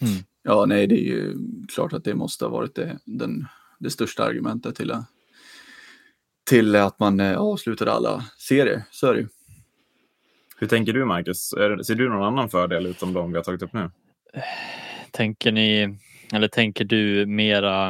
Mm. 0.00 0.24
Ja, 0.42 0.64
nej, 0.66 0.86
det 0.86 0.94
är 0.94 1.04
ju 1.04 1.36
klart 1.74 1.92
att 1.92 2.04
det 2.04 2.14
måste 2.14 2.44
ha 2.44 2.50
varit 2.50 2.74
det, 2.74 2.98
den, 3.04 3.46
det 3.78 3.90
största 3.90 4.24
argumentet 4.24 4.74
till 4.74 4.90
att, 4.90 5.04
till 6.50 6.76
att 6.76 6.98
man 6.98 7.20
eh, 7.20 7.38
avslutade 7.38 7.92
alla 7.92 8.24
serier. 8.38 8.82
Så 8.90 9.06
är 9.06 9.14
det 9.14 9.20
ju. 9.20 9.28
Hur 10.56 10.66
tänker 10.66 10.92
du 10.92 11.04
Marcus? 11.04 11.48
Ser 11.86 11.94
du 11.94 12.08
någon 12.08 12.22
annan 12.22 12.48
fördel 12.48 12.86
utom 12.86 13.12
de 13.12 13.32
vi 13.32 13.36
har 13.36 13.44
tagit 13.44 13.62
upp 13.62 13.72
nu? 13.72 13.90
Tänker 15.10 15.52
ni, 15.52 15.98
eller 16.32 16.48
tänker 16.48 16.84
du 16.84 17.26
mera 17.26 17.88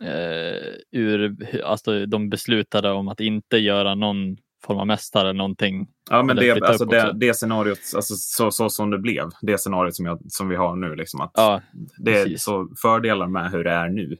eh, 0.00 0.74
ur, 0.90 1.36
alltså 1.64 2.06
de 2.06 2.30
beslutade 2.30 2.90
om 2.90 3.08
att 3.08 3.20
inte 3.20 3.58
göra 3.58 3.94
någon 3.94 4.36
form 4.66 4.78
av 4.78 4.86
mästare 4.86 5.22
eller 5.22 5.32
någonting? 5.38 5.88
Ja, 6.10 6.22
men 6.22 6.36
det, 6.36 6.62
alltså 6.62 6.84
det, 6.84 7.12
det 7.14 7.34
scenariot, 7.34 7.78
alltså 7.96 8.14
så, 8.16 8.50
så 8.50 8.68
som 8.70 8.90
det 8.90 8.98
blev, 8.98 9.28
det 9.42 9.58
scenariot 9.58 9.94
som, 9.94 10.06
jag, 10.06 10.20
som 10.28 10.48
vi 10.48 10.56
har 10.56 10.76
nu, 10.76 10.94
liksom, 10.96 11.20
att 11.20 11.30
Ja, 11.34 11.60
det 11.98 12.10
är 12.18 12.24
precis. 12.24 12.42
så 12.44 12.68
fördelar 12.82 13.26
med 13.26 13.50
hur 13.50 13.64
det 13.64 13.70
är 13.70 13.88
nu. 13.88 14.16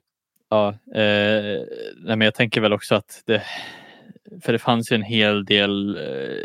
Ja, 0.51 0.69
eh, 0.95 1.65
nej, 1.97 2.17
men 2.17 2.21
jag 2.21 2.35
tänker 2.35 2.61
väl 2.61 2.73
också 2.73 2.95
att 2.95 3.23
det, 3.27 3.43
för 4.43 4.53
det 4.53 4.59
fanns 4.59 4.93
ju 4.93 4.95
en 4.95 5.03
hel 5.03 5.45
del, 5.45 5.97
eh, 5.97 6.45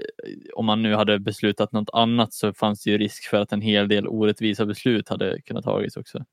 om 0.56 0.66
man 0.66 0.82
nu 0.82 0.96
hade 0.96 1.20
beslutat 1.20 1.72
något 1.72 1.90
annat 1.94 2.34
så 2.34 2.54
fanns 2.54 2.84
det 2.84 2.90
ju 2.92 2.98
risk 2.98 3.30
för 3.30 3.38
att 3.38 3.52
en 3.54 3.62
hel 3.62 3.88
del 3.88 4.08
orättvisa 4.08 4.66
beslut 4.66 5.10
hade 5.10 5.42
kunnat 5.42 5.64
tagits 5.64 5.98
också. 5.98 6.26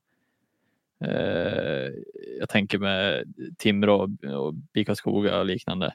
Eh, 1.04 1.90
jag 2.38 2.48
tänker 2.48 2.78
med 2.78 3.24
Timrå 3.58 3.96
och- 3.96 4.34
och 4.46 4.54
BIK 4.54 4.86
Karlskoga 4.86 5.38
och 5.38 5.46
liknande 5.46 5.94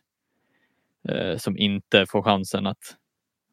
eh, 1.10 1.38
som 1.38 1.58
inte 1.58 2.06
får 2.06 2.24
chansen 2.24 2.68
att 2.68 2.96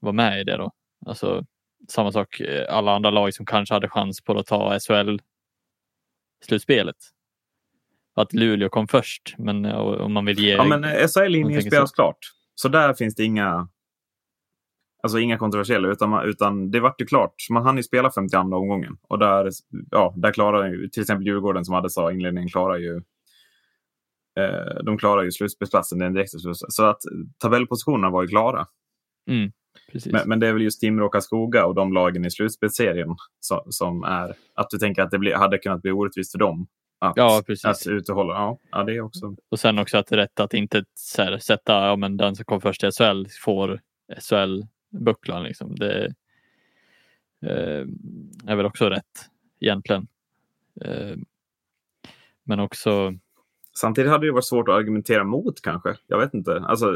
vara 0.00 0.12
med 0.12 0.40
i 0.40 0.44
det 0.44 0.56
då. 0.56 0.70
Alltså 1.06 1.44
samma 1.88 2.12
sak, 2.12 2.40
eh, 2.40 2.76
alla 2.76 2.94
andra 2.94 3.10
lag 3.10 3.34
som 3.34 3.46
kanske 3.46 3.74
hade 3.74 3.88
chans 3.88 4.24
på 4.24 4.38
att 4.38 4.46
ta 4.46 4.78
SHL-slutspelet. 4.78 6.96
Att 8.16 8.32
Luleå 8.32 8.68
kom 8.68 8.88
först, 8.88 9.34
men 9.38 9.64
eh, 9.64 9.76
om 9.76 10.12
man 10.12 10.24
vill 10.24 10.38
ge... 10.38 10.52
Ja, 10.52 10.64
men 10.64 11.08
SHL-linjen 11.08 11.62
spelas 11.62 11.90
så. 11.90 11.94
klart. 11.94 12.18
Så 12.54 12.68
där 12.68 12.94
finns 12.94 13.14
det 13.14 13.24
inga, 13.24 13.68
alltså 15.02 15.18
inga 15.18 15.38
kontroversiella, 15.38 15.88
utan, 15.88 16.28
utan 16.28 16.70
det 16.70 16.80
vart 16.80 17.00
ju 17.00 17.06
klart. 17.06 17.34
Man 17.50 17.62
hann 17.62 17.76
ju 17.76 17.82
spela 17.82 18.10
52 18.10 18.56
omgången. 18.56 18.96
Och 19.08 19.18
där, 19.18 19.50
ja, 19.90 20.14
där 20.16 20.32
klarar 20.32 20.68
ju 20.68 20.88
till 20.88 21.02
exempel 21.02 21.26
Djurgården 21.26 21.64
som 21.64 21.74
hade 21.74 21.90
sa 21.90 22.12
inledningen 22.12 22.48
klarar 22.48 22.76
ju 22.76 23.02
de 24.84 24.98
klarar 24.98 25.22
ju 25.22 25.32
slutspelsplatsen, 25.32 25.98
den 25.98 26.12
direkta 26.12 26.38
slutspel. 26.38 26.70
Så 26.70 26.84
att 26.84 27.00
tabellpositionerna 27.38 28.10
var 28.10 28.22
ju 28.22 28.28
klara. 28.28 28.66
Mm. 29.30 29.52
Men, 30.04 30.28
men 30.28 30.40
det 30.40 30.48
är 30.48 30.52
väl 30.52 30.62
just 30.62 30.80
Timrå 30.80 31.06
och 31.06 31.12
Karlskoga 31.12 31.66
och 31.66 31.74
de 31.74 31.92
lagen 31.92 32.24
i 32.24 32.30
slutspelsserien 32.30 33.08
som, 33.40 33.60
som 33.68 34.04
är 34.04 34.34
att 34.54 34.70
du 34.70 34.78
tänker 34.78 35.02
att 35.02 35.10
det 35.10 35.18
bli, 35.18 35.32
hade 35.32 35.58
kunnat 35.58 35.82
bli 35.82 35.90
orättvist 35.90 36.32
för 36.32 36.38
dem. 36.38 36.66
Att, 36.98 37.12
Ja, 37.16 37.42
precis. 37.46 37.64
Att 37.64 37.86
ut 37.86 38.08
och 38.08 38.14
hålla. 38.14 38.34
Ja, 38.34 38.58
ja, 38.70 38.84
det 38.84 39.00
också. 39.00 39.36
Och 39.48 39.60
sen 39.60 39.78
också 39.78 39.98
att 39.98 40.06
det 40.06 40.14
är 40.14 40.16
rätt 40.16 40.40
att 40.40 40.54
inte 40.54 40.84
här, 41.18 41.38
sätta 41.38 41.72
ja, 41.72 41.96
men 41.96 42.16
den 42.16 42.36
som 42.36 42.44
kom 42.44 42.60
först 42.60 42.84
i 42.84 42.90
SHL 42.90 43.26
får 43.44 43.80
SHL-bucklan. 44.18 45.42
Liksom. 45.42 45.74
Det 45.76 46.04
eh, 47.46 47.86
är 48.46 48.56
väl 48.56 48.66
också 48.66 48.88
rätt 48.88 49.30
egentligen. 49.60 50.06
Eh, 50.80 51.16
men 52.44 52.60
också, 52.60 53.14
Samtidigt 53.78 54.10
hade 54.10 54.26
det 54.26 54.32
varit 54.32 54.44
svårt 54.44 54.68
att 54.68 54.74
argumentera 54.74 55.24
mot 55.24 55.60
kanske. 55.62 55.96
Jag 56.06 56.18
vet 56.18 56.34
inte. 56.34 56.60
Alltså, 56.60 56.92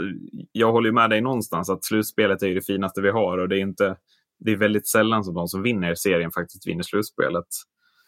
jag 0.53 0.73
håller 0.73 0.89
ju 0.89 0.93
med 0.93 1.11
dig 1.11 1.21
någonstans 1.21 1.71
att 1.71 1.85
slutspelet 1.85 2.43
är 2.43 2.47
ju 2.47 2.55
det 2.55 2.67
finaste 2.67 3.01
vi 3.01 3.11
har 3.11 3.39
och 3.39 3.49
det 3.49 3.57
är 3.59 3.61
inte. 3.61 3.97
Det 4.39 4.53
är 4.53 4.57
väldigt 4.57 4.89
sällan 4.89 5.25
som 5.25 5.35
de 5.35 5.49
som 5.49 5.63
vinner 5.63 5.95
serien 5.95 6.31
faktiskt 6.31 6.67
vinner 6.67 6.83
slutspelet. 6.83 7.47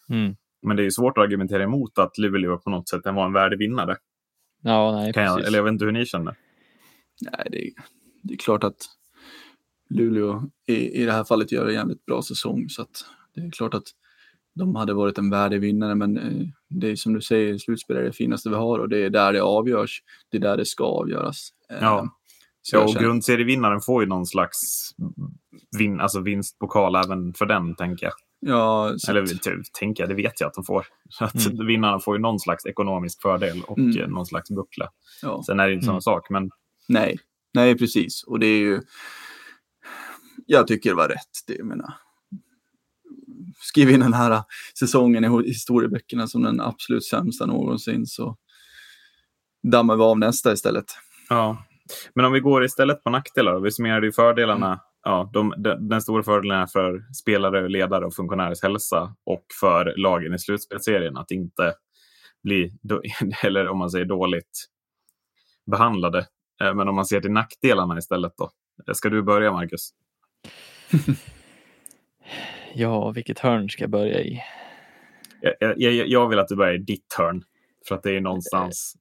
mm, 0.08 0.36
Men 0.62 0.76
det 0.76 0.82
är 0.82 0.84
ju 0.84 0.90
svårt 0.90 1.18
att 1.18 1.24
argumentera 1.24 1.62
emot 1.62 1.98
att 1.98 2.18
Luleå 2.18 2.58
på 2.58 2.70
något 2.70 2.88
sätt 2.88 3.00
var 3.04 3.26
en 3.26 3.32
värdig 3.32 3.58
vinnare. 3.58 3.96
ja, 4.62 4.92
nej, 4.92 5.12
Kan 5.12 5.22
jag, 5.22 5.36
precis. 5.36 5.48
eller 5.48 5.58
jag 5.58 5.64
vet 5.64 5.72
inte 5.72 5.84
hur 5.84 5.92
ni 5.92 6.06
känner. 6.06 6.36
Nej, 7.20 7.46
det, 7.50 7.66
är, 7.66 7.70
det 8.22 8.34
är 8.34 8.38
klart 8.38 8.64
att 8.64 8.76
Luleå 9.88 10.42
i, 10.66 11.02
i 11.02 11.04
det 11.04 11.12
här 11.12 11.24
fallet 11.24 11.52
gör 11.52 11.66
en 11.66 11.74
jävligt 11.74 12.06
bra 12.06 12.22
säsong. 12.22 12.68
Så 12.68 12.82
att 12.82 13.04
det 13.34 13.40
är 13.40 13.50
klart 13.50 13.74
att 13.74 13.84
de 14.60 14.74
hade 14.76 14.94
varit 14.94 15.18
en 15.18 15.30
värdig 15.30 15.60
vinnare. 15.60 15.94
Men 15.94 16.16
eh, 16.18 16.46
det 16.68 16.90
är 16.90 16.96
som 16.96 17.12
du 17.12 17.20
säger, 17.20 17.58
slutspel 17.58 17.96
är 17.96 18.02
det 18.02 18.12
finaste 18.12 18.48
vi 18.48 18.54
har 18.56 18.78
och 18.78 18.88
det 18.88 18.98
är 18.98 19.10
där 19.10 19.32
det 19.32 19.42
avgörs. 19.42 20.02
Det 20.30 20.36
är 20.36 20.40
där 20.40 20.56
det 20.56 20.66
ska 20.66 20.84
avgöras. 20.84 21.48
Eh, 21.70 21.78
Ja. 21.80 22.16
Så 22.62 22.76
Ja, 22.76 22.82
och 22.82 22.88
känner- 22.88 23.02
grundserievinnaren 23.02 23.80
får 23.80 24.02
ju 24.02 24.08
någon 24.08 24.26
slags 24.26 24.58
vin, 25.78 26.00
alltså 26.00 26.20
vinstpokal 26.20 26.96
även 26.96 27.34
för 27.34 27.46
den, 27.46 27.74
tänker 27.74 28.06
jag. 28.06 28.12
ja, 28.40 28.94
så 28.96 29.10
Eller 29.10 29.22
att- 29.22 29.28
typ, 29.42 29.72
tänker 29.80 30.02
jag, 30.02 30.10
det 30.10 30.14
vet 30.14 30.40
jag 30.40 30.48
att 30.48 30.54
de 30.54 30.64
får. 30.64 30.86
Så 31.10 31.24
Att 31.24 31.46
Mm. 31.46 31.66
Vinnarna 31.66 32.00
får 32.00 32.16
ju 32.16 32.22
någon 32.22 32.40
slags 32.40 32.66
ekonomisk 32.66 33.22
fördel 33.22 33.62
och 33.66 33.78
Mm. 33.78 34.00
eh, 34.00 34.08
någon 34.08 34.26
slags 34.26 34.50
buckla. 34.50 34.88
ja. 35.22 35.42
Sen 35.46 35.60
är 35.60 35.66
det 35.68 35.72
inte 35.74 35.84
samma 35.86 35.94
Mm. 35.94 36.00
sak, 36.02 36.30
men 36.30 36.50
Nej, 36.88 37.18
nej 37.54 37.78
precis. 37.78 38.24
Och 38.24 38.38
det 38.38 38.46
är 38.46 38.58
ju... 38.60 38.80
Jag 40.46 40.66
tycker 40.66 40.90
det 40.90 40.96
var 40.96 41.08
rätt. 41.08 41.44
Det, 41.46 41.54
jag 41.56 41.66
menar, 41.66 41.92
skriv 43.60 43.90
in 43.90 44.00
den 44.00 44.12
här 44.12 44.42
säsongen 44.78 45.24
i 45.24 45.48
historieböckerna 45.48 46.26
som 46.26 46.42
den 46.42 46.60
absolut 46.60 47.04
sämsta 47.04 47.46
någonsin 47.46 48.06
så 48.06 48.36
dammar 49.72 49.96
vi 49.96 50.02
av 50.02 50.18
nästa 50.18 50.52
istället. 50.52 50.84
Ja, 51.28 51.64
men 52.14 52.24
om 52.24 52.32
vi 52.32 52.40
går 52.40 52.64
istället 52.64 53.02
på 53.02 53.10
nackdelar 53.10 53.60
vi 53.60 53.70
summerar 53.70 54.02
ju 54.02 54.12
fördelarna. 54.12 54.66
Mm. 54.66 54.78
Ja, 55.02 55.30
de, 55.32 55.54
de, 55.56 55.88
den 55.88 56.02
stora 56.02 56.22
fördelen 56.22 56.58
är 56.58 56.66
för 56.66 57.04
spelare, 57.20 57.68
ledare 57.68 58.04
och 58.04 58.14
funktionärers 58.14 58.62
hälsa 58.62 59.14
och 59.26 59.44
för 59.60 59.94
lagen 59.96 60.34
i 60.34 60.38
slutspelsserien 60.38 61.16
att 61.16 61.30
inte 61.30 61.74
bli, 62.42 62.72
eller 63.44 63.68
om 63.68 63.78
man 63.78 63.90
säger 63.90 64.04
dåligt 64.04 64.68
behandlade. 65.70 66.18
Eh, 66.62 66.74
Men 66.74 66.88
om 66.88 66.94
man 66.94 67.06
ser 67.06 67.20
till 67.20 67.32
nackdelarna 67.32 67.98
istället 67.98 68.32
då. 68.36 68.50
Ska 68.94 69.08
du 69.08 69.22
börja, 69.22 69.52
Marcus? 69.52 69.90
Ja, 72.74 73.10
vilket 73.10 73.38
hörn 73.38 73.68
ska 73.68 73.82
jag 73.82 73.90
börja 73.90 74.20
i? 74.20 74.40
Jag, 75.40 75.74
jag, 75.76 76.08
jag 76.08 76.28
vill 76.28 76.38
att 76.38 76.48
du 76.48 76.56
börjar 76.56 76.74
i 76.74 76.78
ditt 76.78 77.14
hörn. 77.18 77.42
För 77.88 77.94
att 77.94 78.02
det 78.02 78.16
är 78.16 78.20
någonstans, 78.20 78.96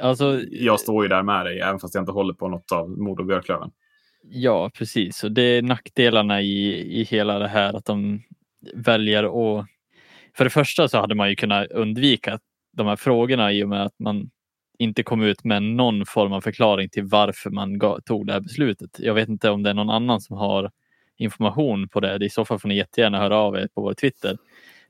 Alltså, 0.00 0.40
jag 0.50 0.80
står 0.80 1.04
ju 1.04 1.08
där 1.08 1.22
med 1.22 1.46
dig, 1.46 1.60
även 1.60 1.78
fast 1.78 1.94
jag 1.94 2.02
inte 2.02 2.12
håller 2.12 2.34
på 2.34 2.48
något 2.48 2.72
av 2.72 2.90
Modo 2.90 3.22
och 3.22 3.26
Björklöven. 3.26 3.70
Ja, 4.22 4.70
precis. 4.74 5.24
Och 5.24 5.32
det 5.32 5.42
är 5.42 5.62
nackdelarna 5.62 6.42
i, 6.42 6.74
i 7.00 7.04
hela 7.04 7.38
det 7.38 7.48
här 7.48 7.74
att 7.74 7.84
de 7.84 8.22
väljer 8.74 9.24
att... 9.24 9.66
För 10.36 10.44
det 10.44 10.50
första 10.50 10.88
så 10.88 10.98
hade 10.98 11.14
man 11.14 11.28
ju 11.28 11.36
kunnat 11.36 11.70
undvika 11.70 12.38
de 12.76 12.86
här 12.86 12.96
frågorna 12.96 13.52
i 13.52 13.64
och 13.64 13.68
med 13.68 13.82
att 13.82 13.98
man 13.98 14.30
inte 14.78 15.02
kom 15.02 15.22
ut 15.22 15.44
med 15.44 15.62
någon 15.62 16.06
form 16.06 16.32
av 16.32 16.40
förklaring 16.40 16.88
till 16.88 17.04
varför 17.04 17.50
man 17.50 17.80
tog 18.04 18.26
det 18.26 18.32
här 18.32 18.40
beslutet. 18.40 18.90
Jag 18.98 19.14
vet 19.14 19.28
inte 19.28 19.50
om 19.50 19.62
det 19.62 19.70
är 19.70 19.74
någon 19.74 19.90
annan 19.90 20.20
som 20.20 20.36
har 20.36 20.70
information 21.18 21.88
på 21.88 22.00
det. 22.00 22.24
I 22.24 22.30
så 22.30 22.44
fall 22.44 22.58
får 22.58 22.68
ni 22.68 22.76
jättegärna 22.76 23.18
höra 23.18 23.36
av 23.36 23.56
er 23.56 23.68
på 23.74 23.82
vår 23.82 23.94
Twitter. 23.94 24.36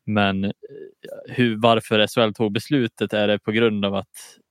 Men 0.05 0.45
eh, 0.45 0.51
hur, 1.29 1.57
varför 1.57 2.07
SHL 2.07 2.35
tog 2.35 2.53
beslutet 2.53 3.13
är 3.13 3.29
det 3.29 3.39
på 3.39 3.53
grund 3.53 3.85
av 3.85 3.95
att 3.95 4.09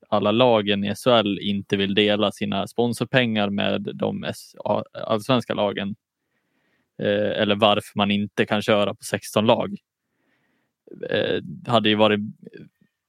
alla 0.09 0.31
lagen 0.31 0.83
i 0.83 0.95
SHL 0.95 1.39
inte 1.41 1.77
vill 1.77 1.95
dela 1.95 2.31
sina 2.31 2.67
sponsorpengar 2.67 3.49
med 3.49 3.81
de 3.93 4.25
allsvenska 4.93 5.53
lagen. 5.53 5.95
Eh, 7.01 7.41
eller 7.41 7.55
varför 7.55 7.91
man 7.95 8.11
inte 8.11 8.45
kan 8.45 8.61
köra 8.61 8.95
på 8.95 9.03
16 9.03 9.45
lag. 9.45 9.77
Eh, 11.09 11.41
hade 11.67 11.89
ju 11.89 11.95
varit 11.95 12.19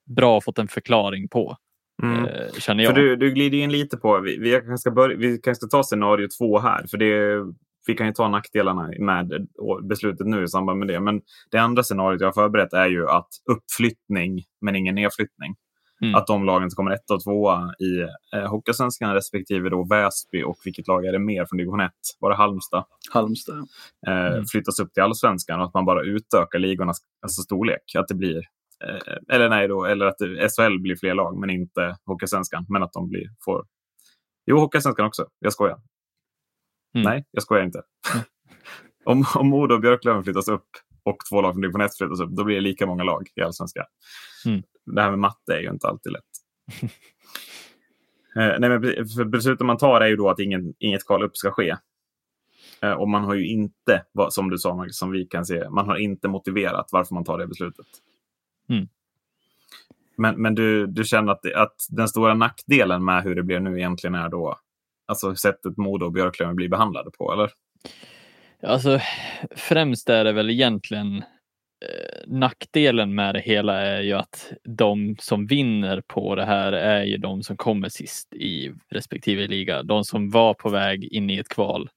bra 0.06 0.38
att 0.38 0.44
fått 0.44 0.58
en 0.58 0.68
förklaring 0.68 1.28
på, 1.28 1.56
Mm. 2.02 2.24
eh, 2.24 2.52
känner 2.58 2.84
För 2.84 2.92
jag. 2.92 2.94
du, 2.94 3.16
du 3.16 3.30
glider 3.30 3.58
in 3.58 3.72
lite 3.72 3.96
på, 3.96 4.20
vi, 4.20 4.38
vi, 4.38 4.50
kanske 4.50 4.78
ska 4.78 4.90
börja, 4.90 5.16
vi 5.16 5.38
kanske 5.38 5.66
ska 5.66 5.76
ta 5.76 5.82
scenario 5.82 6.28
två 6.38 6.58
här, 6.58 6.86
för 6.86 6.98
det, 6.98 7.44
vi 7.88 7.94
kan 7.94 8.06
ju 8.06 8.12
ta 8.12 8.28
nackdelarna 8.28 8.90
med 8.98 9.46
beslutet 9.88 10.26
nu 10.26 10.42
i 10.44 10.48
samband 10.48 10.78
med 10.78 10.88
det. 10.88 11.00
Men 11.00 11.20
det 11.50 11.58
andra 11.58 11.82
scenariot 11.82 12.20
jag 12.20 12.28
har 12.28 12.32
förberett 12.32 12.72
är 12.72 12.86
ju 12.88 13.08
att 13.08 13.28
uppflyttning, 13.50 14.42
men 14.60 14.76
ingen 14.76 14.94
nedflyttning. 14.94 15.54
Mm. 16.02 16.14
Att 16.14 16.26
de 16.26 16.44
lagen 16.44 16.70
som 16.70 16.76
kommer 16.76 16.90
etta 16.90 17.14
och 17.14 17.24
tvåa 17.24 17.72
i 17.78 18.00
eh, 18.36 18.50
Hockeyallsvenskan 18.50 19.14
respektive 19.14 19.68
då 19.70 19.84
Väsby 19.84 20.42
och 20.42 20.56
vilket 20.64 20.88
lag 20.88 21.04
är 21.06 21.12
det 21.12 21.18
mer 21.18 21.44
från 21.44 21.56
division 21.58 21.80
1? 21.80 21.90
Var 22.20 22.30
det 22.30 22.36
Halmstad? 22.36 22.84
Halmstad. 23.12 23.58
eh, 24.06 24.26
Mm. 24.26 24.44
flyttas 24.44 24.80
upp 24.80 24.92
till 24.92 25.02
allsvenskan 25.02 25.60
och 25.60 25.66
att 25.66 25.74
man 25.74 25.84
bara 25.84 26.02
utökar 26.02 26.58
ligornas 26.58 26.98
alltså, 27.22 27.42
storlek. 27.42 27.82
Att 27.98 28.08
det 28.08 28.14
blir, 28.14 28.36
eh, 28.84 29.34
eller 29.34 29.48
nej 29.48 29.68
då, 29.68 29.84
eller 29.84 30.06
att 30.06 30.18
det, 30.18 30.48
SHL 30.50 30.78
blir 30.78 30.96
fler 30.96 31.14
lag 31.14 31.36
men 31.40 31.50
inte 31.50 31.96
Hockeysvenskan. 32.06 32.66
Men 32.68 32.82
att 32.82 32.92
de 32.92 33.08
blir, 33.08 33.26
får... 33.44 33.64
Jo, 34.46 34.58
Hockeysvenskan 34.58 35.06
också. 35.06 35.26
Jag 35.38 35.52
skojar. 35.52 35.78
Mm. 36.94 37.04
Nej, 37.04 37.24
jag 37.30 37.42
skojar 37.42 37.64
inte. 37.64 37.82
om, 39.04 39.24
om 39.34 39.48
Modo 39.48 39.74
och 39.74 39.80
Björklöven 39.80 40.24
flyttas 40.24 40.48
upp 40.48 40.68
och 41.02 41.16
två 41.30 41.40
lag 41.40 41.54
från 41.54 41.62
division 41.62 41.80
1 41.80 41.96
flyttas 41.96 42.20
upp, 42.20 42.30
då 42.30 42.44
blir 42.44 42.54
det 42.54 42.60
lika 42.60 42.86
många 42.86 43.04
lag 43.04 43.28
i 43.34 43.40
allsvenskan. 43.40 43.84
Mm. 44.46 44.62
Det 44.86 45.02
här 45.02 45.10
med 45.10 45.18
matte 45.18 45.54
är 45.54 45.60
ju 45.60 45.70
inte 45.70 45.88
alltid 45.88 46.12
lätt. 46.12 46.22
Eh, 48.36 48.54
nej, 48.58 48.70
men 48.70 48.82
för 48.82 49.24
beslutet 49.24 49.66
man 49.66 49.76
tar 49.76 50.00
är 50.00 50.06
ju 50.06 50.16
då 50.16 50.30
att 50.30 50.38
ingen, 50.38 50.74
inget 50.78 51.06
kval 51.06 51.22
upp 51.22 51.36
ska 51.36 51.50
ske. 51.50 51.76
Eh, 52.82 52.92
och 52.92 53.08
man 53.08 53.24
har 53.24 53.34
ju 53.34 53.46
inte, 53.46 54.04
som 54.30 54.50
du 54.50 54.58
sa 54.58 54.74
Marcus, 54.74 54.98
som 54.98 55.10
vi 55.10 55.24
kan 55.24 55.46
se, 55.46 55.70
man 55.70 55.86
har 55.86 55.96
inte 55.96 56.28
motiverat 56.28 56.88
varför 56.92 57.14
man 57.14 57.24
tar 57.24 57.38
det 57.38 57.46
beslutet. 57.46 57.86
Mm. 58.68 58.88
Men, 60.16 60.42
men 60.42 60.54
du, 60.54 60.86
du 60.86 61.04
känner 61.04 61.32
att, 61.32 61.52
att 61.54 61.86
den 61.90 62.08
stora 62.08 62.34
nackdelen 62.34 63.04
med 63.04 63.22
hur 63.22 63.34
det 63.34 63.42
blir 63.42 63.60
nu 63.60 63.78
egentligen 63.78 64.14
är 64.14 64.28
då 64.28 64.58
alltså 65.08 65.34
sättet 65.34 65.76
Modo 65.76 66.06
och 66.06 66.12
Björklöven 66.12 66.56
blir 66.56 66.68
behandlade 66.68 67.10
på, 67.18 67.32
eller? 67.32 67.50
Alltså, 68.62 69.00
främst 69.50 70.08
är 70.08 70.24
det 70.24 70.32
väl 70.32 70.50
egentligen 70.50 71.16
eh, 71.16 72.20
nackdelen 72.26 73.14
med 73.14 73.34
det 73.34 73.40
hela 73.40 73.80
är 73.80 74.00
ju 74.00 74.12
att 74.12 74.52
de 74.64 75.16
som 75.20 75.46
vinner 75.46 76.00
på 76.06 76.34
det 76.34 76.44
här 76.44 76.72
är 76.72 77.04
ju 77.04 77.16
de 77.16 77.42
som 77.42 77.56
kommer 77.56 77.88
sist 77.88 78.34
i 78.34 78.72
respektive 78.88 79.46
liga. 79.46 79.82
De 79.82 80.04
som 80.04 80.30
var 80.30 80.54
på 80.54 80.68
väg 80.68 81.04
in 81.04 81.30
i 81.30 81.38
ett 81.38 81.48
kval, 81.48 81.90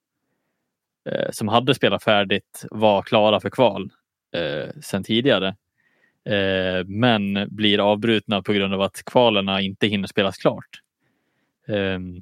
eh, 1.09 1.31
som 1.31 1.47
hade 1.47 1.75
spelat 1.75 2.03
färdigt, 2.03 2.65
var 2.71 3.01
klara 3.01 3.39
för 3.39 3.49
kval 3.49 3.91
eh, 4.35 4.81
sedan 4.81 5.03
tidigare. 5.03 5.55
Eh, 6.25 6.85
men 6.85 7.47
blir 7.49 7.91
avbrutna 7.91 8.41
på 8.41 8.53
grund 8.53 8.73
av 8.73 8.81
att 8.81 9.03
kvalerna 9.05 9.61
inte 9.61 9.87
hinner 9.87 10.07
spelas 10.07 10.37
klart. 10.37 10.81
Um, 11.67 12.21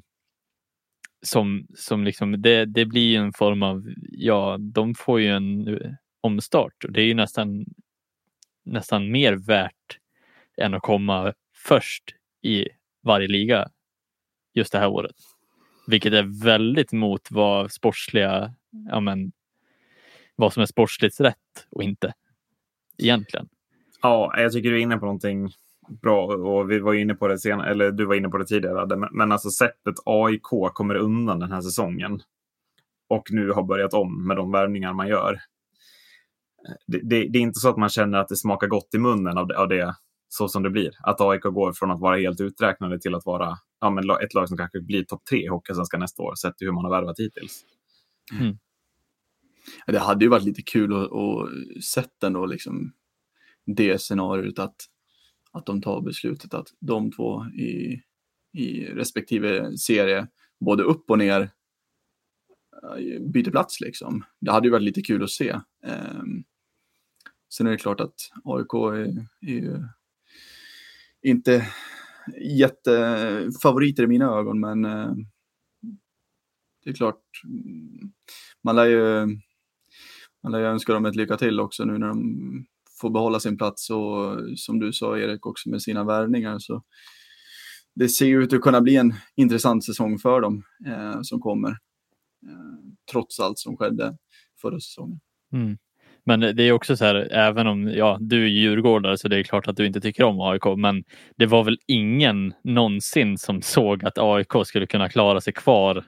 som, 1.22 1.66
som 1.74 2.04
liksom, 2.04 2.42
det, 2.42 2.64
det 2.64 2.86
blir 2.86 3.18
en 3.18 3.32
form 3.32 3.62
av, 3.62 3.94
ja, 4.10 4.56
de 4.60 4.94
får 4.94 5.20
ju 5.20 5.26
en 5.26 5.68
eh, 5.68 5.90
omstart 6.20 6.84
och 6.84 6.92
det 6.92 7.02
är 7.02 7.06
ju 7.06 7.14
nästan, 7.14 7.64
nästan 8.64 9.10
mer 9.10 9.32
värt 9.32 9.98
än 10.56 10.74
att 10.74 10.82
komma 10.82 11.34
först 11.54 12.04
i 12.42 12.68
varje 13.02 13.28
liga 13.28 13.68
just 14.54 14.72
det 14.72 14.78
här 14.78 14.88
året. 14.88 15.16
Vilket 15.86 16.12
är 16.12 16.44
väldigt 16.44 16.92
mot 16.92 17.30
vad 17.30 17.72
sportsliga, 17.72 18.54
ja 18.90 19.00
men, 19.00 19.32
vad 20.36 20.52
som 20.52 20.62
är 20.62 20.66
sportsligt 20.66 21.20
rätt 21.20 21.66
och 21.70 21.82
inte 21.82 22.14
egentligen. 22.98 23.48
Ja, 24.02 24.40
jag 24.40 24.52
tycker 24.52 24.70
du 24.70 24.76
är 24.76 24.82
inne 24.82 24.96
på 24.96 25.04
någonting 25.04 25.50
bra 26.02 26.26
och 26.26 26.70
vi 26.70 26.78
var 26.78 26.94
inne 26.94 27.14
på 27.14 27.28
det 27.28 27.38
senare, 27.38 27.70
eller 27.70 27.92
du 27.92 28.04
var 28.04 28.14
inne 28.14 28.28
på 28.28 28.38
det 28.38 28.46
tidigare. 28.46 28.96
Men, 28.96 29.08
men 29.12 29.32
alltså 29.32 29.50
sättet 29.50 29.94
AIK 30.04 30.42
kommer 30.74 30.94
undan 30.94 31.38
den 31.38 31.52
här 31.52 31.60
säsongen 31.60 32.20
och 33.08 33.28
nu 33.30 33.50
har 33.50 33.62
börjat 33.62 33.94
om 33.94 34.26
med 34.26 34.36
de 34.36 34.52
värvningar 34.52 34.92
man 34.92 35.08
gör. 35.08 35.40
Det, 36.86 37.00
det, 37.02 37.28
det, 37.28 37.38
är 37.38 37.42
inte 37.42 37.60
så 37.60 37.68
att 37.68 37.76
man 37.76 37.88
känner 37.88 38.18
att 38.18 38.28
det 38.28 38.36
smakar 38.36 38.66
gott 38.66 38.94
i 38.94 38.98
munnen 38.98 39.38
av 39.38 39.46
det, 39.46 39.58
av 39.58 39.68
det, 39.68 39.94
så 40.28 40.48
som 40.48 40.62
det 40.62 40.70
blir. 40.70 40.90
Att 41.02 41.20
AIK 41.20 41.42
går 41.42 41.72
från 41.72 41.90
att 41.90 42.00
vara 42.00 42.16
helt 42.16 42.40
uträknade 42.40 43.00
till 43.00 43.14
att 43.14 43.26
vara 43.26 43.58
ja, 43.80 43.90
men 43.90 44.10
ett 44.10 44.34
lag 44.34 44.48
som 44.48 44.56
kanske 44.56 44.80
blir 44.80 45.04
topp 45.04 45.24
tre 45.30 45.44
i 45.44 45.48
Hockeysvenskan 45.48 46.00
nästa 46.00 46.22
år, 46.22 46.34
sett 46.34 46.56
till 46.56 46.66
hur 46.66 46.72
man 46.72 46.84
har 46.84 46.90
värvat 46.90 47.18
hittills. 47.18 47.64
Mm. 48.40 48.58
Det 49.86 49.98
hade 49.98 50.24
ju 50.24 50.28
varit 50.28 50.44
lite 50.44 50.62
kul 50.62 50.92
att, 50.92 51.12
att 51.12 51.84
sett 51.84 52.22
ändå 52.22 52.46
liksom 52.46 52.92
det 53.66 54.00
scenariot 54.00 54.58
att 54.58 54.76
att 55.52 55.66
de 55.66 55.82
tar 55.82 56.00
beslutet 56.00 56.54
att 56.54 56.68
de 56.80 57.12
två 57.12 57.44
i, 57.46 58.02
i 58.52 58.84
respektive 58.84 59.76
serie, 59.76 60.28
både 60.60 60.82
upp 60.82 61.10
och 61.10 61.18
ner, 61.18 61.40
eh, 62.82 63.20
byter 63.20 63.50
plats 63.50 63.80
liksom. 63.80 64.24
Det 64.40 64.50
hade 64.50 64.66
ju 64.66 64.72
varit 64.72 64.82
lite 64.82 65.02
kul 65.02 65.22
att 65.22 65.30
se. 65.30 65.52
Um, 65.52 66.44
sen 67.54 67.66
är 67.66 67.70
det 67.70 67.76
klart 67.76 68.00
att 68.00 68.14
AIK 68.44 68.74
är, 68.74 69.26
är 69.40 69.60
ju 69.60 69.84
inte 71.22 71.66
jättefavoriter 72.40 74.02
i 74.02 74.06
mina 74.06 74.24
ögon, 74.24 74.60
men 74.60 74.84
uh, 74.84 75.14
det 76.84 76.90
är 76.90 76.94
klart, 76.94 77.22
mm, 77.44 78.12
man 78.62 78.76
lär 78.76 78.86
ju, 78.86 79.26
man 80.42 80.52
lär 80.52 80.58
ju 80.58 80.64
önska 80.64 80.92
dem 80.92 81.06
ett 81.06 81.16
lycka 81.16 81.36
till 81.36 81.60
också 81.60 81.84
nu 81.84 81.98
när 81.98 82.08
de 82.08 82.66
får 83.00 83.10
behålla 83.10 83.40
sin 83.40 83.58
plats 83.58 83.90
och 83.90 84.38
som 84.56 84.78
du 84.78 84.92
sa 84.92 85.18
Erik 85.18 85.46
också 85.46 85.70
med 85.70 85.82
sina 85.82 86.04
värvningar 86.04 86.58
så 86.58 86.82
det 87.94 88.08
ser 88.08 88.40
ut 88.40 88.52
att 88.52 88.60
kunna 88.60 88.80
bli 88.80 88.96
en 88.96 89.14
intressant 89.36 89.84
säsong 89.84 90.18
för 90.18 90.40
dem 90.40 90.62
eh, 90.86 91.18
som 91.22 91.40
kommer. 91.40 91.68
Eh, 91.68 92.90
trots 93.12 93.40
allt 93.40 93.58
som 93.58 93.76
skedde 93.76 94.16
förra 94.62 94.80
säsongen. 94.80 95.20
Mm. 95.52 95.78
Men 96.24 96.40
det 96.40 96.62
är 96.62 96.72
också 96.72 96.96
så 96.96 97.04
här, 97.04 97.14
även 97.32 97.66
om 97.66 97.88
ja, 97.88 98.18
du 98.20 98.44
är 98.44 98.48
djurgårdare 98.48 99.18
så 99.18 99.28
det 99.28 99.38
är 99.38 99.42
klart 99.42 99.68
att 99.68 99.76
du 99.76 99.86
inte 99.86 100.00
tycker 100.00 100.24
om 100.24 100.40
AIK, 100.40 100.64
men 100.76 101.04
det 101.36 101.46
var 101.46 101.64
väl 101.64 101.78
ingen 101.86 102.54
någonsin 102.64 103.38
som 103.38 103.62
såg 103.62 104.04
att 104.04 104.18
AIK 104.18 104.52
skulle 104.64 104.86
kunna 104.86 105.08
klara 105.08 105.40
sig 105.40 105.52
kvar 105.52 106.04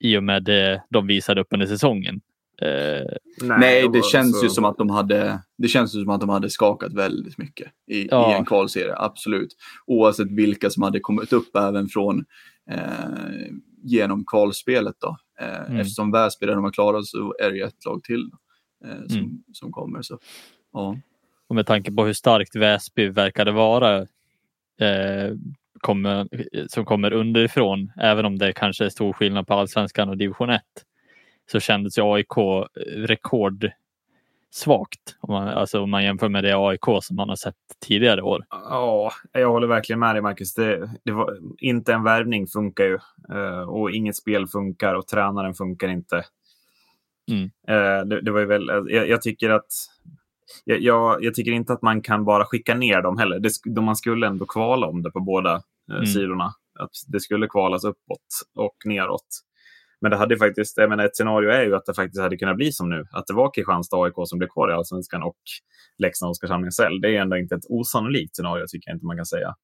i 0.00 0.16
och 0.16 0.24
med 0.24 0.44
det 0.44 0.82
de 0.90 1.06
visade 1.06 1.40
upp 1.40 1.48
under 1.50 1.66
säsongen. 1.66 2.20
Eh, 2.62 3.06
nej, 3.42 3.58
nej, 3.58 3.88
det 3.92 4.04
känns 4.04 4.40
så... 4.40 4.46
ju 4.46 4.50
som 4.50 4.64
att 4.64 4.78
de 4.78 4.90
hade 4.90 5.42
det 5.58 5.68
känns 5.68 5.92
som 5.92 6.08
att 6.08 6.20
de 6.20 6.28
hade 6.28 6.50
skakat 6.50 6.92
väldigt 6.92 7.38
mycket 7.38 7.72
i, 7.90 8.08
ja. 8.10 8.32
i 8.32 8.38
en 8.38 8.44
kvalserie, 8.44 8.94
absolut. 8.96 9.56
Oavsett 9.86 10.30
vilka 10.30 10.70
som 10.70 10.82
hade 10.82 11.00
kommit 11.00 11.32
upp 11.32 11.56
även 11.56 11.88
från 11.88 12.24
eh, 12.70 13.52
genom 13.82 14.24
kvalspelet 14.24 14.96
då. 14.98 15.16
Eh, 15.40 15.60
mm. 15.66 15.80
Eftersom 15.80 16.12
Väsby 16.12 16.46
de 16.46 16.64
har 16.64 16.72
klarat 16.72 17.06
så 17.06 17.34
är 17.38 17.50
det 17.50 17.56
ju 17.56 17.62
ett 17.62 17.84
lag 17.84 18.02
till 18.02 18.30
eh, 18.84 19.06
som, 19.08 19.18
mm. 19.18 19.42
som 19.52 19.72
kommer. 19.72 20.02
Så, 20.02 20.18
ja. 20.72 20.96
Och 21.48 21.54
med 21.54 21.66
tanke 21.66 21.92
på 21.92 22.04
hur 22.04 22.12
starkt 22.12 22.56
Väsby 22.56 23.08
verkade 23.08 23.52
vara 23.52 23.98
eh, 24.80 25.34
kommer, 25.80 26.28
som 26.68 26.84
kommer 26.84 27.12
underifrån, 27.12 27.92
även 27.96 28.24
om 28.24 28.38
det 28.38 28.52
kanske 28.52 28.84
är 28.84 28.88
stor 28.88 29.12
skillnad 29.12 29.46
på 29.46 29.54
allsvenskan 29.54 30.08
och 30.08 30.16
division 30.16 30.50
1, 30.50 30.62
så 31.52 31.60
kändes 31.60 31.98
ju 31.98 32.02
AIK 32.02 32.36
rekordsvagt 32.86 35.16
om 35.20 35.32
man, 35.32 35.48
alltså 35.48 35.80
om 35.80 35.90
man 35.90 36.04
jämför 36.04 36.28
med 36.28 36.44
det 36.44 36.56
AIK 36.56 36.84
som 37.02 37.16
man 37.16 37.28
har 37.28 37.36
sett 37.36 37.54
tidigare 37.86 38.22
år. 38.22 38.44
Ja, 38.50 39.12
jag 39.32 39.50
håller 39.50 39.66
verkligen 39.66 40.00
med 40.00 40.14
dig 40.14 40.22
Marcus. 40.22 40.54
Det, 40.54 40.90
det 41.04 41.12
var, 41.12 41.38
inte 41.58 41.92
en 41.92 42.04
värvning 42.04 42.46
funkar 42.46 42.84
ju 42.84 42.98
uh, 43.34 43.60
och 43.60 43.90
inget 43.90 44.16
spel 44.16 44.46
funkar 44.46 44.94
och 44.94 45.06
tränaren 45.06 45.54
funkar 45.54 45.88
inte. 45.88 46.24
Mm. 47.30 47.44
Uh, 47.44 48.06
det, 48.06 48.20
det, 48.20 48.30
var 48.30 48.40
ju 48.40 48.46
väl, 48.46 48.66
jag, 48.88 49.08
jag 49.08 49.22
tycker 49.22 49.50
att 49.50 49.72
jag, 50.64 50.80
jag, 50.80 51.24
jag, 51.24 51.34
tycker 51.34 51.52
inte 51.52 51.72
att 51.72 51.82
man 51.82 52.02
kan 52.02 52.24
bara 52.24 52.44
skicka 52.44 52.74
ner 52.74 53.02
dem 53.02 53.18
heller. 53.18 53.40
Det, 53.64 53.80
man 53.80 53.96
skulle 53.96 54.26
ändå 54.26 54.46
kvala 54.46 54.86
om 54.86 55.02
det 55.02 55.10
på 55.10 55.20
båda 55.20 55.62
mm. 55.90 56.06
sidorna. 56.06 56.54
Att 56.78 56.90
det 57.06 57.20
skulle 57.20 57.46
kvalas 57.46 57.84
uppåt 57.84 58.26
och 58.54 58.76
neråt. 58.84 59.47
Men 60.00 60.10
det 60.10 60.16
hade 60.16 60.36
faktiskt, 60.36 60.76
jag 60.76 60.90
menar, 60.90 61.04
ett 61.04 61.16
scenario 61.16 61.50
är 61.50 61.64
ju 61.64 61.74
att 61.74 61.86
det 61.86 61.94
faktiskt 61.94 62.20
hade 62.20 62.36
kunnat 62.36 62.56
bli 62.56 62.72
som 62.72 62.88
nu. 62.88 63.04
Att 63.12 63.26
det 63.26 63.34
var 63.34 63.54
Kristianstad 63.54 63.96
AIK 63.96 64.14
som 64.24 64.38
blev 64.38 64.48
kvar 64.48 64.70
i 64.70 64.72
Allsvenskan 64.72 65.22
och 65.22 65.38
Leksand 65.98 66.30
Oskarshamn 66.30 66.72
SL. 66.72 67.00
Det 67.02 67.16
är 67.16 67.20
ändå 67.20 67.36
inte 67.36 67.54
ett 67.54 67.66
osannolikt 67.68 68.36
scenario 68.36 68.64
tycker 68.68 68.90
jag 68.90 68.96
inte 68.96 69.06
man 69.06 69.16
kan 69.16 69.26
säga. 69.26 69.54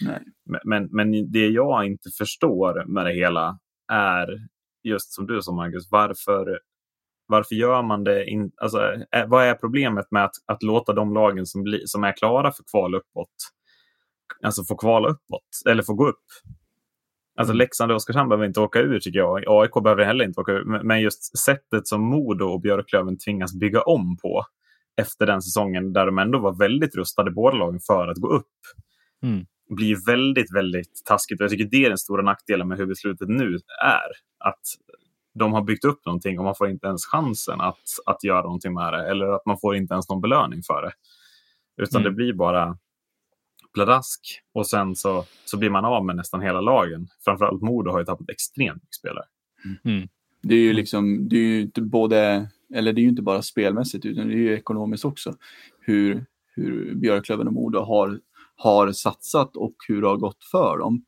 Nej. 0.00 0.22
Men, 0.64 0.88
men, 0.90 1.32
det 1.32 1.48
jag 1.48 1.86
inte 1.86 2.10
förstår 2.18 2.84
med 2.86 3.06
det 3.06 3.12
hela 3.12 3.58
är 3.92 4.48
just 4.82 5.12
som 5.12 5.26
du 5.26 5.42
sa 5.42 5.52
Marcus, 5.52 5.88
varför, 5.90 6.60
varför 7.26 7.54
gör 7.54 7.82
man 7.82 8.04
det? 8.04 8.24
In, 8.24 8.52
alltså, 8.56 8.78
vad 9.26 9.44
är 9.44 9.54
problemet 9.54 10.06
med 10.10 10.24
att, 10.24 10.34
att 10.46 10.62
låta 10.62 10.92
de 10.92 11.14
lagen 11.14 11.46
som, 11.46 11.62
bli, 11.62 11.82
som 11.86 12.04
är 12.04 12.12
klara 12.12 12.52
för 12.52 12.64
kval 12.70 12.94
uppåt, 12.94 13.34
alltså 14.42 14.64
få 14.64 14.76
kvala 14.76 15.08
uppåt 15.08 15.48
eller 15.68 15.82
få 15.82 15.94
gå 15.94 16.08
upp? 16.08 16.24
Alltså 17.38 17.52
mm. 17.52 17.58
Leksand 17.58 17.90
och 17.92 17.96
Oskarshamn 17.96 18.28
behöver 18.28 18.46
inte 18.46 18.60
åka 18.60 18.80
ur 18.80 19.00
tycker 19.00 19.18
jag. 19.18 19.44
AIK 19.46 19.82
behöver 19.82 20.04
heller 20.04 20.24
inte 20.24 20.40
åka 20.40 20.52
ur. 20.52 20.64
Men 20.82 21.00
just 21.00 21.38
sättet 21.38 21.88
som 21.88 22.00
Modo 22.02 22.44
och 22.44 22.60
Björklöven 22.60 23.18
tvingas 23.18 23.54
bygga 23.54 23.82
om 23.82 24.16
på 24.16 24.44
efter 25.00 25.26
den 25.26 25.42
säsongen 25.42 25.92
där 25.92 26.06
de 26.06 26.18
ändå 26.18 26.38
var 26.38 26.52
väldigt 26.52 26.94
rustade 26.94 27.30
båda 27.30 27.56
lagen 27.56 27.80
för 27.86 28.08
att 28.08 28.16
gå 28.16 28.28
upp. 28.28 28.46
Mm. 29.22 29.46
blir 29.76 30.06
väldigt, 30.06 30.54
väldigt 30.54 31.02
taskigt. 31.04 31.40
Och 31.40 31.44
jag 31.44 31.50
tycker 31.50 31.64
det 31.64 31.84
är 31.84 31.88
den 31.88 31.98
stora 31.98 32.22
nackdelen 32.22 32.68
med 32.68 32.78
hur 32.78 32.86
beslutet 32.86 33.28
nu 33.28 33.58
är. 33.84 34.10
Att 34.48 34.62
de 35.34 35.52
har 35.52 35.62
byggt 35.62 35.84
upp 35.84 36.06
någonting 36.06 36.38
och 36.38 36.44
man 36.44 36.54
får 36.54 36.68
inte 36.68 36.86
ens 36.86 37.06
chansen 37.06 37.60
att, 37.60 37.84
att 38.06 38.24
göra 38.24 38.42
någonting 38.42 38.74
med 38.74 38.92
det. 38.92 39.10
Eller 39.10 39.26
att 39.26 39.46
man 39.46 39.58
får 39.58 39.76
inte 39.76 39.94
ens 39.94 40.08
någon 40.08 40.20
belöning 40.20 40.62
för 40.62 40.82
det. 40.82 40.92
Utan 41.82 42.00
mm. 42.00 42.12
det 42.12 42.16
blir 42.16 42.32
bara 42.32 42.78
pladask 43.74 44.20
och 44.54 44.66
sen 44.66 44.96
så, 44.96 45.24
så 45.44 45.56
blir 45.56 45.70
man 45.70 45.84
av 45.84 46.04
med 46.04 46.16
nästan 46.16 46.42
hela 46.42 46.60
lagen. 46.60 47.08
Framförallt 47.24 47.62
Modo 47.62 47.90
har 47.90 47.98
ju 47.98 48.04
tappat 48.04 48.30
extremt 48.30 48.82
mycket 48.82 48.94
spelare. 48.94 49.24
Mm. 49.84 50.08
Det 50.42 50.54
är 50.54 50.60
ju 50.60 50.72
liksom, 50.72 51.28
det 51.28 51.36
är 51.36 51.40
ju 51.40 51.60
inte 51.60 51.82
både, 51.82 52.48
eller 52.74 52.92
det 52.92 53.00
är 53.00 53.02
ju 53.02 53.08
inte 53.08 53.22
bara 53.22 53.42
spelmässigt 53.42 54.04
utan 54.04 54.28
det 54.28 54.34
är 54.34 54.38
ju 54.38 54.54
ekonomiskt 54.54 55.04
också. 55.04 55.34
Hur, 55.80 56.24
hur 56.54 56.94
Björklöven 56.94 57.46
och 57.46 57.52
Modo 57.52 57.78
har, 57.78 58.20
har 58.56 58.92
satsat 58.92 59.56
och 59.56 59.74
hur 59.88 60.02
det 60.02 60.08
har 60.08 60.16
gått 60.16 60.44
för 60.44 60.78
dem. 60.78 61.04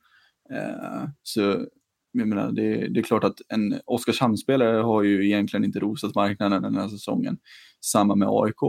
Eh, 0.53 1.09
så 1.23 1.67
jag 2.13 2.29
menar, 2.29 2.53
det, 2.53 2.89
det, 2.89 3.01
är 3.01 3.05
klart 3.05 3.25
att 3.25 3.41
en 3.49 3.81
Oskarshamnsspelare 3.85 4.77
har 4.77 5.03
ju 5.03 5.27
egentligen 5.27 5.65
inte 5.65 5.81
rosat 5.81 6.15
marknaden 6.15 6.63
den 6.63 6.77
här 6.77 6.89
säsongen. 6.89 7.39
Samma 7.85 8.15
med 8.15 8.29
AIK. 8.31 8.63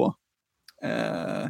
Eh, 0.84 1.50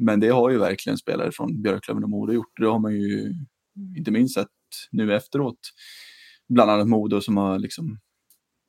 men 0.00 0.20
det 0.20 0.28
har 0.28 0.50
ju 0.50 0.58
verkligen 0.58 0.98
spelare 0.98 1.32
från 1.32 1.62
Björklöven 1.62 2.04
och 2.04 2.10
Modo 2.10 2.32
gjort. 2.32 2.52
Det 2.56 2.66
har 2.66 2.78
man 2.78 2.92
ju 2.94 3.34
inte 3.96 4.10
minst 4.10 4.34
sett 4.34 4.48
nu 4.90 5.14
efteråt. 5.14 5.60
Bland 6.48 6.70
annat 6.70 6.88
Modo 6.88 7.20
som 7.20 7.36
har 7.36 7.58
liksom 7.58 7.98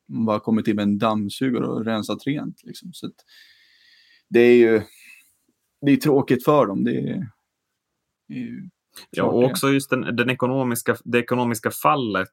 bara 0.07 0.39
kommit 0.39 0.67
in 0.67 0.75
med 0.75 0.83
en 0.83 0.97
dammsugare 0.97 1.67
och 1.67 1.85
rensat 1.85 2.27
rent. 2.27 2.63
Liksom. 2.63 2.93
Så 2.93 3.11
det 4.29 4.39
är 4.39 4.55
ju 4.55 4.81
det 5.81 5.91
är 5.91 5.97
tråkigt 5.97 6.45
för 6.45 6.65
dem. 6.65 6.83
Det 6.83 6.97
är, 6.97 7.27
Ja, 9.09 9.23
och 9.23 9.43
också 9.43 9.69
just 9.69 9.89
den, 9.89 10.15
den 10.15 10.29
ekonomiska, 10.29 10.97
det 11.03 11.19
ekonomiska 11.19 11.71
fallet. 11.71 12.29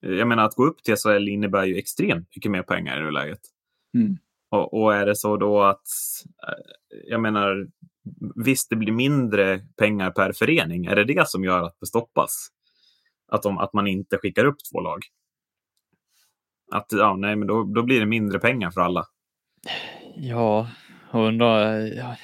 Jag 0.00 0.28
menar 0.28 0.44
att 0.44 0.54
gå 0.54 0.64
upp 0.64 0.82
till 0.82 0.96
SHL 0.96 1.28
innebär 1.28 1.64
ju 1.64 1.76
extremt 1.76 2.36
mycket 2.36 2.50
mer 2.50 2.62
pengar 2.62 3.00
i 3.00 3.02
nuläget. 3.02 3.40
Mm. 3.94 4.18
Och, 4.50 4.82
och, 4.82 4.94
är 4.94 5.06
det 5.06 5.16
så 5.16 5.36
då 5.36 5.62
att, 5.62 5.86
eh, 6.48 6.98
jag 7.06 7.20
menar, 7.20 7.66
visst 8.44 8.70
det 8.70 8.76
blir 8.76 8.92
mindre 8.92 9.60
pengar 9.76 10.10
per 10.10 10.32
förening. 10.32 10.86
Är 10.86 10.96
det 10.96 11.04
det 11.04 11.28
som 11.28 11.44
gör 11.44 11.62
att 11.62 11.76
det 11.80 11.86
stoppas? 11.86 12.48
Att, 13.32 13.42
de, 13.42 13.58
att 13.58 13.72
man 13.72 13.86
inte 13.86 14.18
skickar 14.18 14.44
upp 14.44 14.56
två 14.72 14.80
lag? 14.80 14.98
Att 16.72 16.86
ja, 16.92 17.16
nej, 17.16 17.36
men 17.36 17.48
då, 17.48 17.64
då 17.64 17.82
blir 17.82 18.00
det 18.00 18.06
mindre 18.06 18.38
pengar 18.38 18.70
för 18.70 18.80
alla. 18.80 19.04
Ja, 20.16 20.68
och 21.10 21.26
undra, 21.26 21.80
ja, 21.80 22.16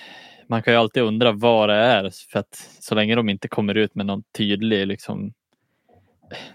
man 0.48 0.62
kan 0.62 0.74
ju 0.74 0.80
alltid 0.80 1.02
undra 1.02 1.32
vad 1.32 1.68
det 1.68 1.74
är 1.74 2.10
för 2.32 2.38
att 2.38 2.54
så 2.80 2.94
länge 2.94 3.14
de 3.14 3.28
inte 3.28 3.48
kommer 3.48 3.74
ut 3.74 3.94
med 3.94 4.06
någon 4.06 4.22
tydlig 4.38 4.86
liksom 4.86 5.32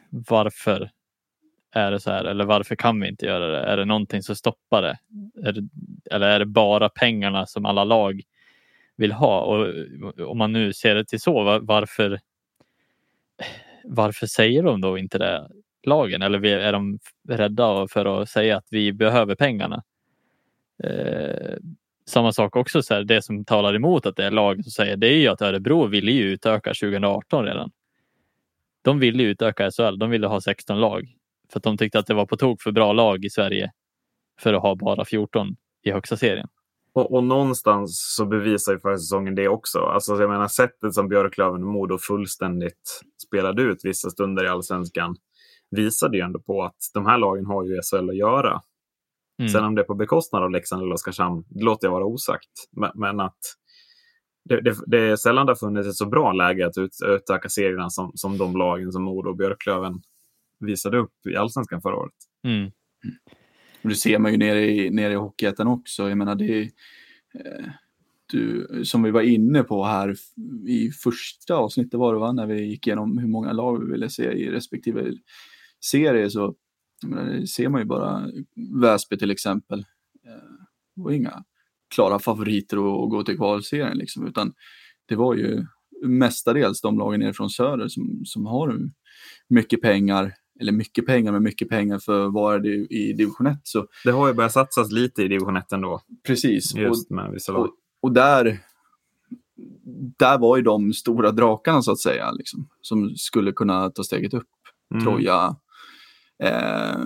varför 0.10 0.92
är 1.72 1.92
det 1.92 2.00
så 2.00 2.12
här 2.12 2.26
eller 2.26 2.46
varför 2.46 2.76
kan 2.76 3.02
vi 3.02 3.08
inte 3.08 3.26
göra 3.26 3.48
det? 3.48 3.60
Är 3.60 3.78
det 3.78 3.86
någonting 3.86 4.24
som 4.24 4.36
stoppar 4.36 4.82
det? 4.82 4.98
Är 5.48 5.52
det 5.52 5.62
eller 6.12 6.28
är 6.28 6.40
det 6.40 6.46
bara 6.46 6.90
pengarna 6.90 7.46
som 7.46 7.66
alla 7.66 7.84
lag 7.84 8.22
vill 8.96 9.12
ha? 9.12 9.42
Och 9.42 9.74
om 10.28 10.38
man 10.38 10.54
nu 10.54 10.74
ser 10.74 10.96
det 10.96 11.06
till 11.06 11.22
så, 11.22 11.60
varför 11.62 12.20
varför 13.84 14.28
säger 14.28 14.64
de 14.64 14.82
då 14.82 14.98
inte 14.98 15.18
det 15.18 15.50
lagen? 15.84 16.22
Eller 16.22 16.46
är 16.46 16.72
de 16.72 17.00
rädda 17.30 17.88
för 17.88 18.22
att 18.22 18.30
säga 18.30 18.58
att 18.58 18.68
vi 18.70 18.94
behöver 18.94 19.36
pengarna? 19.36 19.84
Eh, 20.84 21.56
samma 22.06 22.32
sak 22.32 22.56
också, 22.56 22.84
så 22.84 22.94
här, 22.94 23.04
det 23.04 23.22
som 23.22 23.46
talar 23.46 23.76
emot 23.76 24.06
att 24.06 24.16
det 24.16 24.26
är 24.26 24.32
lagen 24.32 24.64
som 24.64 24.72
säger 24.72 24.98
det 24.98 25.08
är 25.08 25.18
ju 25.18 25.28
att 25.28 25.42
Örebro 25.42 25.88
ville 25.88 26.12
ju 26.12 26.24
utöka 26.24 26.70
2018 26.70 27.46
redan. 27.46 27.72
De 28.82 29.00
ville 29.00 29.24
utöka 29.24 29.72
SHL, 29.72 29.98
de 29.98 30.10
ville 30.10 30.28
ha 30.28 30.42
16 30.42 30.80
lag 30.80 31.16
för 31.52 31.60
att 31.60 31.64
de 31.64 31.78
tyckte 31.78 32.00
att 32.00 32.08
det 32.08 32.14
var 32.14 32.26
på 32.26 32.38
tok 32.38 32.62
för 32.62 32.72
bra 32.72 32.94
lag 32.94 33.26
i 33.26 33.30
Sverige 33.30 33.72
för 34.40 34.54
att 34.54 34.62
ha 34.62 34.76
bara 34.76 35.06
14 35.06 35.56
i 35.84 35.92
högsta 35.92 36.18
serien. 36.18 36.48
Och, 36.94 37.14
och 37.14 37.24
någonstans 37.24 38.16
så 38.16 38.26
bevisar 38.26 38.74
ju 38.74 38.80
förra 38.80 38.98
säsongen 38.98 39.36
det 39.36 39.48
också. 39.48 39.80
Alltså, 39.80 40.22
jag 40.22 40.30
menar 40.30 40.48
sättet 40.48 40.94
som 40.94 41.08
Björklöven 41.08 41.64
och 41.64 41.70
Modo 41.70 41.98
fullständigt 41.98 43.02
spelade 43.28 43.62
ut 43.62 43.78
vissa 43.84 44.10
stunder 44.10 44.46
i 44.46 44.48
allsvenskan 44.48 45.16
visade 45.72 46.18
ju 46.18 46.24
ändå 46.24 46.40
på 46.40 46.64
att 46.64 46.78
de 46.94 47.06
här 47.06 47.18
lagen 47.18 47.46
har 47.46 47.64
ju 47.64 47.80
SHL 47.82 48.10
att 48.10 48.18
göra. 48.18 48.62
Mm. 49.40 49.50
Sen 49.50 49.64
om 49.64 49.76
det 49.76 49.82
är 49.82 49.86
på 49.86 49.96
bekostnad 49.96 50.44
av 50.44 50.52
Leksand 50.52 50.84
eller 50.84 50.94
Oskarshamn, 50.94 51.44
det 51.50 51.64
låter 51.64 51.88
jag 51.88 51.92
vara 51.92 52.06
osagt. 52.06 52.52
Men, 52.72 52.92
men 52.96 53.20
att 53.20 53.40
det, 54.50 54.62
det, 54.62 54.76
det, 54.86 55.00
är 55.00 55.16
sällan 55.16 55.46
det 55.46 55.50
har 55.50 55.56
funnits 55.56 55.88
ett 55.88 55.96
så 55.96 56.06
bra 56.06 56.32
läge 56.32 56.68
att 56.68 56.78
ut, 56.78 56.92
utöka 57.06 57.50
serierna 57.50 57.90
som, 57.90 58.12
som 58.16 58.38
de 58.38 58.58
lagen 58.58 58.92
som 58.92 59.04
Modo 59.04 59.30
och 59.30 59.38
Björklöven 59.38 60.02
visade 60.62 60.98
upp 60.98 61.28
i 61.30 61.36
allsvenskan 61.36 61.82
förra 61.82 61.96
året. 61.96 62.14
Mm. 62.44 62.72
Det 63.82 63.96
ser 63.96 64.20
man 64.20 64.32
ju 64.32 64.38
nere 64.38 64.72
i, 64.72 64.90
nere 64.90 65.14
i 65.14 65.16
Hockeyettan 65.16 65.68
också. 65.68 66.10
Jag 66.10 66.18
menar, 66.18 66.36
det 66.36 66.60
är, 66.60 66.62
eh, 67.34 67.66
du, 68.26 68.68
som 68.86 69.04
vi 69.04 69.12
var 69.12 69.22
inne 69.22 69.64
på 69.64 69.86
här 69.86 70.16
i 70.68 70.92
första 70.92 71.56
avsnittet 71.56 72.00
var 72.00 72.14
det 72.14 72.20
va, 72.20 72.32
när 72.32 72.48
vi 72.48 72.62
gick 72.62 72.88
igenom 72.88 73.18
hur 73.18 73.28
många 73.28 73.52
lag 73.52 73.86
vi 73.86 73.92
ville 73.92 74.10
se 74.10 74.32
i 74.32 74.50
respektive 74.50 75.14
serie 75.80 76.30
så 76.30 76.56
menar, 77.08 77.26
det 77.26 77.48
ser 77.48 77.70
man 77.70 77.82
ju 77.82 77.86
bara 77.86 78.32
Väsby 78.82 79.18
till 79.18 79.32
exempel. 79.32 79.80
Eh, 80.26 80.66
det 80.96 81.02
var 81.02 81.12
inga 81.12 81.44
klara 81.96 82.20
favoriter 82.20 82.78
att, 82.78 83.04
att 83.04 83.10
gå 83.10 83.24
till 83.24 83.38
kvalserien 83.38 83.98
liksom, 83.98 84.28
utan 84.28 84.54
det 85.06 85.16
var 85.16 85.36
ju 85.36 85.66
mestadels 86.06 86.82
de 86.82 86.98
lagen 86.98 87.20
nere 87.20 87.34
från 87.34 87.50
söder 87.50 87.88
som, 87.88 88.22
som 88.26 88.46
har 88.46 88.90
mycket 89.48 89.82
pengar 89.82 90.34
eller 90.62 90.72
mycket 90.72 91.06
pengar, 91.06 91.32
men 91.32 91.44
mycket 91.44 91.70
pengar 91.70 92.00
för 92.00 92.26
att 92.26 92.34
vara 92.34 92.66
i 92.66 93.14
division 93.18 93.48
1. 93.48 93.58
Så... 93.64 93.88
Det 94.04 94.12
har 94.12 94.28
ju 94.28 94.34
börjat 94.34 94.52
satsas 94.52 94.92
lite 94.92 95.24
i 95.24 95.28
division 95.28 95.58
1 95.58 95.72
ändå. 95.72 96.02
Precis. 96.28 96.76
Just 96.76 97.10
med 97.10 97.32
vissa 97.32 97.52
lag. 97.52 97.62
Och, 97.62 97.70
och, 98.02 98.12
där, 98.12 98.60
där 100.20 100.38
var 100.38 100.58
ju 100.58 100.64
de 100.64 100.94
stora 100.94 101.32
drakarna 101.32 101.82
så 101.82 101.92
att 101.92 102.00
säga, 102.00 102.32
liksom, 102.32 102.68
som 102.82 103.16
skulle 103.16 103.52
kunna 103.52 103.90
ta 103.90 104.04
steget 104.04 104.34
upp. 104.34 104.48
Mm. 104.94 105.04
Troja, 105.06 105.56
eh, 106.44 107.00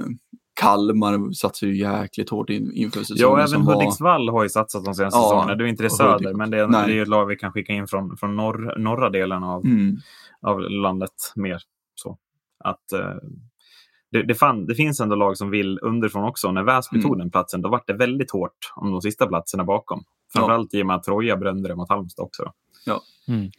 Kalmar 0.62 1.34
satsar 1.34 1.68
ju 1.68 1.78
jäkligt 1.78 2.30
hårt 2.30 2.50
in, 2.50 2.72
inför 2.74 3.00
säsongen. 3.00 3.40
Ja, 3.40 3.48
även 3.48 3.62
Hudiksvall 3.62 4.26
var... 4.26 4.34
har 4.34 4.44
ju 4.44 4.50
satsat 4.50 4.86
de 4.86 4.94
senaste 4.94 5.18
ja, 5.18 5.24
säsongerna. 5.24 5.56
Det 5.56 5.64
är 5.64 5.68
inte 5.68 5.84
det 5.84 5.90
söder, 5.90 6.34
men 6.34 6.52
det 6.52 6.60
är, 6.60 6.88
det 6.88 6.94
är 6.94 7.02
ett 7.02 7.08
lag 7.08 7.26
vi 7.26 7.36
kan 7.36 7.52
skicka 7.52 7.74
in 7.74 7.88
från, 7.88 8.18
från 8.18 8.36
norr, 8.36 8.80
norra 8.80 9.10
delen 9.10 9.44
av, 9.44 9.66
mm. 9.66 9.98
av 10.42 10.60
landet 10.60 11.12
mer. 11.36 11.62
Så. 11.96 12.18
Att, 12.66 12.92
eh, 12.92 13.16
det, 14.12 14.24
det, 14.24 14.36
fan, 14.36 14.66
det, 14.66 14.76
finns 14.76 15.00
ändå 15.00 15.16
lag 15.16 15.38
som 15.38 15.50
vill 15.50 15.80
underifrån 15.82 16.24
också. 16.24 16.52
När 16.52 16.64
Väsby 16.64 16.98
mm. 16.98 17.10
tog 17.10 17.18
den 17.18 17.32
platsen, 17.32 17.62
då 17.62 17.70
var 17.70 17.84
det 17.88 17.94
väldigt 17.94 18.32
hårt 18.32 18.58
om 18.76 18.92
de 18.92 19.02
sista 19.02 19.28
platserna 19.28 19.64
bakom. 19.64 20.04
Framförallt 20.34 20.70
ja. 20.74 20.80
i 20.80 20.84
och 20.84 20.88
med 20.88 20.96
att 20.96 21.04
Troja 21.04 21.38
brände 21.38 21.70
det 21.70 21.76
mot 21.76 21.90
Halmstad 21.90 22.26
också. 22.26 22.44
Då. 22.44 22.52
Ja. 22.86 23.02
Mm. 23.28 23.52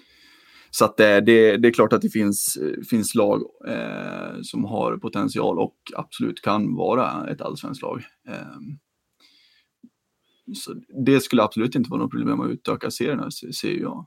Så 0.71 0.85
att 0.85 0.97
det, 0.97 1.21
det, 1.21 1.57
det, 1.57 1.69
är 1.69 1.73
klart 1.73 1.93
att 1.93 2.03
det 2.03 2.11
finns, 2.11 2.59
finns 2.91 3.15
lag 3.15 3.43
eh, 3.69 4.41
som 4.43 4.65
har 4.65 4.97
potential 4.97 5.59
och 5.59 5.77
absolut 5.97 6.43
kan 6.43 6.75
vara 6.75 7.29
ett 7.31 7.41
allsvenskt 7.41 7.83
lag. 7.83 8.03
Eh, 8.29 8.59
så 10.55 10.75
det 11.07 11.21
skulle 11.21 11.43
absolut 11.43 11.75
inte 11.75 11.91
vara 11.91 12.03
något 12.03 12.11
problem 12.11 12.41
att 12.41 12.51
utöka 12.51 12.91
serierna, 12.91 13.31
ser 13.31 13.81
jag. 13.81 14.07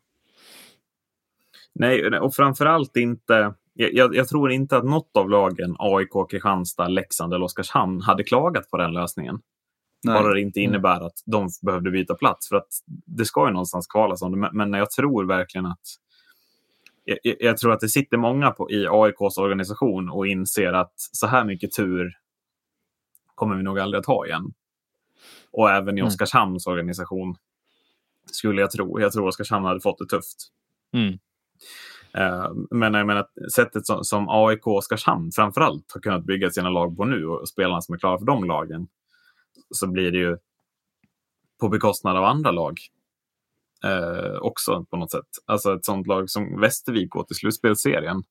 Nej, 1.76 2.20
och 2.20 2.36
framförallt 2.36 2.98
inte 2.98 3.54
jag, 3.80 4.16
jag, 4.16 4.28
tror 4.28 4.52
inte 4.52 4.78
att 4.78 4.86
något 4.86 5.18
av 5.18 5.30
lagen, 5.30 5.76
AIK, 5.80 6.30
Kristianstad, 6.30 6.88
Leksand 6.88 7.34
eller 7.34 7.46
Oskarshamn, 7.46 8.02
hade 8.02 8.24
klagat 8.24 8.70
på 8.70 8.78
den 8.78 8.94
lösningen. 8.94 9.40
Nej. 10.04 10.22
Bara 10.22 10.34
det 10.34 10.42
inte 10.42 10.60
mm. 10.60 10.70
innebär 10.70 11.06
att 11.06 11.24
de 11.26 11.50
behövde 11.62 11.92
byta 11.92 12.16
plats. 12.16 12.50
För 12.50 12.56
att 12.56 12.68
det 13.06 13.26
ska 13.26 13.46
ju 13.46 13.52
någonstans 13.52 13.88
kvalas 13.88 14.22
om 14.22 14.32
det. 14.32 14.50
Men 14.54 14.74
jag 14.74 14.92
tror 14.92 15.26
verkligen 15.26 15.66
att 15.66 15.82
jag, 17.04 17.36
jag, 17.40 17.58
tror 17.58 17.74
att 17.74 17.80
det 17.80 17.90
sitter 17.90 18.18
många 18.18 18.52
på, 18.52 18.72
i 18.72 18.88
AIKs 18.90 19.38
organisation 19.38 20.10
och 20.10 20.28
inser 20.28 20.74
att 20.74 20.94
så 20.96 21.28
här 21.28 21.46
mycket 21.46 21.72
tur 21.72 22.12
kommer 23.36 23.56
vi 23.56 23.64
nog 23.64 23.80
aldrig 23.80 24.00
att 24.00 24.06
ha 24.06 24.26
igen. 24.26 24.54
Och 25.52 25.70
även 25.72 25.98
i 25.98 26.02
mm. 26.02 26.08
Oskarshamns 26.08 26.68
organisation 26.68 27.36
skulle 28.26 28.62
jag 28.62 28.72
tro. 28.72 29.00
Jag 29.00 29.12
tror 29.12 29.28
Oskarshamn 29.28 29.66
hade 29.66 29.82
fått 29.82 29.98
det 29.98 30.06
tufft. 30.06 30.48
Mm. 30.94 31.20
Eh, 32.14 32.52
men 32.72 32.94
jag 32.94 33.08
menar, 33.08 33.28
sättet 33.56 33.86
som, 33.86 34.04
som 34.04 34.30
AIK 34.30 34.68
och 34.68 34.78
Oskarshamn 34.78 35.32
framförallt 35.32 35.92
har 35.94 36.02
kunnat 36.02 36.26
bygga 36.26 36.50
sina 36.50 36.70
lag 36.70 36.98
på 36.98 37.06
nu 37.06 37.26
och 37.26 37.50
spelarna 37.50 37.82
som 37.82 37.96
är 37.96 38.00
klara 38.00 38.20
för 38.20 38.26
de 38.26 38.44
lagen 38.44 38.88
så 39.72 39.88
blir 39.88 40.12
det 40.12 40.18
ju 40.18 40.38
på 41.60 41.70
bekostnad 41.70 42.18
av 42.18 42.24
andra 42.24 42.52
lag 42.52 42.80
eh, 43.86 44.38
också 44.42 44.86
på 44.90 44.98
något 44.98 45.12
sätt. 45.12 45.28
Alltså 45.46 45.74
ett 45.74 45.86
sånt 45.86 46.08
lag 46.08 46.30
som 46.30 46.60
Västervik 46.62 47.10
går 47.10 47.24
till 47.24 47.36
slutspelsserien 47.36 48.24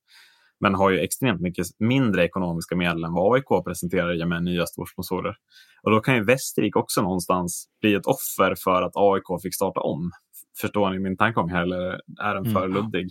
men 0.61 0.75
har 0.75 0.91
ju 0.91 0.99
extremt 0.99 1.41
mycket 1.41 1.67
mindre 1.79 2.25
ekonomiska 2.25 2.77
medel 2.77 3.05
än 3.05 3.13
vad 3.13 3.35
AIK 3.35 3.65
presenterar 3.65 4.15
i 4.21 4.25
och 4.25 4.29
med 4.29 4.43
nya 4.43 4.67
storsponsorer. 4.67 5.37
Och 5.83 5.91
då 5.91 6.01
kan 6.01 6.15
ju 6.15 6.25
Västervik 6.25 6.77
också 6.77 7.03
någonstans 7.03 7.69
bli 7.81 7.95
ett 7.95 8.07
offer 8.07 8.55
för 8.65 8.83
att 8.83 8.93
AIK 8.95 9.43
fick 9.43 9.55
starta 9.55 9.81
om. 9.81 10.11
Förstår 10.61 10.91
ni 10.91 10.99
min 10.99 11.17
tankegång 11.17 11.51
här 11.51 11.63
eller 11.63 12.01
är 12.21 12.35
den 12.35 12.45
för 12.45 12.65
mm. 12.65 12.75
luddig? 12.75 13.11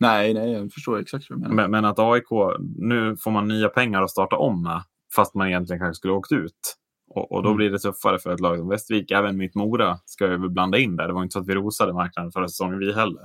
Nej, 0.00 0.34
nej, 0.34 0.52
jag 0.52 0.72
förstår 0.72 1.00
exakt 1.00 1.26
vad 1.30 1.38
du 1.38 1.42
menar. 1.42 1.54
Men, 1.54 1.70
men, 1.70 1.84
att 1.84 1.98
AIK, 1.98 2.58
nu 2.76 3.16
får 3.16 3.30
man 3.30 3.48
nya 3.48 3.68
pengar 3.68 4.02
att 4.02 4.10
starta 4.10 4.36
om 4.36 4.62
med, 4.62 4.82
fast 5.16 5.34
man 5.34 5.48
egentligen 5.48 5.80
kanske 5.80 5.98
skulle 5.98 6.12
åkt 6.12 6.32
ut. 6.32 6.78
Och, 7.10 7.32
och 7.32 7.42
då 7.42 7.48
mm. 7.48 7.56
blir 7.56 7.70
det 7.70 7.78
tuffare 7.78 8.18
för 8.18 8.34
ett 8.34 8.40
lag 8.40 8.58
som 8.58 8.68
Västervik. 8.68 9.10
Även 9.10 9.36
mitt 9.36 9.54
Mora 9.54 9.98
ska 10.04 10.24
jag 10.24 10.38
väl 10.38 10.50
blanda 10.50 10.78
in 10.78 10.96
där. 10.96 11.06
Det 11.06 11.12
var 11.12 11.22
inte 11.22 11.32
så 11.32 11.38
att 11.38 11.48
vi 11.48 11.54
rosade 11.54 11.92
marknaden 11.92 12.32
förra 12.32 12.48
säsongen 12.48 12.78
vi 12.78 12.92
heller. 12.92 13.24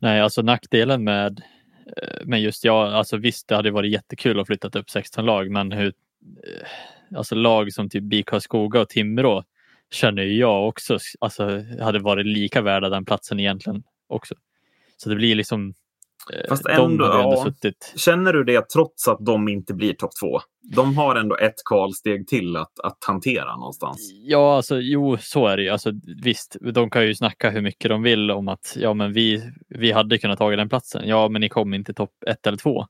Nej, 0.00 0.20
alltså 0.20 0.42
nackdelen 0.42 1.04
med, 1.04 1.42
eh, 2.02 2.26
med 2.26 2.40
just 2.40 2.64
ja, 2.64 2.92
alltså 2.92 3.16
visst 3.16 3.48
det 3.48 3.56
hade 3.56 3.70
varit 3.70 3.92
jättekul 3.92 4.40
att 4.40 4.46
flytta 4.46 4.78
upp 4.78 4.90
16 4.90 5.24
lag, 5.24 5.50
men 5.50 5.72
hur, 5.72 5.86
eh, 5.86 7.16
alltså 7.16 7.34
lag 7.34 7.72
som 7.72 7.88
typ 7.88 8.02
BIK 8.02 8.30
Skoga 8.40 8.80
och 8.80 8.88
Timrå 8.88 9.44
känner 9.90 10.22
jag 10.22 10.68
också 10.68 10.98
alltså, 11.20 11.62
hade 11.80 11.98
varit 11.98 12.26
lika 12.26 12.62
värda 12.62 12.88
den 12.88 13.04
platsen 13.04 13.40
egentligen 13.40 13.82
också. 14.08 14.34
Så 14.96 15.08
det 15.08 15.16
blir 15.16 15.34
liksom 15.34 15.74
eh, 16.32 16.48
Fast 16.48 16.66
ändå, 16.66 17.04
ja. 17.04 17.44
suttit... 17.44 17.92
Känner 17.96 18.32
du 18.32 18.44
det 18.44 18.68
trots 18.68 19.08
att 19.08 19.18
de 19.26 19.48
inte 19.48 19.74
blir 19.74 19.92
topp 19.92 20.10
två? 20.20 20.40
De 20.74 20.96
har 20.96 21.16
ändå 21.16 21.36
ett 21.36 21.54
kvalsteg 21.68 22.28
till 22.28 22.56
att, 22.56 22.80
att 22.80 22.98
hantera 23.06 23.56
någonstans. 23.56 24.10
Ja, 24.12 24.56
alltså, 24.56 24.80
jo, 24.80 25.16
så 25.20 25.46
är 25.46 25.56
det 25.56 25.62
ju. 25.62 25.68
Alltså, 25.68 25.90
visst, 26.22 26.56
de 26.60 26.90
kan 26.90 27.06
ju 27.06 27.14
snacka 27.14 27.50
hur 27.50 27.62
mycket 27.62 27.88
de 27.88 28.02
vill 28.02 28.30
om 28.30 28.48
att 28.48 28.76
ja, 28.80 28.94
men 28.94 29.12
vi, 29.12 29.42
vi 29.68 29.92
hade 29.92 30.18
kunnat 30.18 30.38
ta 30.38 30.50
den 30.50 30.68
platsen. 30.68 31.08
Ja, 31.08 31.28
men 31.28 31.40
ni 31.40 31.48
kom 31.48 31.74
inte 31.74 31.94
topp 31.94 32.12
ett 32.26 32.46
eller 32.46 32.58
två. 32.58 32.86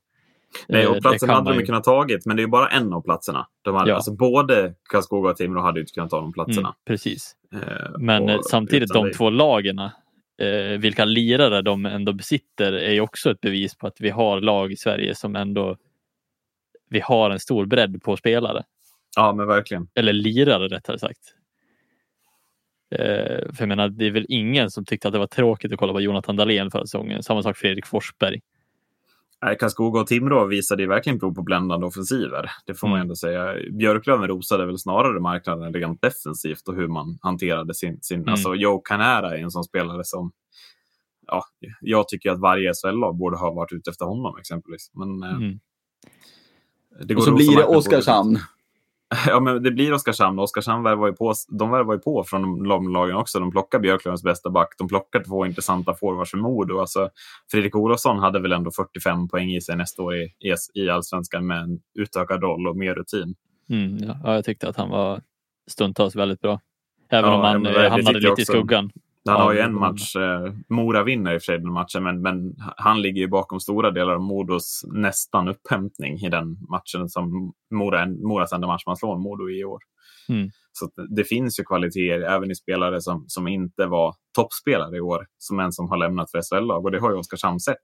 Nej, 0.67 0.87
och 0.87 0.95
eh, 0.95 1.01
platsen 1.01 1.29
hade 1.29 1.51
de 1.51 1.59
ju 1.59 1.65
kunnat 1.65 1.83
tagit, 1.83 2.25
men 2.25 2.37
det 2.37 2.43
är 2.43 2.47
bara 2.47 2.67
en 2.67 2.93
av 2.93 3.01
platserna. 3.01 3.47
De 3.61 3.75
hade, 3.75 3.89
ja. 3.89 3.95
alltså, 3.95 4.15
både 4.15 4.73
Karlskoga 4.89 5.29
och 5.29 5.37
Timrå 5.37 5.61
hade 5.61 5.79
inte 5.79 5.91
kunnat 5.91 6.09
ta 6.09 6.21
de 6.21 6.33
platserna. 6.33 6.67
Mm, 6.67 6.73
precis. 6.87 7.35
Eh, 7.53 7.99
men 7.99 8.43
samtidigt, 8.43 8.93
de 8.93 9.11
två 9.11 9.29
lagen 9.29 9.89
eh, 10.37 10.79
vilka 10.79 11.05
lirare 11.05 11.61
de 11.61 11.85
ändå 11.85 12.13
besitter 12.13 12.73
är 12.73 12.91
ju 12.91 13.01
också 13.01 13.31
ett 13.31 13.41
bevis 13.41 13.75
på 13.75 13.87
att 13.87 14.01
vi 14.01 14.09
har 14.09 14.41
lag 14.41 14.71
i 14.71 14.75
Sverige 14.75 15.15
som 15.15 15.35
ändå 15.35 15.77
vi 16.89 16.99
har 16.99 17.29
en 17.29 17.39
stor 17.39 17.65
bredd 17.65 18.03
på 18.03 18.17
spelare. 18.17 18.63
Ja, 19.15 19.33
men 19.33 19.47
verkligen. 19.47 19.87
Eller 19.95 20.13
lirare 20.13 20.67
rättare 20.67 20.99
sagt. 20.99 21.33
Eh, 22.91 23.53
för 23.53 23.59
jag 23.59 23.67
menar, 23.67 23.89
det 23.89 24.05
är 24.05 24.11
väl 24.11 24.25
ingen 24.29 24.71
som 24.71 24.85
tyckte 24.85 25.07
att 25.07 25.11
det 25.11 25.19
var 25.19 25.27
tråkigt 25.27 25.71
att 25.71 25.79
kolla 25.79 25.93
på 25.93 26.01
Jonathan 26.01 26.35
Dahlén 26.35 26.71
förra 26.71 26.85
säsongen. 26.85 27.23
Samma 27.23 27.43
sak 27.43 27.57
Fredrik 27.57 27.85
Forsberg. 27.85 28.41
Karlskoga 29.59 30.01
och 30.01 30.07
Timrå 30.07 30.45
visade 30.45 30.83
ju 30.83 30.89
verkligen 30.89 31.19
prov 31.19 31.33
på 31.33 31.41
bländande 31.41 31.85
offensiver. 31.87 32.51
Det 32.65 32.73
får 32.73 32.87
man 32.87 32.95
Mm. 32.95 33.01
ändå 33.05 33.15
säga. 33.15 33.55
Björklöven 33.71 34.27
rosade 34.27 34.65
väl 34.65 34.77
snarare 34.79 35.19
marknaden 35.19 35.73
rent 35.73 36.01
defensivt 36.01 36.67
och 36.67 36.75
hur 36.75 36.87
man 36.87 37.17
hanterade 37.21 37.73
sin... 37.73 38.01
sin 38.01 38.19
Mm. 38.19 38.29
Alltså 38.33 38.55
Joe 38.55 38.79
Canara 38.79 39.37
är 39.37 39.43
en 39.43 39.51
sån 39.51 39.63
spelare 39.63 40.03
som... 40.03 40.31
Ja, 41.27 41.43
jag 41.81 42.07
tycker 42.07 42.31
att 42.31 42.39
varje 42.39 42.73
SHL-lag 42.73 43.17
borde 43.17 43.37
ha 43.37 43.51
varit 43.53 43.71
ute 43.71 43.89
efter 43.89 44.05
honom 44.05 44.37
exempelvis. 44.39 44.91
Men 44.93 45.23
eh, 45.23 45.35
Mm. 45.37 45.59
det 47.05 47.15
Och 47.15 47.23
så 47.23 47.35
blir 47.35 47.55
det 47.57 47.65
Oskarshamn. 47.65 48.39
Ja, 49.27 49.39
men 49.39 49.63
det 49.63 49.71
blir 49.71 49.93
Oskarshamn. 49.93 50.39
Oskarshamn 50.39 50.83
värvar 50.83 51.07
ju 51.07 51.13
på, 51.13 51.33
de 51.47 51.71
värvar 51.71 51.93
ju 51.93 51.99
på 51.99 52.23
från 52.23 52.63
de 52.63 52.93
lagen 52.93 53.15
också. 53.15 53.39
De 53.39 53.51
plockar 53.51 53.79
Björklövens 53.79 54.23
bästa 54.23 54.49
back. 54.49 54.67
De 54.77 54.87
plockar 54.87 55.23
två 55.23 55.45
intressanta 55.45 55.93
forwards 55.93 56.31
för 56.31 56.37
Modo. 56.37 56.79
Alltså, 56.79 57.09
Fredrik 57.51 57.75
Olofsson 57.75 58.19
hade 58.19 58.39
väl 58.39 58.51
ändå 58.51 58.71
45 58.71 59.27
poäng 59.27 59.51
i 59.51 59.61
sig 59.61 59.75
nästa 59.75 60.01
år 60.03 60.15
i, 60.15 60.29
i, 60.73 60.89
allsvenskan 60.89 61.47
med 61.47 61.59
en 61.59 61.79
utökad 61.99 62.41
roll 62.41 62.67
och 62.67 62.77
mer 62.77 62.95
rutin. 62.95 63.35
Mm, 63.69 63.97
ja. 63.97 64.19
ja, 64.23 64.35
jag 64.35 64.45
tyckte 64.45 64.69
att 64.69 64.77
han 64.77 64.89
var 64.89 65.21
stundtals 65.67 66.15
väldigt 66.15 66.41
bra. 66.41 66.59
Även 67.09 67.31
Ja, 67.31 67.35
om 67.35 67.41
han 67.41 67.65
eh, 67.65 67.89
hamnade 67.89 68.19
lite 68.19 68.41
i 68.41 68.45
skuggan. 68.45 68.91
Han 69.27 69.41
har 69.41 69.53
ju 69.53 69.59
en 69.59 69.79
match, 69.79 70.15
eh, 70.15 70.53
Mora 70.69 71.03
vinner 71.03 71.33
i 71.33 71.37
och 71.37 71.41
för 71.41 71.45
sig 71.45 71.57
den 71.57 71.73
matchen, 71.73 72.03
men, 72.03 72.21
men 72.21 72.55
han 72.77 73.01
ligger 73.01 73.21
ju 73.21 73.27
bakom 73.27 73.59
stora 73.59 73.91
delar 73.91 74.13
av 74.13 74.21
Modos 74.21 74.81
nästan 74.93 75.47
upphämtning 75.47 76.17
i 76.17 76.29
den 76.29 76.57
matchen 76.69 77.09
som 77.09 77.53
Mora, 77.73 78.05
Moras 78.05 78.53
enda 78.53 78.67
match 78.67 78.83
man 78.87 78.97
slår 78.97 79.17
Modo 79.17 79.49
i 79.49 79.63
år. 79.63 79.79
Mm. 80.29 80.49
Så 80.71 80.89
det 81.15 81.23
finns 81.23 81.59
ju 81.59 81.63
kvaliteter 81.63 82.21
även 82.21 82.51
i 82.51 82.55
spelare 82.55 83.01
som, 83.01 83.25
som 83.27 83.47
inte 83.47 83.85
var 83.85 84.15
toppspelare 84.35 84.97
i 84.97 84.99
år, 84.99 85.25
som 85.37 85.59
en 85.59 85.71
som 85.71 85.89
har 85.89 85.97
lämnat 85.97 86.31
för 86.31 86.41
SHL-lag 86.41 86.85
och 86.85 86.91
det 86.91 86.99
har 86.99 87.11
ju 87.11 87.17
Oskarshamn 87.17 87.59
sett. 87.59 87.77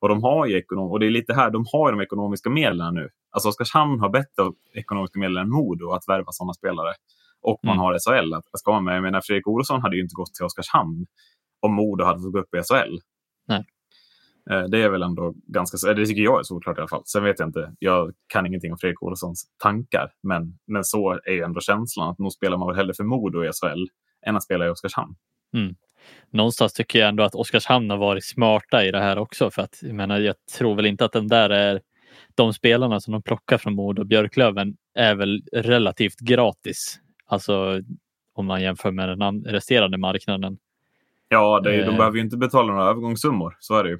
Och 0.00 0.08
de 0.08 0.22
har 0.22 0.46
ju 0.46 0.58
ekonom 0.58 0.90
och 0.90 1.00
det 1.00 1.06
är 1.06 1.10
lite 1.10 1.34
här, 1.34 1.50
de 1.50 1.64
har 1.72 1.92
de 1.92 2.00
ekonomiska 2.00 2.50
medlen 2.50 2.94
nu. 2.94 3.08
Alltså 3.30 3.48
Oskarshamn 3.48 4.00
har 4.00 4.08
bättre 4.08 4.44
ekonomiska 4.74 5.18
medel 5.18 5.36
än 5.36 5.50
Modo 5.50 5.90
att 5.90 6.08
värva 6.08 6.32
sådana 6.32 6.54
spelare. 6.54 6.92
Och 7.44 7.60
man 7.62 7.72
Mm. 7.74 7.80
har 7.80 7.98
SHL 7.98 8.34
att 8.34 8.44
att 8.52 8.60
ska 8.60 8.80
med. 8.80 8.96
Jag 8.96 9.02
menar, 9.02 9.20
Fredrik 9.20 9.46
Olofsson 9.48 9.82
hade 9.82 9.96
ju 9.96 10.02
inte 10.02 10.14
gått 10.14 10.34
till 10.34 10.44
Oskarshamn 10.44 11.06
om 11.62 11.74
Modo 11.74 12.04
hade 12.04 12.20
fått 12.20 12.32
gå 12.32 12.38
upp 12.38 12.54
i 12.54 12.58
SHL. 12.58 12.98
Nej. 13.48 13.64
Eh, 14.50 14.62
Det 14.68 14.82
är 14.82 14.88
väl 14.88 15.02
ändå 15.02 15.34
ganska, 15.46 15.94
det 15.94 16.06
tycker 16.06 16.22
jag 16.22 16.38
är 16.38 16.42
såklart 16.42 16.76
i 16.78 16.80
alla 16.80 16.88
fall. 16.88 17.02
Sen 17.06 17.24
vet 17.24 17.38
jag 17.38 17.48
inte, 17.48 17.74
jag 17.78 18.12
kan 18.26 18.46
ingenting 18.46 18.72
om 18.72 18.78
Fredrik 18.78 19.02
Olofssons 19.02 19.44
tankar, 19.62 20.12
men, 20.22 20.58
men 20.66 20.84
så 20.84 21.12
är 21.24 21.32
ju 21.32 21.42
ändå 21.42 21.60
känslan 21.60 22.10
att 22.10 22.18
nog 22.18 22.32
spelar 22.32 22.56
man 22.56 22.68
väl 22.68 22.76
hellre 22.76 22.94
för 22.94 23.04
Modo 23.04 23.44
i 23.44 23.50
SHL 23.52 23.84
än 24.26 24.36
att 24.36 24.42
spela 24.44 24.66
i 24.66 24.68
Oskarshamn. 24.70 25.14
Någonstans 26.30 26.72
tycker 26.72 26.98
jag 26.98 27.08
ändå 27.08 27.22
att 27.22 27.34
Oskarshamn 27.34 27.90
har 27.90 27.96
varit 27.96 28.24
smarta 28.24 28.84
i 28.84 28.90
det 28.90 29.00
här 29.00 29.18
också. 29.18 29.50
För 29.50 29.62
att 29.62 29.78
jag, 29.82 29.94
menar, 29.94 30.18
jag 30.18 30.34
tror 30.58 30.74
väl 30.74 30.86
inte 30.86 31.04
att 31.04 31.12
den 31.12 31.28
där 31.28 31.50
är 31.50 31.80
de 32.34 32.52
spelarna 32.52 33.00
som 33.00 33.12
de 33.12 33.22
plockar 33.22 33.58
från 33.58 33.74
Modo 33.74 34.02
och 34.02 34.06
Björklöven 34.06 34.76
är 34.94 35.14
väl 35.14 35.42
relativt 35.52 36.18
gratis. 36.20 37.00
Alltså 37.26 37.80
om 38.34 38.46
man 38.46 38.62
jämför 38.62 38.90
med 38.90 39.08
den 39.08 39.22
an- 39.22 39.44
resterande 39.44 39.98
marknaden. 39.98 40.58
Ja, 41.28 41.60
det 41.60 41.70
är, 41.70 41.74
ju- 41.74 41.82
de 41.84 41.90
Eh. 41.90 41.96
behöver 41.96 42.16
ju 42.16 42.22
inte 42.22 42.36
betala 42.36 42.72
några 42.72 42.90
övergångssummor, 42.90 43.56
så 43.60 43.76
är 43.76 43.84
det 43.84 43.90
ju. 43.90 43.98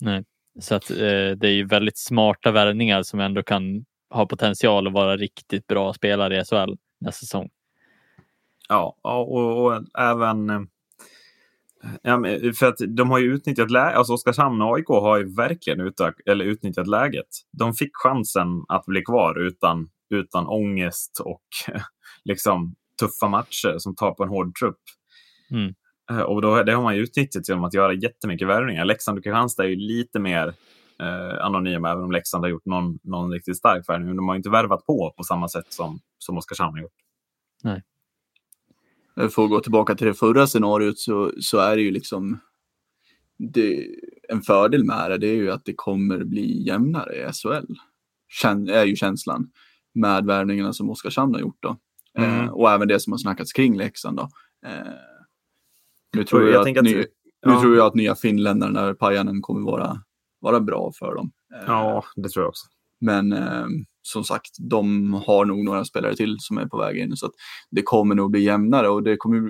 Nej. 0.00 0.24
Så 0.60 0.74
att, 0.74 0.90
eh, 0.90 0.96
det 1.36 1.44
är 1.48 1.52
ju 1.52 1.64
väldigt 1.66 1.98
smarta 1.98 2.50
värvningar 2.50 3.02
som 3.02 3.20
ändå 3.20 3.42
kan 3.42 3.84
ha 4.10 4.26
potential 4.26 4.86
att 4.86 4.92
vara 4.92 5.16
riktigt 5.16 5.66
bra 5.66 5.92
spelare 5.92 6.36
i 6.40 6.44
SHL 6.44 6.74
nästa 7.00 7.20
säsong. 7.20 7.48
Ja, 8.68 8.96
och, 9.02 9.64
och 9.64 9.82
även... 9.98 10.50
eh, 10.50 10.60
Ja, 12.02 12.22
för 12.58 12.66
att 12.66 12.76
de 12.88 13.10
har 13.10 13.18
ju 13.18 13.34
utnyttjat 13.34 13.70
läget. 13.70 13.96
Alltså 13.96 14.12
Oskarshamn 14.12 14.62
och 14.62 14.76
AIK 14.76 14.86
har 14.88 15.18
ju 15.18 15.34
verkligen 15.34 15.80
utök, 15.80 16.14
eller 16.26 16.44
utnyttjat 16.44 16.86
läget. 16.86 17.26
De 17.50 17.74
fick 17.74 17.90
chansen 17.94 18.64
att 18.68 18.86
bli 18.86 19.02
kvar 19.02 19.38
utan, 19.38 19.90
utan 20.10 20.46
ångest 20.46 21.20
och 21.24 21.42
liksom 22.24 22.74
tuffa 23.00 23.28
matcher 23.28 23.78
som 23.78 23.94
tar 23.94 24.12
på 24.14 24.22
en 24.22 24.28
hård 24.28 24.54
trupp. 24.58 24.80
Mm. 25.50 25.74
Eh, 26.10 26.20
Och 26.20 26.42
då, 26.42 26.62
det 26.62 26.72
har 26.72 26.82
man 26.82 26.96
ju 26.96 27.02
utnyttjat 27.02 27.48
genom 27.48 27.64
att 27.64 27.74
göra 27.74 27.92
jättemycket 27.92 28.48
värvningar. 28.48 28.84
Leksand 28.84 29.18
och 29.18 29.24
Kristianstad 29.24 29.64
är 29.64 29.68
ju 29.68 29.76
lite 29.76 30.18
mer 30.18 30.54
eh, 31.00 31.44
anonyma, 31.44 31.90
även 31.90 32.04
om 32.04 32.12
Leksand 32.12 32.44
har 32.44 32.48
gjort 32.50 32.66
någon, 32.66 32.98
någon 33.02 33.32
riktigt 33.32 33.56
stark 33.56 33.88
värvning. 33.88 34.08
Men 34.08 34.16
de 34.16 34.28
har 34.28 34.34
ju 34.34 34.36
inte 34.36 34.50
värvat 34.50 34.86
på 34.86 35.14
på 35.16 35.24
samma 35.24 35.48
sätt 35.48 35.66
som, 35.68 36.00
som 36.18 36.38
Oskarshamn 36.38 36.72
har 36.76 36.82
gjort. 36.82 36.92
För 39.16 39.44
att 39.44 39.50
gå 39.50 39.60
tillbaka 39.60 39.94
till 39.94 40.06
det 40.06 40.14
förra 40.14 40.46
scenariot 40.46 40.98
så, 40.98 41.32
så 41.40 41.58
är 41.58 41.76
det 41.76 41.82
ju 41.82 41.90
liksom 41.90 42.38
det, 43.38 43.86
en 44.28 44.42
fördel 44.42 44.84
med 44.84 45.10
det, 45.10 45.18
det 45.18 45.26
är 45.26 45.34
ju 45.34 45.50
att 45.50 45.64
det 45.64 45.74
kommer 45.76 46.24
bli 46.24 46.66
jämnare 46.66 47.14
i 47.14 47.32
SHL. 47.32 47.74
Kän, 48.28 48.68
är 48.68 48.84
ju 48.84 48.96
känslan 48.96 49.50
med 49.94 50.24
värvningarna 50.26 50.72
som 50.72 50.90
Oskarshamn 50.90 51.34
har 51.34 51.40
gjort 51.40 51.58
då. 51.60 51.76
Mm. 52.18 52.40
Eh, 52.40 52.48
och 52.50 52.70
även 52.70 52.88
det 52.88 53.00
som 53.00 53.12
har 53.12 53.18
snackats 53.18 53.52
kring 53.52 53.76
Leksand 53.76 54.16
då. 54.16 54.28
Eh, 54.66 54.92
nu 56.16 56.24
tror 56.24 56.42
jag, 56.42 56.50
jag 56.52 56.68
att, 56.70 56.76
att- 56.78 56.84
ny, 56.84 56.94
nu 56.96 57.04
ja. 57.40 57.60
tror 57.60 57.76
jag 57.76 57.86
att 57.86 57.94
nya 57.94 58.14
finländarna, 58.14 58.94
Pajanen, 58.94 59.42
kommer 59.42 59.70
vara, 59.70 59.96
vara 60.40 60.60
bra 60.60 60.92
för 60.98 61.14
dem. 61.14 61.30
Eh, 61.54 61.64
Ja, 61.66 62.04
det 62.16 62.28
tror 62.28 62.42
jag 62.42 62.48
också. 62.48 62.66
Men 63.00 63.34
som 64.02 64.24
sagt, 64.24 64.50
de 64.70 65.14
har 65.14 65.44
nog 65.44 65.64
några 65.64 65.84
spelare 65.84 66.16
till 66.16 66.36
som 66.38 66.58
är 66.58 66.66
på 66.66 66.78
väg 66.78 66.96
in. 66.98 67.16
Så 67.16 67.30
det 67.70 67.82
kommer 67.82 68.14
nog 68.14 68.30
bli 68.30 68.40
jämnare 68.40 68.88
och 68.88 69.02
det 69.02 69.16
kommer 69.16 69.42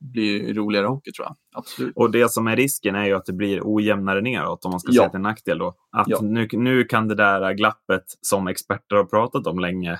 bli 0.00 0.52
roligare 0.52 0.86
hockey 0.86 1.12
tror 1.12 1.26
jag. 1.26 1.36
Absolut. 1.54 1.92
Och 1.96 2.10
det 2.10 2.30
som 2.32 2.46
är 2.46 2.56
risken 2.56 2.94
är 2.94 3.04
ju 3.06 3.12
att 3.14 3.24
det 3.26 3.32
blir 3.32 3.60
ojämnare 3.64 4.20
neråt 4.20 4.64
om 4.64 4.70
man 4.70 4.80
ska 4.80 4.92
Ja. 4.92 5.02
säga 5.02 5.10
till 5.10 5.20
nackdel 5.20 5.58
då. 5.58 5.74
Att 5.96 6.08
Ja. 6.08 6.18
nu, 6.22 6.48
nu 6.52 6.84
kan 6.84 7.08
det 7.08 7.14
där 7.14 7.52
glappet 7.54 8.04
som 8.20 8.46
experter 8.48 8.96
har 8.96 9.04
pratat 9.04 9.46
om 9.46 9.58
länge, 9.58 9.98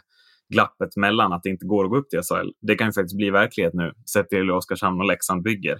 glappet 0.49 0.97
mellan 0.97 1.33
att 1.33 1.43
det 1.43 1.49
inte 1.51 1.67
går 1.67 1.85
att 1.85 1.91
gå 1.91 1.97
upp 1.97 2.11
till 2.11 2.21
SHL, 2.23 2.51
det 2.61 2.75
kan 2.75 2.87
ju 2.87 2.93
faktiskt 2.93 3.17
bli 3.17 3.31
verklighet 3.31 3.75
nu, 3.75 3.93
sett 4.13 4.29
till 4.29 4.39
hur 4.39 4.51
Oskarshamn 4.51 5.01
och 5.01 5.07
Leksand 5.07 5.43
bygger. 5.43 5.79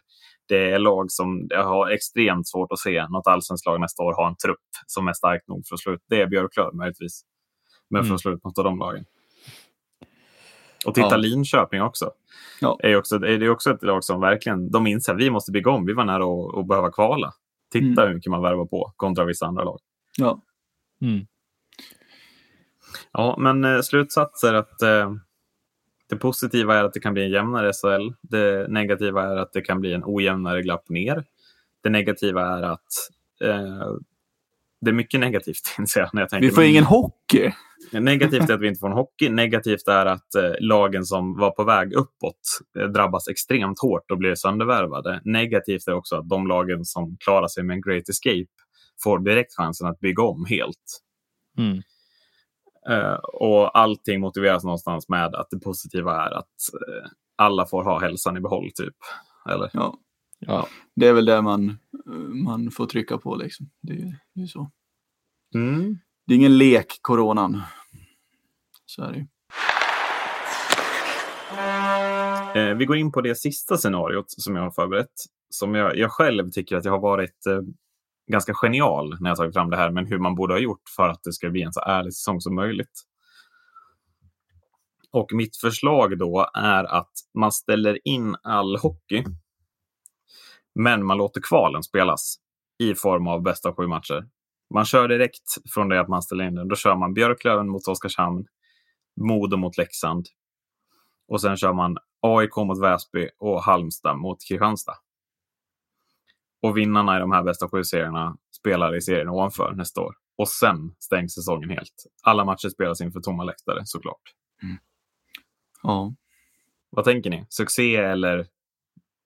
Det 0.49 0.71
är 0.71 0.79
lag 0.79 1.11
som 1.11 1.49
har 1.55 1.91
extremt 1.91 2.49
svårt 2.49 2.73
att 2.73 2.79
se 2.79 3.07
något 3.09 3.27
allsvenskt 3.27 3.67
lag 3.67 3.81
nästa 3.81 4.03
år 4.03 4.13
ha 4.15 4.29
en 4.29 4.37
trupp 4.37 4.61
som 4.87 5.09
är 5.09 5.13
stark 5.13 5.43
nog 5.49 5.67
för 5.67 5.75
att 5.75 5.81
slå 5.81 5.93
ut. 5.93 6.03
Det 6.09 6.21
är 6.21 6.27
Björklöven 6.27 6.77
möjligtvis. 6.77 7.23
Men 7.91 8.03
för 8.03 8.07
Mm. 8.07 8.15
att 8.15 8.21
slå 8.21 8.33
ut 8.33 8.45
något 8.45 8.59
av 8.59 8.65
de 8.65 8.79
lagen. 8.79 9.05
Och 10.87 10.95
titta 10.95 11.09
Ja. 11.11 11.17
Linköping 11.17 11.83
också. 11.83 12.11
Ja. 12.61 12.79
Är 12.83 12.97
också, 12.97 13.17
är 13.17 13.39
det 13.39 13.49
också 13.51 13.71
ett 13.71 13.83
lag 13.83 14.05
som 14.05 14.21
verkligen, 14.21 14.71
de 14.71 14.87
inser 14.87 15.13
att 15.13 15.21
vi 15.21 15.31
måste 15.31 15.53
bygga 15.53 15.71
om. 15.71 15.87
Vi 15.87 15.93
var 15.93 16.05
nära 16.05 16.25
att, 16.25 16.59
att 16.59 16.69
behöva 16.69 16.91
kvala. 16.91 17.33
Titta 17.73 18.07
hur 18.07 18.15
mycket 18.15 18.31
man 18.31 18.43
värvar 18.43 18.67
på 18.67 18.93
kontra 18.97 19.25
vissa 19.25 19.47
andra 19.47 19.65
lag. 19.65 19.79
Ja. 20.19 20.43
Mm. 21.03 21.27
Ja, 23.13 23.37
men 23.39 23.65
eh, 23.65 23.81
slutsats 23.81 24.45
är 24.45 24.55
att 24.55 24.83
eh, 24.83 25.13
det 26.09 26.17
positiva 26.17 26.77
är 26.77 26.85
att 26.85 26.93
det 26.93 27.01
kan 27.01 27.15
bli 27.15 27.25
en 27.25 27.31
jämnare 27.31 27.73
SHL. 27.73 28.13
Det 28.23 28.69
negativa 28.69 29.23
är 29.23 29.37
att 29.37 29.53
det 29.53 29.61
kan 29.61 29.81
bli 29.81 29.93
en 29.93 30.03
ojämnare 30.05 30.63
glapp 30.63 30.89
ner. 30.89 31.25
Det 31.83 31.91
negativa 31.91 32.59
är 32.59 32.63
att 32.63 32.87
eh, 33.45 33.93
det 34.81 34.91
är 34.91 34.95
mycket 34.95 35.21
negativt 35.21 35.61
inser 35.79 36.01
jag 36.01 36.11
när 36.13 36.23
jag 36.23 36.29
tänker. 36.29 36.49
Vi 36.49 36.55
får 36.55 36.65
ingen 36.65 36.85
hockey. 36.85 37.53
Negativt 37.93 38.51
är 38.51 38.55
att 38.55 38.61
vi 38.61 38.69
inte 38.69 38.81
får 38.81 38.87
en 38.87 38.93
hockey. 38.93 39.29
Negativt 39.29 39.89
är 39.89 40.07
att 40.07 40.35
eh, 40.35 40.53
lagen 40.61 41.05
som 41.05 41.37
var 41.39 41.51
på 41.51 41.65
väg 41.65 41.93
uppåt 41.93 42.41
eh, 42.79 42.87
drabbas 42.87 43.29
extremt 43.29 43.81
hårt 43.81 44.11
och 44.11 44.19
blir 44.19 44.35
söndervärvade. 44.35 45.21
Negativt 45.25 45.89
är 45.89 45.93
också 45.93 46.17
att 46.17 46.29
de 46.29 46.47
lagen 46.47 46.85
som 46.85 47.17
klarar 47.21 47.49
sig 47.49 47.63
med 47.63 47.75
en 47.75 47.81
great 47.81 48.09
escape 48.09 48.47
får 49.03 49.19
direkt 49.19 49.55
chansen 49.57 49.87
att 49.87 50.01
bygga 50.01 50.23
om 50.23 50.45
helt. 50.45 51.03
Mm. 51.59 51.83
Eh, 52.89 53.15
och 53.15 53.79
allting 53.79 54.21
motiveras 54.21 54.65
någonstans 54.65 55.09
med 55.09 55.35
att 55.35 55.51
det 55.51 55.59
positiva 55.61 56.27
är 56.27 56.31
att 56.31 56.45
eh, 56.89 57.11
alla 57.37 57.67
får 57.67 57.85
ha 57.85 58.01
hälsan 58.01 58.37
i 58.37 58.41
behåll, 58.41 58.71
typ. 58.75 58.95
Eller? 59.51 59.71
Ja. 59.73 59.99
Ja. 60.39 60.69
Det 60.97 61.07
är 61.07 61.13
väl 61.13 61.25
det 61.25 61.43
man, 61.43 61.69
eh, 62.07 62.13
man 62.45 62.71
får 62.71 62.87
trycka 62.87 63.19
på 63.19 63.37
liksom. 63.37 63.71
Det, 63.83 63.93
är- 63.93 64.19
det 64.35 64.43
är 64.43 64.47
så. 64.47 64.71
Mm. 65.55 65.99
Det 66.27 66.35
är 66.35 66.37
ingen 66.37 66.59
lek, 66.59 66.99
coronan. 67.03 67.61
Så 68.87 69.03
är 69.03 69.13
det 69.13 69.19
ju. 69.19 69.27
Eh, 72.55 72.75
vi 72.77 72.85
går 72.85 72.97
in 72.97 73.13
på 73.13 73.21
det 73.21 73.35
sista 73.35 73.77
scenariot 73.77 74.25
som 74.31 74.57
jag 74.57 74.63
har 74.63 74.71
förberett. 74.71 75.13
Som 75.51 75.75
jag, 75.75 75.97
jag 75.97 76.13
själv 76.13 76.51
tycker 76.51 76.77
att 76.77 76.85
jag 76.85 76.93
har 76.93 76.99
varit 77.01 77.47
eh, 77.47 77.61
ganska 78.29 78.55
genial 78.55 79.17
när 79.21 79.31
jag 79.31 79.37
tagit 79.37 79.55
fram 79.55 79.71
det 79.71 79.77
här, 79.77 79.91
men 79.91 80.07
hur 80.07 80.19
man 80.19 80.35
borde 80.35 80.55
ha 80.55 80.59
gjort 80.59 80.83
för 80.97 81.09
att 81.09 81.21
det 81.25 81.33
ska 81.33 81.51
bli 81.51 81.63
en 81.63 81.73
så 81.73 81.81
ärlig 81.81 82.15
säsong 82.15 82.41
som 82.41 82.55
möjligt. 82.55 83.03
Och 85.11 85.33
mitt 85.33 85.57
förslag 85.57 86.19
då 86.19 86.51
är 86.55 86.85
att 86.85 87.13
man 87.35 87.53
ställer 87.53 88.09
in 88.09 88.37
all 88.43 88.77
hockey. 88.77 89.25
Men 90.75 91.07
man 91.07 91.19
låter 91.19 91.41
kvalen 91.41 91.83
spelas 91.83 92.37
i 92.79 92.95
form 92.95 93.29
av 93.29 93.43
bästa 93.43 93.69
av 93.69 93.75
sju 93.75 93.87
matcher. 93.87 94.29
Man 94.75 94.85
kör 94.85 95.09
direkt 95.09 95.71
från 95.75 95.89
det 95.89 96.01
att 96.01 96.09
man 96.09 96.23
ställer 96.23 96.45
in 96.45 96.55
den. 96.55 96.69
Då 96.69 96.77
kör 96.77 96.97
man 96.97 97.15
Björklöven 97.15 97.69
mot 97.69 97.89
Oskarshamn, 97.89 98.47
Modo 99.21 99.57
mot 99.57 99.79
Leksand 99.79 100.27
och 101.29 101.41
sen 101.41 101.57
kör 101.57 101.73
man 101.73 101.97
AIK 102.21 102.57
mot 102.57 102.83
Väsby 102.83 103.29
och 103.39 103.63
Halmstad 103.63 104.19
mot 104.19 104.39
Kristianstad. 104.49 104.95
Och 106.63 106.77
vinnarna 106.77 107.17
i 107.17 107.21
de 107.21 107.33
här 107.33 107.43
bästa 107.43 107.69
sju 107.69 107.85
serierna 107.85 108.37
spelar 108.59 108.97
i 108.97 109.01
serien 109.01 109.29
ovanför 109.29 109.73
nästa 109.73 110.01
år. 110.01 110.15
Och 110.37 110.49
sen 110.49 110.95
stängs 110.99 111.35
säsongen 111.35 111.71
helt. 111.71 112.05
Alla 112.23 112.45
matcher 112.45 112.69
spelas 112.69 113.01
inför 113.01 113.21
tomma 113.21 113.45
läktare 113.45 113.81
såklart. 113.85 114.23
Mm. 114.63 114.77
Ja. 115.83 116.15
Vad 116.91 117.05
tänker 117.05 117.31
ni? 117.31 117.47
Succé 117.49 117.97
eller 117.97 118.47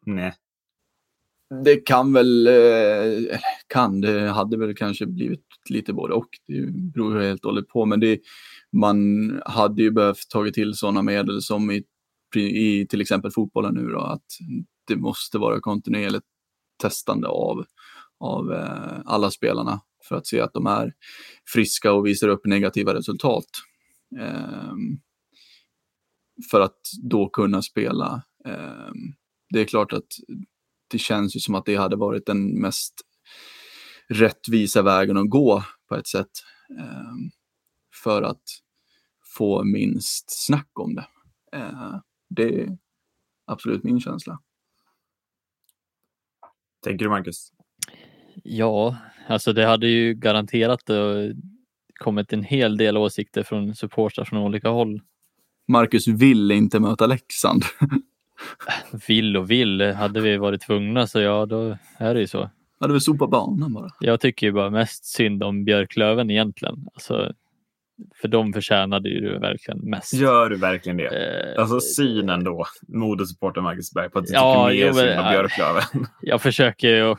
nej? 0.07 0.35
Det 1.65 1.77
kan 1.77 2.13
väl, 2.13 2.47
eh, 2.47 3.39
kan, 3.67 4.01
det 4.01 4.31
hade 4.31 4.57
väl 4.57 4.75
kanske 4.75 5.07
blivit 5.07 5.45
lite 5.69 5.93
både 5.93 6.15
och. 6.15 6.29
Det 6.47 6.73
beror 6.73 7.21
helt 7.21 7.45
och 7.45 7.51
hållet 7.51 7.69
på, 7.69 7.87
men 7.87 8.01
det, 8.01 8.21
man 8.73 8.99
hade 9.47 9.83
ju 9.83 9.91
behövt 9.91 10.29
tagit 10.31 10.55
till 10.55 10.75
sådana 10.75 11.03
medel 11.03 11.43
som 11.43 11.71
i, 11.71 11.85
i 12.37 12.87
till 12.87 13.01
exempel 13.01 13.31
fotbollen 13.31 13.75
nu 13.75 13.87
då, 13.87 14.01
att 14.01 14.27
det 14.87 14.97
måste 14.97 15.39
vara 15.39 15.61
kontinuerligt 15.61 16.27
testande 16.83 17.29
av, 17.29 17.65
av 18.21 18.53
eh, 18.53 19.01
alla 19.05 19.31
spelarna 19.31 19.81
för 20.09 20.17
att 20.17 20.27
se 20.27 20.41
att 20.41 20.53
de 20.53 20.67
är 20.67 20.93
friska 21.53 21.93
och 21.93 22.07
visar 22.07 22.29
upp 22.29 22.47
negativa 22.47 22.95
resultat. 22.95 23.45
Eh, 24.21 24.75
för 26.51 26.61
att 26.61 26.81
då 27.03 27.29
kunna 27.29 27.63
spela. 27.63 28.23
Eh, 28.45 28.93
det 29.51 29.61
är 29.61 29.65
klart 29.65 29.93
att 29.93 30.07
det 30.91 30.99
känns 30.99 31.37
ju 31.37 31.41
som 31.41 31.55
att 31.55 31.65
det 31.65 31.77
hade 31.77 31.97
varit 31.97 32.27
den 32.27 32.61
mest 32.61 32.95
rättvisa 34.09 34.83
vägen 34.83 35.17
att 35.17 35.31
gå 35.31 35.65
på 35.89 35.97
ett 35.97 36.07
sätt. 36.07 36.31
Eh, 36.79 37.15
för 38.03 38.23
att 38.23 38.43
få 39.37 39.65
minst 39.65 40.45
snack 40.47 40.71
om 40.81 40.95
det. 40.95 41.07
Eh, 41.53 41.97
det 42.31 42.61
är 42.63 42.79
absolut 43.47 43.85
min 43.85 44.01
känsla. 44.01 44.39
Tänker 46.85 47.05
du 47.05 47.11
Marcus? 47.11 47.53
Ja, 48.43 48.97
alltså 49.29 49.53
det 49.53 49.67
hade 49.67 49.89
ju 49.89 50.15
garanterat 50.15 50.91
kommit 51.99 52.33
en 52.33 52.45
hel 52.45 52.77
del 52.77 52.97
åsikter 52.97 53.43
från 53.43 53.75
supportrar 53.75 54.25
från 54.25 54.39
olika 54.39 54.69
håll. 54.69 55.01
Marcus 55.69 56.09
vill 56.09 56.51
inte 56.51 56.81
möta 56.81 57.07
Leksand. 57.07 57.63
vill 59.09 59.37
och 59.37 59.51
vill, 59.51 59.83
hade 59.83 60.21
vi 60.21 60.37
varit 60.37 60.63
tvungna 60.63 61.07
så 61.07 61.21
ja, 61.21 61.47
då 61.47 61.79
är 61.97 62.15
det 62.15 62.21
ju 62.21 62.27
så. 62.27 62.51
Hade 62.81 62.93
vi 62.95 63.01
sopat 63.01 63.31
banan 63.31 63.73
bara. 63.73 63.89
Jag 64.01 64.21
tycker 64.21 64.47
ju 64.47 64.53
bara 64.53 64.71
mest 64.71 65.05
synd 65.05 65.43
om 65.43 65.65
Björklöven 65.65 66.31
egentligen. 66.31 66.87
Alltså, 66.95 67.33
för 68.21 68.29
de 68.29 68.53
förtjänade 68.53 69.09
ju 69.09 69.21
det 69.21 69.39
verkligen 69.39 69.79
mest. 69.81 70.15
Gör 70.15 70.51
du 70.51 70.57
verkligen 70.57 70.97
det? 70.97 71.07
Eh, 71.07 71.63
alltså 71.63 71.81
synen 71.81 72.45
då, 72.45 72.67
modesupporten 72.89 73.63
Marcus 73.63 73.93
Berg, 73.93 74.11
på 74.11 74.19
att 74.19 74.27
du 74.27 74.33
ja, 74.33 74.69
tycker 74.71 74.87
mer 74.87 74.93
synd 74.93 75.21
om 75.21 75.31
Björklöven. 75.31 76.07
Jag 76.21 76.43
försöker 76.43 76.89
ju 76.89 77.17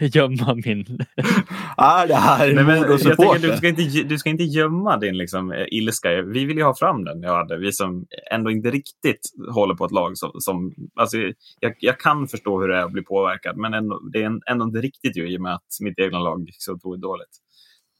gömma 0.00 0.54
min... 0.64 0.98
ah, 1.76 2.06
det 2.06 2.14
här 2.14 2.48
är 2.48 2.54
Nej, 2.54 2.78
jag 2.78 3.16
tänker, 3.16 3.38
du, 3.38 3.56
ska 3.56 3.68
inte, 3.68 3.82
du 4.02 4.18
ska 4.18 4.30
inte 4.30 4.44
gömma 4.44 4.96
din 4.96 5.16
liksom, 5.16 5.52
eh, 5.52 5.64
ilska. 5.70 6.22
Vi 6.22 6.44
vill 6.44 6.56
ju 6.56 6.62
ha 6.62 6.74
fram 6.74 7.04
den. 7.04 7.22
Jag 7.22 7.36
hade. 7.36 7.58
Vi 7.58 7.72
som 7.72 8.06
ändå 8.32 8.50
inte 8.50 8.70
riktigt 8.70 9.20
håller 9.50 9.74
på 9.74 9.84
ett 9.84 9.92
lag 9.92 10.18
som... 10.18 10.30
som 10.38 10.74
alltså, 10.94 11.16
jag, 11.60 11.74
jag 11.78 12.00
kan 12.00 12.28
förstå 12.28 12.60
hur 12.60 12.68
det 12.68 12.76
är 12.76 12.84
att 12.84 12.92
bli 12.92 13.02
påverkad, 13.02 13.56
men 13.56 13.74
ändå, 13.74 14.00
det 14.12 14.22
är 14.22 14.50
ändå 14.50 14.64
inte 14.64 14.80
riktigt 14.80 15.16
ju, 15.16 15.32
i 15.32 15.36
och 15.36 15.42
med 15.42 15.54
att 15.54 15.66
mitt 15.80 15.98
egna 15.98 16.18
lag 16.18 16.40
gick 16.40 16.62
så 16.62 16.72
otroligt 16.72 17.02
dåligt. 17.02 17.38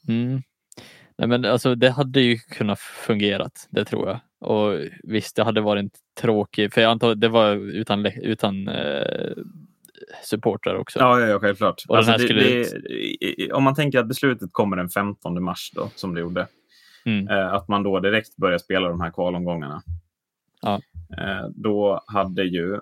Mm. 0.09 0.43
Nej, 1.19 1.29
men 1.29 1.45
alltså, 1.45 1.75
det 1.75 1.91
hade 1.91 2.21
ju 2.21 2.39
kunnat 2.39 2.79
fungerat, 2.81 3.69
det 3.71 3.85
tror 3.85 4.09
jag. 4.09 4.21
Och 4.41 4.81
visst, 5.03 5.37
det 5.37 5.45
hade 5.45 5.61
varit 5.61 5.93
tråkigt, 6.21 6.75
för 6.75 6.81
jag 6.81 6.91
antar 6.91 7.15
det 7.15 7.29
var 7.29 7.55
utan, 7.55 8.07
utan 8.07 8.69
eh, 8.69 9.33
supportrar 10.25 10.75
också. 10.75 10.99
Ja, 10.99 11.21
ja, 11.21 11.39
självklart. 11.41 11.83
Alltså, 11.89 12.13
det, 12.13 12.19
skulle... 12.19 12.43
det, 12.43 13.53
om 13.53 13.65
man 13.65 13.75
tänker 13.75 13.99
att 13.99 14.09
beslutet 14.09 14.53
kommer 14.53 14.77
den 14.77 14.89
15 14.89 15.43
mars 15.43 15.71
då, 15.75 15.91
som 15.95 16.15
det 16.15 16.21
gjorde. 16.21 16.47
Mm. 17.05 17.29
Eh, 17.29 17.53
att 17.55 17.69
man 17.69 17.83
då 17.83 18.01
direkt 18.01 18.37
börjar 18.37 18.59
spela 18.59 18.89
de 18.89 19.01
här 19.01 19.11
kvalomgångarna. 19.11 19.83
Ja. 20.63 20.81
Eh, 21.19 21.49
då 21.55 22.03
hade 22.07 22.45
ju 22.45 22.81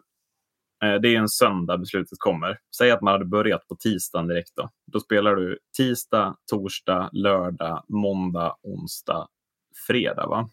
det 0.80 1.14
är 1.14 1.18
en 1.18 1.28
söndag 1.28 1.78
beslutet 1.78 2.18
kommer. 2.18 2.58
Säg 2.78 2.90
att 2.90 3.02
man 3.02 3.12
hade 3.12 3.24
börjat 3.24 3.68
på 3.68 3.76
tisdagen 3.76 4.28
direkt. 4.28 4.52
Då, 4.56 4.70
då 4.92 5.00
spelar 5.00 5.36
du 5.36 5.58
tisdag, 5.76 6.36
torsdag, 6.50 7.10
lördag, 7.12 7.84
måndag, 7.88 8.56
onsdag, 8.62 9.28
fredag. 9.86 10.26
va? 10.26 10.48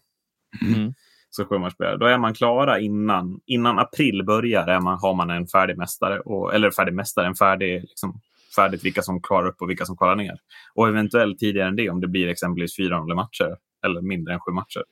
Mm. 0.62 0.94
Så 1.30 1.44
sjumånadersspelare. 1.44 1.96
Då 1.96 2.06
är 2.06 2.18
man 2.18 2.34
klara 2.34 2.80
innan, 2.80 3.40
innan 3.46 3.78
april 3.78 4.24
börjar. 4.26 4.66
Är 4.66 4.80
man, 4.80 4.98
har 4.98 5.14
man 5.14 5.30
en 5.30 5.46
färdig 5.46 5.78
mästare, 5.78 6.20
och, 6.20 6.54
eller 6.54 6.70
färdig 6.70 6.94
mästare, 6.94 7.26
en 7.26 7.34
färdig, 7.34 7.80
liksom, 7.80 8.20
färdigt 8.56 8.84
vilka 8.84 9.02
som 9.02 9.22
klarar 9.22 9.48
upp 9.48 9.62
och 9.62 9.70
vilka 9.70 9.84
som 9.84 9.96
kvalar 9.96 10.16
ner. 10.16 10.38
Och 10.74 10.88
eventuellt 10.88 11.38
tidigare 11.38 11.68
än 11.68 11.76
det 11.76 11.90
om 11.90 12.00
det 12.00 12.08
blir 12.08 12.28
exempelvis 12.28 12.76
400 12.76 13.14
matcher 13.14 13.56
eller 13.86 14.00
mindre 14.00 14.34
än 14.34 14.40
sju 14.40 14.52
matcher. 14.52 14.84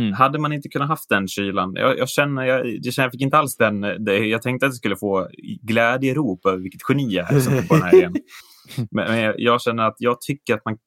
Mm. 0.00 0.12
Hade 0.12 0.38
man 0.38 0.52
inte 0.52 0.68
kunnat 0.68 0.88
haft 0.88 1.08
den 1.08 1.28
kylan? 1.28 1.72
Jag, 1.74 1.98
jag 1.98 2.08
känner, 2.08 2.44
jag, 2.44 2.66
jag, 2.66 2.94
känner, 2.94 3.06
jag 3.06 3.12
fick 3.12 3.20
inte 3.20 3.38
alls 3.38 3.56
den. 3.56 3.80
Det, 3.80 4.18
jag 4.18 4.42
tänkte 4.42 4.66
att 4.66 4.70
jag 4.70 4.76
skulle 4.76 4.96
få 4.96 5.28
glädjerop 5.62 6.46
över 6.46 6.58
vilket 6.58 6.80
geni 6.88 7.14
jag 7.14 7.32
är 7.32 7.68
på 7.68 7.74
den 7.74 7.82
här 7.82 7.94
igen. 7.94 8.14
Men, 8.90 9.08
men 9.08 9.18
jag, 9.18 9.34
jag, 9.38 9.62
känner 9.62 9.82
att 9.82 9.96
jag 9.98 10.20
tycker 10.20 10.54
att 10.54 10.64
man 10.64 10.78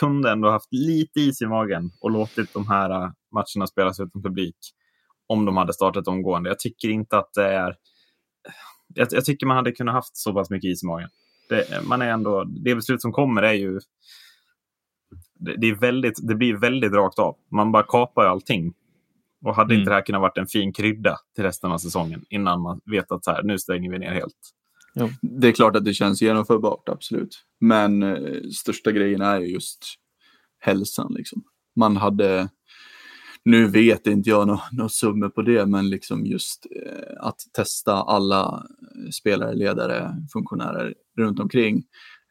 kunde 0.00 0.30
ändå 0.30 0.50
haft 0.50 0.68
lite 0.70 1.20
is 1.20 1.42
i 1.42 1.46
magen 1.46 1.90
och 2.00 2.10
låtit 2.10 2.54
de 2.54 2.68
här 2.68 2.90
äh, 2.90 3.10
matcherna 3.32 3.66
spelas 3.66 4.00
utan 4.00 4.22
publik. 4.22 4.56
Om 5.26 5.44
de 5.44 5.56
hade 5.56 5.72
startat 5.72 6.08
omgående. 6.08 6.50
Jag 6.50 6.58
tycker 6.58 6.88
inte 6.88 7.18
att 7.18 7.30
det 7.34 7.46
är... 7.46 7.76
Jag, 8.94 9.08
jag 9.10 9.24
tycker 9.24 9.46
man 9.46 9.56
hade 9.56 9.72
kunnat 9.72 9.94
haft 9.94 10.16
så 10.16 10.32
pass 10.32 10.50
mycket 10.50 10.68
is 10.68 10.82
i 10.82 10.86
magen. 10.86 11.08
Det, 11.48 11.86
man 11.86 12.02
är 12.02 12.10
ändå, 12.10 12.44
det 12.44 12.74
beslut 12.74 13.02
som 13.02 13.12
kommer 13.12 13.42
är 13.42 13.52
ju 13.52 13.80
det, 15.38 15.66
är 15.66 15.74
väldigt, 15.74 16.28
det 16.28 16.34
blir 16.34 16.56
väldigt 16.56 16.92
rakt 16.92 17.18
av. 17.18 17.36
Man 17.50 17.72
bara 17.72 17.82
kapar 17.82 18.22
ju 18.22 18.28
allting. 18.28 18.74
Och 19.44 19.54
hade 19.54 19.74
mm. 19.74 19.80
inte 19.80 19.90
det 19.90 19.94
här 19.94 20.06
kunnat 20.06 20.20
vara 20.20 20.32
en 20.36 20.46
fin 20.46 20.72
krydda 20.72 21.16
till 21.34 21.44
resten 21.44 21.72
av 21.72 21.78
säsongen 21.78 22.24
innan 22.30 22.60
man 22.60 22.80
vet 22.84 23.12
att 23.12 23.24
så 23.24 23.30
här, 23.30 23.42
nu 23.42 23.58
stänger 23.58 23.90
vi 23.90 23.98
ner 23.98 24.12
helt. 24.12 24.36
Jo. 24.94 25.08
Det 25.22 25.48
är 25.48 25.52
klart 25.52 25.76
att 25.76 25.84
det 25.84 25.94
känns 25.94 26.22
genomförbart, 26.22 26.88
absolut. 26.88 27.44
Men 27.60 28.02
eh, 28.02 28.42
största 28.50 28.92
grejen 28.92 29.20
är 29.20 29.40
just 29.40 29.84
hälsan. 30.58 31.14
Liksom. 31.14 31.44
Man 31.76 31.96
hade, 31.96 32.48
nu 33.44 33.66
vet 33.66 34.06
inte 34.06 34.30
jag 34.30 34.46
några 34.46 34.62
no, 34.72 34.88
summor 34.88 35.28
på 35.28 35.42
det, 35.42 35.66
men 35.66 35.90
liksom 35.90 36.26
just 36.26 36.66
eh, 36.86 37.26
att 37.26 37.38
testa 37.52 37.92
alla 37.92 38.66
spelare, 39.12 39.54
ledare, 39.54 40.16
funktionärer 40.32 40.94
runt 41.18 41.40
omkring 41.40 41.84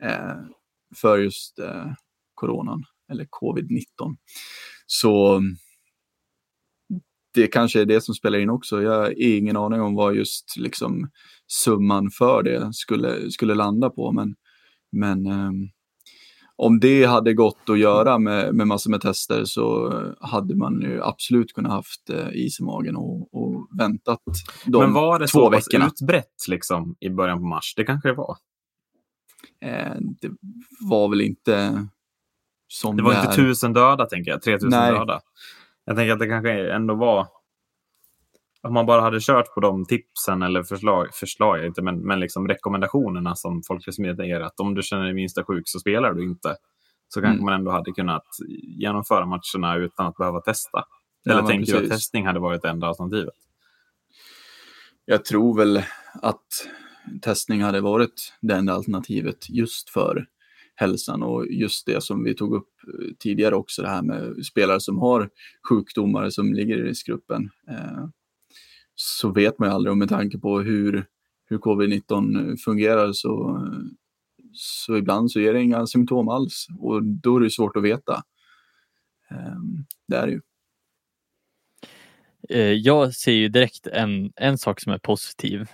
eh, 0.04 0.36
för 0.95 1.18
just 1.18 1.60
eh, 1.60 1.91
coronan 2.34 2.84
eller 3.12 3.26
covid-19. 3.41 4.16
Så 4.86 5.41
det 7.34 7.47
kanske 7.47 7.82
är 7.82 7.86
det 7.86 8.01
som 8.01 8.16
spelar 8.16 8.39
in 8.39 8.49
också. 8.49 8.82
Jag 8.82 8.91
har 8.91 9.14
ingen 9.18 9.58
aning 9.58 9.82
om 9.82 9.95
vad 9.95 10.16
just 10.16 10.58
liksom 10.58 11.10
summan 11.47 12.10
för 12.12 12.43
det 12.43 12.74
skulle, 12.74 13.32
skulle 13.32 13.56
landa 13.56 13.89
på. 13.89 14.12
Men, 14.12 14.36
men 14.91 15.28
um, 15.28 15.70
om 16.56 16.80
det 16.80 17.06
hade 17.06 17.34
gått 17.34 17.70
att 17.70 17.80
göra 17.80 18.20
med, 18.20 18.56
med 18.56 18.68
massor 18.68 18.91
med 18.91 19.01
tester 19.01 19.45
så 19.45 19.93
hade 20.22 20.56
man 20.56 20.82
ju 20.82 21.04
absolut 21.04 21.54
kunnat 21.54 21.72
haft 21.72 22.10
uh, 22.10 22.28
is 22.34 22.60
i 22.60 22.64
magen 22.64 22.95
och, 22.95 23.34
och 23.34 23.68
väntat 23.80 24.20
de 24.66 24.84
Men 24.84 24.93
var 24.93 25.20
det 25.20 25.28
två 25.28 25.39
så 25.39 25.49
veckorna. 25.49 25.88
utbrett 25.88 26.47
liksom, 26.49 26.95
i 26.99 27.10
början 27.10 27.39
på 27.39 27.45
mars? 27.45 27.74
Det 27.78 27.84
kanske 27.84 28.10
det 28.10 28.16
var? 28.16 28.38
Eh, 29.62 29.95
det 30.22 30.32
var 30.89 31.10
väl 31.10 31.22
inte 31.22 31.88
som 32.74 32.97
det 32.97 33.03
var 33.03 33.15
inte 33.15 33.36
tusen 33.36 33.74
döda, 33.74 34.05
tänker 34.05 34.32
jag. 34.32 34.41
3000 34.41 34.69
döda. 34.69 35.21
Jag 35.86 35.95
tänker 35.95 36.13
att 36.13 36.19
det 36.19 36.28
kanske 36.28 36.74
ändå 36.74 36.95
var... 36.95 37.28
Om 38.61 38.74
man 38.74 38.86
bara 38.86 39.01
hade 39.01 39.19
kört 39.21 39.53
på 39.53 39.59
de 39.59 39.86
tipsen 39.86 40.41
eller 40.41 40.63
förslag, 40.63 41.13
förslag 41.13 41.65
inte, 41.65 41.82
men, 41.82 41.99
men 41.99 42.19
liksom 42.19 42.47
rekommendationerna 42.47 43.36
som 43.36 43.61
Folkhälsomyndigheten 43.67 44.28
ger. 44.28 44.39
Att 44.39 44.59
om 44.59 44.76
du 44.76 44.82
känner 44.84 45.03
dig 45.03 45.13
minsta 45.13 45.43
sjuk 45.43 45.63
så 45.65 45.80
spelar 45.80 46.13
du 46.13 46.24
inte. 46.24 46.55
Så 47.07 47.21
kanske 47.21 47.34
mm. 47.34 47.45
man 47.45 47.53
ändå 47.53 47.71
hade 47.71 47.91
kunnat 47.91 48.26
genomföra 48.78 49.26
matcherna 49.26 49.76
utan 49.76 50.07
att 50.07 50.17
behöva 50.17 50.41
testa. 50.41 50.84
Eller 51.26 51.41
ja, 51.41 51.47
tänker 51.47 51.74
du 51.74 51.84
att 51.84 51.89
testning 51.89 52.26
hade 52.26 52.39
varit 52.39 52.61
det 52.61 52.69
enda 52.69 52.88
alternativet? 52.88 53.34
Jag 55.05 55.26
tror 55.26 55.57
väl 55.57 55.84
att 56.21 56.47
testning 57.21 57.61
hade 57.63 57.82
varit 57.82 58.34
det 58.41 58.55
enda 58.55 58.74
alternativet 58.74 59.49
just 59.49 59.89
för 59.89 60.26
hälsan 60.76 61.24
och 61.24 61.47
just 61.47 61.86
det 61.86 62.03
som 62.03 62.24
vi 62.24 62.36
tog 62.36 62.55
upp 62.55 62.69
eh, 62.88 63.13
tidigare 63.19 63.55
också, 63.55 63.82
det 63.82 63.89
här 63.89 64.01
med 64.01 64.45
spelare 64.45 64.80
som 64.80 64.97
har 64.97 65.30
sjukdomar 65.69 66.30
som 66.30 66.53
ligger 66.53 66.78
i 66.78 66.82
riskgruppen. 66.82 67.49
Eh, 67.69 68.05
så 68.95 69.32
vet 69.32 69.59
man 69.59 69.69
ju 69.69 69.76
aldrig 69.76 69.91
och 69.91 69.97
med 69.97 70.09
tanke 70.09 70.38
på 70.38 70.59
hur, 70.59 71.05
hur 71.45 71.57
covid-19 71.57 72.57
fungerar 72.57 73.13
så, 73.13 73.67
så 74.53 74.97
ibland 74.97 75.32
så 75.32 75.39
ger 75.39 75.53
det 75.53 75.61
inga 75.61 75.88
symptom 75.88 76.30
alls 76.30 76.67
och 76.80 77.03
då 77.03 77.38
är 77.38 77.41
det 77.41 77.49
svårt 77.49 77.76
att 77.76 77.84
veta. 77.84 78.24
Ehm, 79.30 79.86
det 80.07 80.15
är 80.17 80.28
det 80.28 80.34
ju. 80.34 80.41
Eh, 82.49 82.71
jag 82.71 83.13
ser 83.13 83.32
ju 83.32 83.49
direkt 83.49 83.88
en, 83.88 84.34
en 84.36 84.57
sak 84.57 84.82
som 84.82 84.91
är 84.91 84.97
positiv 84.97 85.67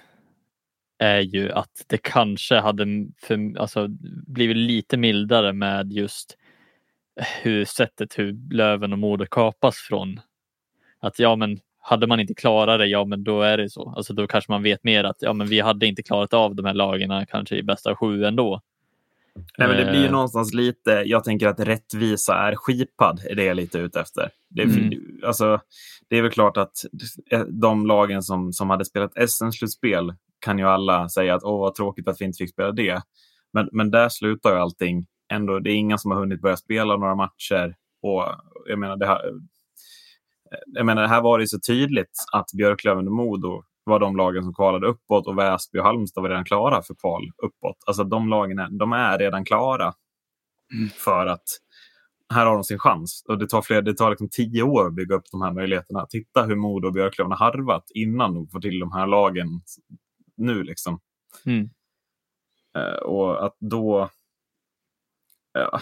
är 0.99 1.19
ju 1.19 1.51
att 1.51 1.85
det 1.87 1.97
kanske 1.97 2.55
hade 2.55 2.85
för, 3.21 3.59
alltså, 3.59 3.87
blivit 4.27 4.57
lite 4.57 4.97
mildare 4.97 5.53
med 5.53 5.93
just 5.93 6.37
hur 7.41 7.65
sättet 7.65 8.19
hur 8.19 8.53
Löven 8.53 8.93
och 8.93 8.99
Modo 8.99 9.25
kapas 9.25 9.75
från 9.77 10.19
att 10.99 11.19
ja 11.19 11.35
men 11.35 11.59
hade 11.81 12.07
man 12.07 12.19
inte 12.19 12.33
klarat 12.33 12.79
det, 12.79 12.87
ja 12.87 13.05
men 13.05 13.23
då 13.23 13.41
är 13.41 13.57
det 13.57 13.69
så. 13.69 13.93
Alltså 13.97 14.13
då 14.13 14.27
kanske 14.27 14.51
man 14.51 14.63
vet 14.63 14.83
mer 14.83 15.03
att 15.03 15.17
ja 15.19 15.33
men 15.33 15.47
vi 15.47 15.59
hade 15.59 15.85
inte 15.85 16.03
klarat 16.03 16.33
av 16.33 16.55
de 16.55 16.65
här 16.65 16.73
lagen 16.73 17.25
kanske 17.25 17.55
i 17.55 17.63
bästa 17.63 17.95
sju 17.95 18.23
ändå. 18.23 18.61
Nej, 19.57 19.67
men 19.67 19.77
det 19.77 19.91
blir 19.91 19.99
ju 19.99 20.05
eh. 20.05 20.11
någonstans 20.11 20.53
lite, 20.53 20.91
jag 21.05 21.23
tänker 21.23 21.47
att 21.47 21.59
rättvisa 21.59 22.35
är 22.35 22.55
skipad, 22.55 23.21
är 23.29 23.35
det 23.35 23.43
jag 23.43 23.51
är 23.51 23.55
lite 23.55 23.77
ute 23.79 23.99
efter. 23.99 24.29
Det 24.49 24.61
är, 24.61 24.65
mm. 24.65 24.99
alltså, 25.25 25.59
det 26.07 26.17
är 26.17 26.21
väl 26.21 26.31
klart 26.31 26.57
att 26.57 26.85
de 27.47 27.87
lagen 27.87 28.23
som, 28.23 28.53
som 28.53 28.69
hade 28.69 28.85
spelat 28.85 29.11
SM-slutspel 29.29 30.13
kan 30.39 30.59
ju 30.59 30.65
alla 30.65 31.09
säga 31.09 31.35
att 31.35 31.43
åh 31.43 31.59
vad 31.59 31.75
tråkigt 31.75 32.07
att 32.07 32.21
vi 32.21 32.25
inte 32.25 32.37
fick 32.37 32.49
spela 32.49 32.71
det. 32.71 33.01
Men, 33.53 33.69
men 33.71 33.91
där 33.91 34.09
slutar 34.09 34.49
ju 34.49 34.55
allting. 34.55 35.05
Ändå, 35.33 35.59
det 35.59 35.71
är 35.71 35.75
ingen 35.75 35.99
som 35.99 36.11
har 36.11 36.19
hunnit 36.19 36.41
börja 36.41 36.57
spela 36.57 36.97
några 36.97 37.15
matcher. 37.15 37.75
Och 38.01 38.23
jag 38.65 38.79
menar, 38.79 38.97
det 38.97 39.05
här, 39.05 39.21
jag 40.65 40.85
menar, 40.85 41.07
här 41.07 41.21
var 41.21 41.39
det 41.39 41.47
så 41.47 41.59
tydligt 41.59 42.11
att 42.33 42.45
Björklöven 42.57 43.07
och 43.07 43.13
Modo 43.13 43.63
var 43.83 43.99
de 43.99 44.15
lagen 44.15 44.43
som 44.43 44.53
kvalade 44.53 44.87
uppåt 44.87 45.27
och 45.27 45.37
Väsby 45.37 45.79
och 45.79 45.83
Halmstad 45.83 46.21
var 46.21 46.29
redan 46.29 46.45
klara 46.45 46.81
för 46.81 46.95
kval 46.95 47.31
uppåt. 47.43 47.77
Alltså 47.87 48.03
de 48.03 48.29
lagen 48.29 48.59
är, 48.59 48.69
de 48.69 48.93
är 48.93 49.17
redan 49.17 49.45
klara 49.45 49.93
mm. 50.73 50.89
för 50.89 51.25
att 51.25 51.43
här 52.33 52.45
har 52.45 52.53
de 52.53 52.63
sin 52.63 52.79
chans. 52.79 53.25
Och 53.27 53.37
det 53.37 53.47
tar, 53.47 53.61
fler, 53.61 53.81
det 53.81 53.93
tar 53.93 54.09
liksom 54.09 54.29
tio 54.31 54.63
år 54.63 54.87
att 54.87 54.93
bygga 54.93 55.15
upp 55.15 55.25
de 55.31 55.41
här 55.41 55.53
möjligheterna. 55.53 56.05
Titta 56.09 56.43
hur 56.43 56.55
Modo 56.55 56.87
och 56.87 56.93
Björklöven 56.93 57.31
har 57.31 57.37
harvat 57.37 57.83
innan 57.93 58.33
de 58.33 58.47
får 58.47 58.59
till 58.59 58.79
de 58.79 58.91
här 58.91 59.07
lagen 59.07 59.47
nu. 60.39 60.63
liksom. 60.63 60.99
Mm. 61.45 61.69
Uh, 62.77 62.99
och 63.03 63.45
att 63.45 63.55
då 63.59 64.09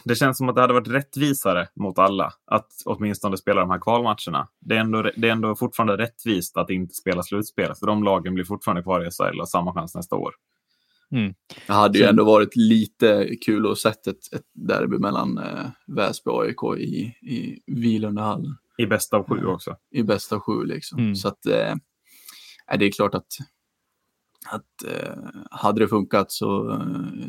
det 0.04 0.16
känns 0.16 0.38
som 0.38 0.50
att 0.50 0.56
det 0.56 0.62
hade 0.62 0.74
varit 0.74 0.88
rättvisare 0.88 1.68
mot 1.76 2.00
alla 2.00 2.34
att 2.46 2.72
åtminstone 2.86 3.38
spela 3.38 3.62
de 3.62 3.70
här 3.70 3.80
kvalmatcherna. 3.80 4.48
Det 4.60 4.76
är 4.76 4.80
ändå, 4.80 5.02
det 5.02 5.28
är 5.28 5.32
ändå 5.32 5.56
fortfarande 5.56 5.98
rättvist 5.98 6.58
att 6.58 6.70
inte 6.70 6.94
spela 6.94 7.24
slutspel, 7.24 7.76
för 7.76 7.88
de 7.88 8.04
lagen 8.04 8.34
blir 8.34 8.44
fortfarande 8.44 8.84
kvar 8.84 9.08
i 9.08 9.12
SHL 9.12 9.40
och 9.42 9.50
samma 9.50 9.74
chans 9.74 9.96
nästa 9.96 10.16
år. 10.16 10.34
Mm. 11.12 11.34
Det 11.68 11.74
hade 11.74 12.00
ju 12.00 12.06
ändå 12.06 12.24
varit 12.24 12.56
lite 12.56 13.36
kul 13.46 13.72
att 13.72 13.78
sett 13.78 14.08
ett, 14.08 14.34
ett 14.34 14.46
derby 14.54 14.98
mellan 14.98 15.38
eh, 15.38 15.66
Väsby 15.88 16.32
och 16.32 16.44
AIK 16.44 16.80
i, 16.82 16.98
i 17.22 17.64
Vilundahallen. 17.68 18.58
I 18.78 18.86
bästa 18.86 19.18
av 19.18 19.28
sju 19.28 19.46
också. 19.46 19.76
I 19.92 20.04
bästa 20.04 20.36
av 20.36 20.42
sju 20.42 20.66
liksom. 20.66 21.00
Mm. 21.00 21.16
Så 21.16 21.28
att, 21.28 21.46
eh, 21.46 21.76
det 22.78 22.86
är 22.86 22.92
klart 22.92 23.16
att 23.16 23.38
att 24.50 24.84
eh, 24.88 25.18
hade 25.52 25.80
det 25.80 25.88
funkat 25.88 26.32
så 26.32 26.72
eh, 26.72 26.80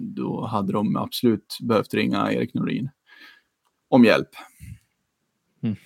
då 0.01 0.47
hade 0.47 0.73
de 0.73 0.97
absolut 0.97 1.59
behövt 1.63 1.95
ringa 1.95 2.33
Erik 2.33 2.55
Norin 2.55 2.91
om 3.89 4.05
hjälp. 4.05 4.29
Mm. 5.63 5.77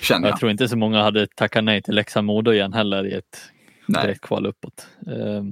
Känner 0.00 0.26
jag. 0.26 0.32
jag 0.32 0.38
tror 0.38 0.50
inte 0.50 0.68
så 0.68 0.76
många 0.76 1.02
hade 1.02 1.26
tackat 1.26 1.64
nej 1.64 1.82
till 1.82 1.94
Leksand-Modo 1.94 2.52
igen 2.52 2.72
heller 2.72 3.06
i 3.06 3.12
ett 3.12 3.50
direkt 3.86 4.20
kval 4.20 4.46
uppåt. 4.46 4.88
Eh, 5.06 5.44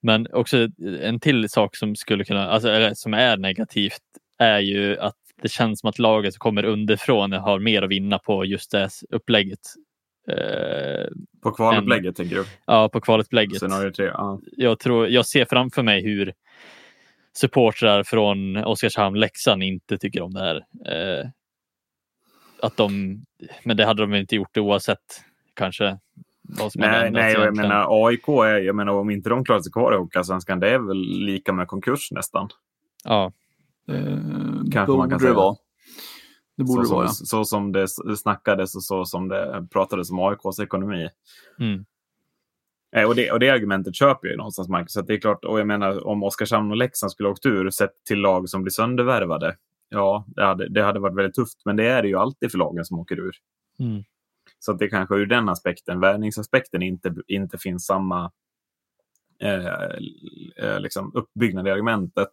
men 0.00 0.26
också 0.32 0.68
en 1.00 1.20
till 1.20 1.48
sak 1.48 1.76
som 1.76 1.96
skulle 1.96 2.24
kunna, 2.24 2.50
alltså, 2.50 2.68
eller, 2.68 2.94
som 2.94 3.14
är 3.14 3.36
negativt 3.36 4.02
är 4.38 4.60
ju 4.60 4.98
att 4.98 5.16
det 5.42 5.48
känns 5.48 5.80
som 5.80 5.88
att 5.88 5.98
laget 5.98 6.34
som 6.34 6.38
kommer 6.38 6.64
underifrån 6.64 7.32
har 7.32 7.58
mer 7.58 7.82
att 7.82 7.90
vinna 7.90 8.18
på 8.18 8.44
just 8.44 8.70
det 8.70 8.90
upplägget 9.10 9.60
Eh, 10.28 11.06
på 11.42 11.50
kvalupplägget 11.50 12.16
tänker 12.16 12.36
du? 12.36 12.44
Ja, 12.66 12.88
på 12.88 13.00
kvalupplägget. 13.00 13.58
Scenario 13.58 13.90
tre, 13.90 14.04
ja. 14.04 14.40
jag, 14.56 14.78
tror, 14.78 15.08
jag 15.08 15.26
ser 15.26 15.44
framför 15.44 15.82
mig 15.82 16.02
hur 16.02 16.32
supportrar 17.36 18.02
från 18.02 18.56
Oskarshamn, 18.56 19.18
Leksand 19.18 19.62
inte 19.62 19.98
tycker 19.98 20.22
om 20.22 20.32
det 20.32 20.40
här. 20.40 20.56
Eh, 20.86 21.26
att 22.62 22.76
de, 22.76 23.20
men 23.64 23.76
det 23.76 23.84
hade 23.84 24.02
de 24.02 24.14
inte 24.14 24.36
gjort 24.36 24.56
oavsett 24.56 25.24
kanske. 25.54 25.98
Nej, 26.74 27.10
nej 27.10 27.32
jag 27.32 27.56
menar 27.56 28.06
AIK, 28.06 28.28
är, 28.28 28.58
jag 28.58 28.76
menar 28.76 28.92
om 28.92 29.10
inte 29.10 29.28
de 29.28 29.44
klarar 29.44 29.60
sig 29.60 29.72
kvar 29.72 29.94
i 29.94 29.96
Hockeyallsvenskan, 29.96 30.60
det 30.60 30.70
är 30.70 30.78
väl 30.78 31.24
lika 31.24 31.52
med 31.52 31.68
konkurs 31.68 32.12
nästan. 32.12 32.48
Ja. 33.04 33.32
Eh, 33.88 34.18
Kanske 34.72 34.92
man 34.92 35.10
kan 35.10 35.20
säga. 35.20 35.30
Det 35.30 35.36
vara. 35.36 35.56
Det 36.56 36.64
borde 36.64 36.86
så, 36.86 36.94
vara. 36.94 37.08
Så, 37.08 37.26
så, 37.26 37.44
som 37.44 37.72
det 37.72 37.88
snackades 38.16 38.74
och 38.74 38.84
så 38.84 39.04
som 39.04 39.28
det 39.28 39.66
pratades 39.70 40.10
om 40.10 40.18
AIKs 40.18 40.60
ekonomi. 40.60 41.08
Mm. 41.60 41.84
Eh, 42.96 43.08
och, 43.08 43.14
det, 43.14 43.30
och 43.30 43.40
det 43.40 43.50
argumentet 43.50 43.94
köper 43.94 44.28
jag 44.28 44.32
ju 44.32 44.36
någonstans, 44.36 44.68
Marcus. 44.68 44.92
Så 44.92 45.02
det 45.02 45.14
är 45.14 45.20
klart, 45.20 45.44
och 45.44 45.60
jag 45.60 45.66
menar, 45.66 46.06
om 46.06 46.22
Oskarshamn 46.22 46.70
och 46.70 46.76
Leksand 46.76 47.12
skulle 47.12 47.28
åkt 47.28 47.46
ur 47.46 47.70
sett 47.70 48.04
till 48.04 48.18
lag 48.18 48.48
som 48.48 48.62
blir 48.62 48.70
söndervärvade. 48.70 49.56
Ja, 49.88 50.24
det 50.28 50.44
hade, 50.44 50.68
det 50.68 50.82
hade 50.82 51.00
varit 51.00 51.16
väldigt 51.16 51.34
tufft, 51.34 51.62
men 51.64 51.76
det 51.76 51.88
är 51.88 52.02
det 52.02 52.08
ju 52.08 52.16
alltid 52.16 52.50
för 52.50 52.58
lagen 52.58 52.84
som 52.84 52.98
åker 52.98 53.18
ur. 53.18 53.36
Mm. 53.78 54.04
Så 54.58 54.72
att 54.72 54.78
det 54.78 54.88
kanske 54.88 55.14
ur 55.14 55.26
den 55.26 55.48
aspekten, 55.48 56.00
värvningsaspekten, 56.00 56.82
inte, 56.82 57.14
inte 57.26 57.58
finns 57.58 57.86
samma 57.86 58.32
eh, 59.42 59.66
eh 60.56 60.80
liksom 60.80 61.12
uppbyggnad 61.14 61.68
i 61.68 61.70
argumentet. 61.70 62.30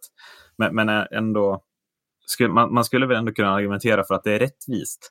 Men, 0.56 0.74
men 0.74 0.88
ändå, 0.88 1.52
skulle, 1.52 1.62
man, 2.48 2.74
man, 2.74 2.84
skulle 2.84 3.06
väl 3.06 3.16
ändå 3.16 3.32
kunna 3.32 3.50
argumentera 3.50 4.04
för 4.04 4.14
att 4.14 4.24
det 4.24 4.32
är 4.32 4.38
rättvist. 4.38 5.10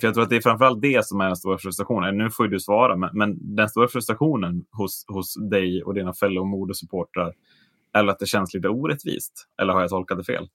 För 0.00 0.06
jag 0.06 0.14
tror 0.14 0.24
att 0.24 0.30
det 0.30 0.36
är 0.36 0.40
framförallt 0.40 0.82
det 0.82 1.06
som 1.06 1.20
är 1.20 1.26
den 1.26 1.36
stora 1.36 1.58
frustrationen. 1.58 2.18
Nu 2.18 2.30
får 2.30 2.48
du 2.48 2.60
svara, 2.60 2.96
men, 2.96 3.10
men, 3.12 3.56
den 3.56 3.68
stora 3.68 3.88
frustrationen 3.88 4.64
hos, 4.72 5.04
hos 5.08 5.34
dig 5.50 5.82
och 5.82 5.94
dina 5.94 6.14
fellow 6.14 6.46
modesupportrar 6.46 7.34
är 7.92 8.06
att 8.06 8.18
det 8.18 8.26
känns 8.26 8.54
lite 8.54 8.68
orättvist. 8.68 9.48
Eller 9.62 9.72
har 9.72 9.80
jag 9.80 9.90
tolkat 9.90 10.18
det 10.18 10.24
fel? 10.24 10.48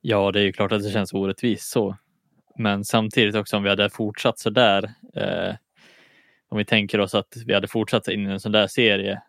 Ja, 0.00 0.32
det 0.32 0.40
är 0.40 0.44
ju 0.44 0.52
klart 0.52 0.72
att 0.72 0.82
det 0.82 0.90
känns 0.90 1.12
orättvist 1.12 1.70
så. 1.70 1.96
Men 2.58 2.84
samtidigt 2.84 3.34
också 3.34 3.56
om 3.56 3.62
vi 3.62 3.68
hade 3.68 3.90
fortsatt 3.90 4.38
så 4.38 4.50
där. 4.50 4.84
Eh, 5.14 5.54
om 6.48 6.58
vi 6.58 6.64
tänker 6.64 7.00
oss 7.00 7.14
att 7.14 7.34
vi 7.46 7.54
hade 7.54 7.68
fortsatt 7.68 8.08
in 8.08 8.26
i 8.26 8.32
en 8.32 8.40
sån 8.40 8.52
där 8.52 8.66
serie 8.66 9.22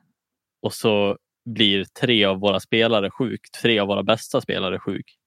och 0.61 0.73
så 0.73 1.17
blir 1.47 1.85
tre 2.01 2.25
av 2.25 2.39
våra 2.39 2.59
spelare 2.59 3.11
sjuk, 3.11 3.41
tre 3.61 3.79
av 3.79 3.87
våra 3.87 4.03
bästa 4.03 4.41
spelare 4.41 4.79
sjuk 4.79 5.17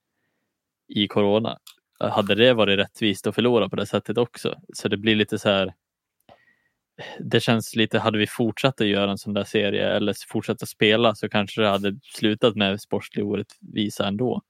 i 0.89 1.09
corona. 1.09 1.59
Hade 1.99 2.35
det 2.35 2.55
varit 2.55 2.79
rättvist 2.79 3.27
att 3.27 3.35
förlora 3.35 3.69
på 3.69 3.77
det 3.77 3.87
sättet 3.87 4.19
också? 4.19 4.61
Så 4.75 4.89
det 4.89 4.97
blir 4.97 5.17
lite 5.17 5.39
så 5.39 5.49
här. 5.49 5.75
Det 7.21 7.41
känns 7.41 7.77
lite, 7.77 7.99
hade 7.99 8.19
vi 8.19 8.27
fortsatt 8.27 8.81
att 8.81 8.87
göra 8.87 9.11
en 9.11 9.19
sån 9.19 9.35
där 9.35 9.45
serie 9.45 9.89
eller 9.89 10.15
fortsatt 10.29 10.63
att 10.63 10.69
spela 10.69 11.15
så 11.15 11.29
kanske 11.29 11.61
det 11.63 11.69
hade 11.69 11.99
slutat 12.03 12.57
med 12.57 12.81
sportslig 12.81 13.27
orättvisa 13.27 14.07
ändå. 14.07 14.43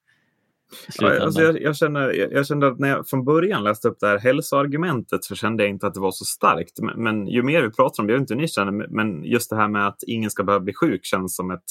Ja, 0.99 1.23
alltså 1.23 1.43
jag, 1.43 1.63
jag, 1.63 1.77
känner, 1.77 2.13
jag, 2.13 2.33
jag 2.33 2.47
kände 2.47 2.67
att 2.67 2.79
när 2.79 2.89
jag 2.89 3.09
från 3.09 3.25
början 3.25 3.65
läste 3.65 3.89
upp 3.89 4.01
det 4.01 4.07
här 4.07 4.19
hälsoargumentet 4.19 5.25
så 5.25 5.35
kände 5.35 5.63
jag 5.63 5.71
inte 5.71 5.87
att 5.87 5.95
det 5.95 6.01
var 6.01 6.11
så 6.11 6.25
starkt. 6.25 6.81
Men, 6.83 7.03
men 7.03 7.27
ju 7.27 7.43
mer 7.43 7.63
vi 7.63 7.71
pratar 7.71 8.03
om 8.03 8.07
det, 8.07 8.13
jag 8.13 8.19
vet 8.19 8.23
inte 8.23 8.35
hur 8.35 8.41
ni 8.41 8.49
känner, 8.49 8.89
men 8.89 9.25
just 9.25 9.51
det 9.51 9.57
här 9.57 9.69
med 9.69 9.87
att 9.87 10.03
ingen 10.07 10.31
ska 10.31 10.45
behöva 10.45 10.65
bli 10.65 10.75
sjuk 10.75 11.05
känns 11.05 11.37
som 11.37 11.51
ett 11.51 11.65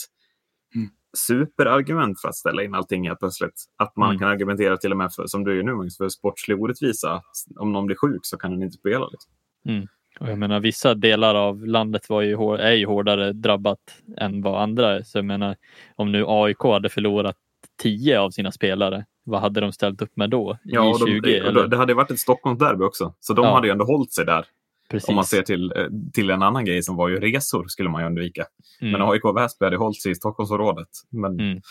mm. 0.75 0.89
superargument 1.27 2.21
för 2.21 2.29
att 2.29 2.35
ställa 2.35 2.63
in 2.63 2.75
allting 2.75 3.07
helt 3.07 3.19
plötsligt. 3.19 3.65
Att 3.77 3.95
man 3.95 4.09
mm. 4.09 4.19
kan 4.19 4.29
argumentera 4.29 4.77
till 4.77 4.91
och 4.91 4.97
med 4.97 5.13
för, 5.13 5.27
som 5.27 5.43
du 5.43 5.55
gör 5.55 5.63
nu, 5.63 5.89
för 5.97 6.09
sportslig 6.09 6.61
orättvisa. 6.61 7.21
Om 7.59 7.71
någon 7.71 7.85
blir 7.85 7.95
sjuk 7.95 8.21
så 8.23 8.37
kan 8.37 8.51
den 8.51 8.63
inte 8.63 8.77
spela. 8.77 9.07
Liksom. 9.07 9.31
Mm. 9.65 9.87
Och 10.19 10.29
jag 10.29 10.37
menar, 10.37 10.59
vissa 10.59 10.93
delar 10.93 11.35
av 11.35 11.65
landet 11.65 12.09
var 12.09 12.21
ju, 12.21 12.55
är 12.55 12.71
ju 12.71 12.85
hårdare 12.85 13.33
drabbat 13.33 13.79
än 14.17 14.41
vad 14.41 14.61
andra 14.61 14.95
är. 14.95 15.03
Så 15.03 15.17
jag 15.17 15.25
menar, 15.25 15.55
om 15.95 16.11
nu 16.11 16.23
AIK 16.27 16.63
hade 16.63 16.89
förlorat 16.89 17.35
tio 17.81 18.19
av 18.19 18.29
sina 18.29 18.51
spelare. 18.51 19.05
Vad 19.23 19.41
hade 19.41 19.61
de 19.61 19.71
ställt 19.71 20.01
upp 20.01 20.17
med 20.17 20.29
då? 20.29 20.57
Ja, 20.63 20.97
de, 20.99 21.07
20, 21.07 21.19
det, 21.19 21.67
det 21.67 21.77
hade 21.77 21.93
varit 21.93 22.11
ett 22.11 22.19
Stockholmsderby 22.19 22.83
också, 22.83 23.13
så 23.19 23.33
de 23.33 23.45
ja. 23.45 23.53
hade 23.53 23.67
ju 23.67 23.71
ändå 23.71 23.85
hållit 23.85 24.13
sig 24.13 24.25
där. 24.25 24.45
Precis. 24.89 25.09
Om 25.09 25.15
man 25.15 25.25
ser 25.25 25.41
till, 25.41 25.73
eh, 25.75 25.87
till 26.13 26.29
en 26.29 26.43
annan 26.43 26.65
grej 26.65 26.83
som 26.83 26.95
var 26.95 27.09
ju 27.09 27.19
resor 27.19 27.67
skulle 27.67 27.89
man 27.89 28.01
ju 28.01 28.07
undvika. 28.07 28.45
Mm. 28.81 28.91
Men 28.91 29.01
AIK 29.01 29.25
och 29.25 29.37
Väsby 29.37 29.65
hade 29.65 29.77
hållit 29.77 30.01
sig 30.01 30.11
i 30.11 30.15
Stockholmsområdet. 30.15 30.87
Men 31.09 31.39
mm. 31.39 31.61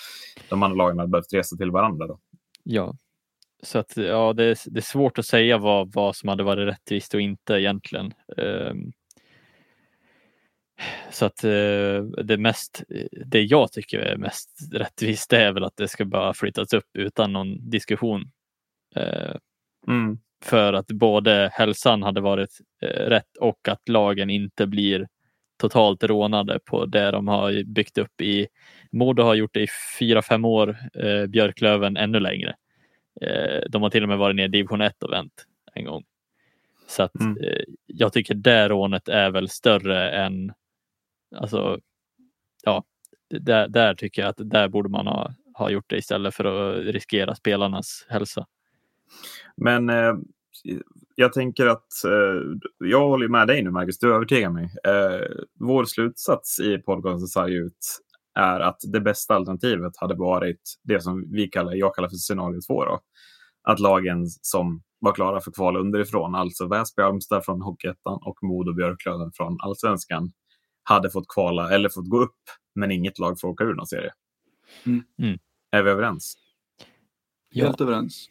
de 0.49 0.63
andra 0.63 0.77
lagen 0.77 0.99
hade 0.99 1.11
behövt 1.11 1.35
resa 1.35 1.57
till 1.57 1.71
varandra. 1.71 2.07
Då. 2.07 2.19
Ja, 2.63 2.95
så 3.63 3.79
att, 3.79 3.97
ja, 3.97 4.33
det, 4.33 4.45
är, 4.45 4.71
det 4.71 4.79
är 4.79 4.83
svårt 4.83 5.19
att 5.19 5.27
säga 5.27 5.59
vad, 5.59 5.93
vad 5.93 6.17
som 6.17 6.29
hade 6.29 6.43
varit 6.43 6.69
rättvist 6.69 7.15
och 7.15 7.21
inte 7.21 7.55
egentligen. 7.55 8.13
Um, 8.37 8.93
så 11.11 11.25
att 11.27 11.45
eh, 11.45 12.03
det 12.25 12.39
mest, 12.39 12.83
det 13.27 13.43
jag 13.43 13.73
tycker 13.73 13.99
är 13.99 14.17
mest 14.17 14.51
rättvist 14.73 15.31
det 15.31 15.43
är 15.43 15.53
väl 15.53 15.65
att 15.65 15.77
det 15.77 15.89
ska 15.89 16.05
bara 16.05 16.35
flyttas 16.35 16.73
upp 16.73 16.97
utan 16.99 17.33
någon 17.33 17.71
diskussion. 17.71 18.31
Eh, 18.97 19.35
mm. 19.89 20.19
för 20.45 20.73
att 20.73 20.87
både 20.87 21.51
hälsan 21.53 22.03
hade 22.03 22.21
varit 22.21 22.59
eh, 22.83 22.89
rätt 22.89 23.37
och 23.41 23.69
att 23.69 23.89
lagen 23.89 24.31
inte 24.31 24.67
blir 24.67 25.09
totalt 25.61 26.05
rånade 26.05 26.59
på 26.65 26.87
det 26.87 27.11
de 27.11 27.29
har 27.29 27.65
byggt 27.65 27.99
upp 27.99 28.21
i 28.21 28.47
Modo 28.93 29.23
har 29.23 29.35
gjort 29.35 29.55
det 29.55 29.63
i 29.63 29.69
fyra, 29.99 30.23
fem 30.23 30.45
år, 30.45 30.77
Björklöven 31.27 31.97
ännu 31.97 32.21
längre. 32.21 32.55
De 33.69 33.83
har 33.83 33.91
till 33.91 34.03
och 34.03 34.09
med 34.09 34.19
varit 34.19 34.37
ner 34.37 34.45
i 34.45 34.49
division 34.49 34.81
1 34.81 35.03
och 35.03 35.13
vänt 35.13 35.47
en 35.75 35.85
gång. 35.85 36.05
Så 36.89 37.03
att, 37.03 37.21
Mm. 37.21 37.37
jag 37.87 38.13
tycker 38.13 38.35
det 38.35 38.69
rånet 38.69 39.09
är 39.09 39.31
väl 39.31 39.49
större 39.49 40.11
än, 40.11 40.53
alltså, 41.37 41.79
ja, 42.65 42.85
där, 43.41 43.69
där 43.69 43.95
tycker 43.95 44.23
jag 44.23 44.29
att 44.29 44.51
där 44.51 44.69
borde 44.69 44.89
man 44.89 45.07
ha, 45.07 45.35
ha 45.55 45.71
gjort 45.71 45.91
det 45.91 45.97
istället 45.97 46.35
för 46.35 46.45
att 46.45 46.85
riskera 46.85 47.35
spelarnas 47.35 48.07
hälsa. 48.09 48.47
Men 49.57 49.91
eh, 49.91 50.15
jag 51.15 51.33
tänker 51.33 51.67
att 51.67 52.05
eh, 52.05 52.69
jag 52.79 53.09
håller 53.09 53.29
med 53.29 53.47
dig 53.47 53.63
nu 53.63 53.71
Marcus, 53.71 53.99
du 53.99 54.15
övertygar 54.15 54.51
mig. 54.51 54.65
Eh, 54.65 55.27
vår 55.61 55.85
slutsats 55.85 56.61
i 56.61 56.79
podcasten 56.79 57.29
Sarg 57.29 57.55
ut 57.55 58.01
är 58.35 58.61
att 58.61 58.81
det 58.93 59.01
bästa 59.01 59.35
alternativet 59.35 59.93
hade 59.97 60.15
varit 60.15 60.61
det 60.83 61.01
som 61.01 61.33
vi 61.33 61.49
kallar, 61.49 61.75
jag 61.75 61.95
kallar 61.95 62.09
för 62.09 62.17
scenario 62.17 62.61
2. 62.69 62.85
Då. 62.85 63.01
Att 63.63 63.81
lagen 63.81 64.27
som 64.27 64.83
var 65.01 65.13
klara 65.13 65.41
för 65.41 65.53
kval 65.53 65.77
underifrån, 65.77 66.35
alltså 66.35 66.69
Väsby 66.69 67.03
Halmstad 67.03 67.45
från 67.45 67.63
Hockeyettan 67.63 68.19
och 68.23 68.39
Modo 68.43 68.75
Björklöven 68.75 69.31
från 69.35 69.57
Allsvenskan, 69.61 70.31
hade 70.89 71.11
fått 71.11 71.29
kvala 71.29 71.71
eller 71.75 71.89
fått 71.89 72.09
gå 72.09 72.21
upp, 72.21 72.41
men 72.75 72.91
inget 72.91 73.19
lag 73.19 73.41
får 73.41 73.49
åka 73.49 73.65
ur 73.65 73.75
någon 73.75 73.87
serie. 73.87 74.13
Mm. 74.87 75.03
Mm. 75.23 75.39
Är 75.71 75.83
vi 75.83 75.91
överens? 75.91 76.37
Ja. 77.51 77.65
Helt 77.65 77.81
överens. 77.81 78.29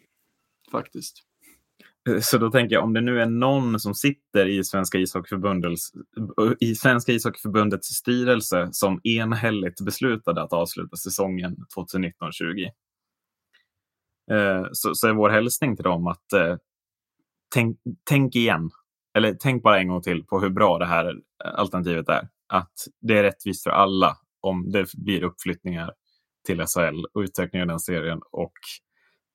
Faktiskt. 0.71 1.23
Så 2.21 2.37
då 2.37 2.51
tänker 2.51 2.75
jag, 2.75 2.83
om 2.83 2.93
det 2.93 3.01
nu 3.01 3.21
är 3.21 3.25
någon 3.25 3.79
som 3.79 3.95
sitter 3.95 4.45
i 4.45 4.63
Svenska 4.63 4.97
ishockeyförbundets, 4.97 5.91
i 6.59 6.75
Svenska 6.75 7.11
ishockeyförbundets 7.11 7.87
styrelse 7.87 8.69
som 8.71 9.01
enhälligt 9.03 9.81
beslutade 9.81 10.41
att 10.41 10.53
avsluta 10.53 10.97
säsongen 10.97 11.57
2019-20. 11.77 12.69
Eh, 14.31 14.67
så, 14.71 14.95
så 14.95 15.07
är 15.07 15.13
vår 15.13 15.29
hälsning 15.29 15.75
till 15.75 15.83
dem 15.83 16.07
att 16.07 16.33
eh, 16.33 16.55
tänk, 17.53 17.77
tänk 18.03 18.35
igen. 18.35 18.69
Eller 19.17 19.37
tänk 19.39 19.63
bara 19.63 19.79
en 19.79 19.87
gång 19.87 20.01
till 20.01 20.23
på 20.25 20.39
hur 20.39 20.49
bra 20.49 20.77
det 20.77 20.85
här 20.85 21.21
alternativet 21.43 22.09
är. 22.09 22.27
Att 22.47 22.73
det 23.01 23.17
är 23.17 23.23
rättvist 23.23 23.63
för 23.63 23.69
alla 23.69 24.17
om 24.41 24.71
det 24.71 24.85
blir 24.93 25.23
uppflyttningar 25.23 25.91
till 26.45 26.65
SHL 26.65 27.05
och 27.13 27.21
utökning 27.21 27.61
av 27.61 27.67
den 27.67 27.79
serien 27.79 28.19
och 28.31 28.53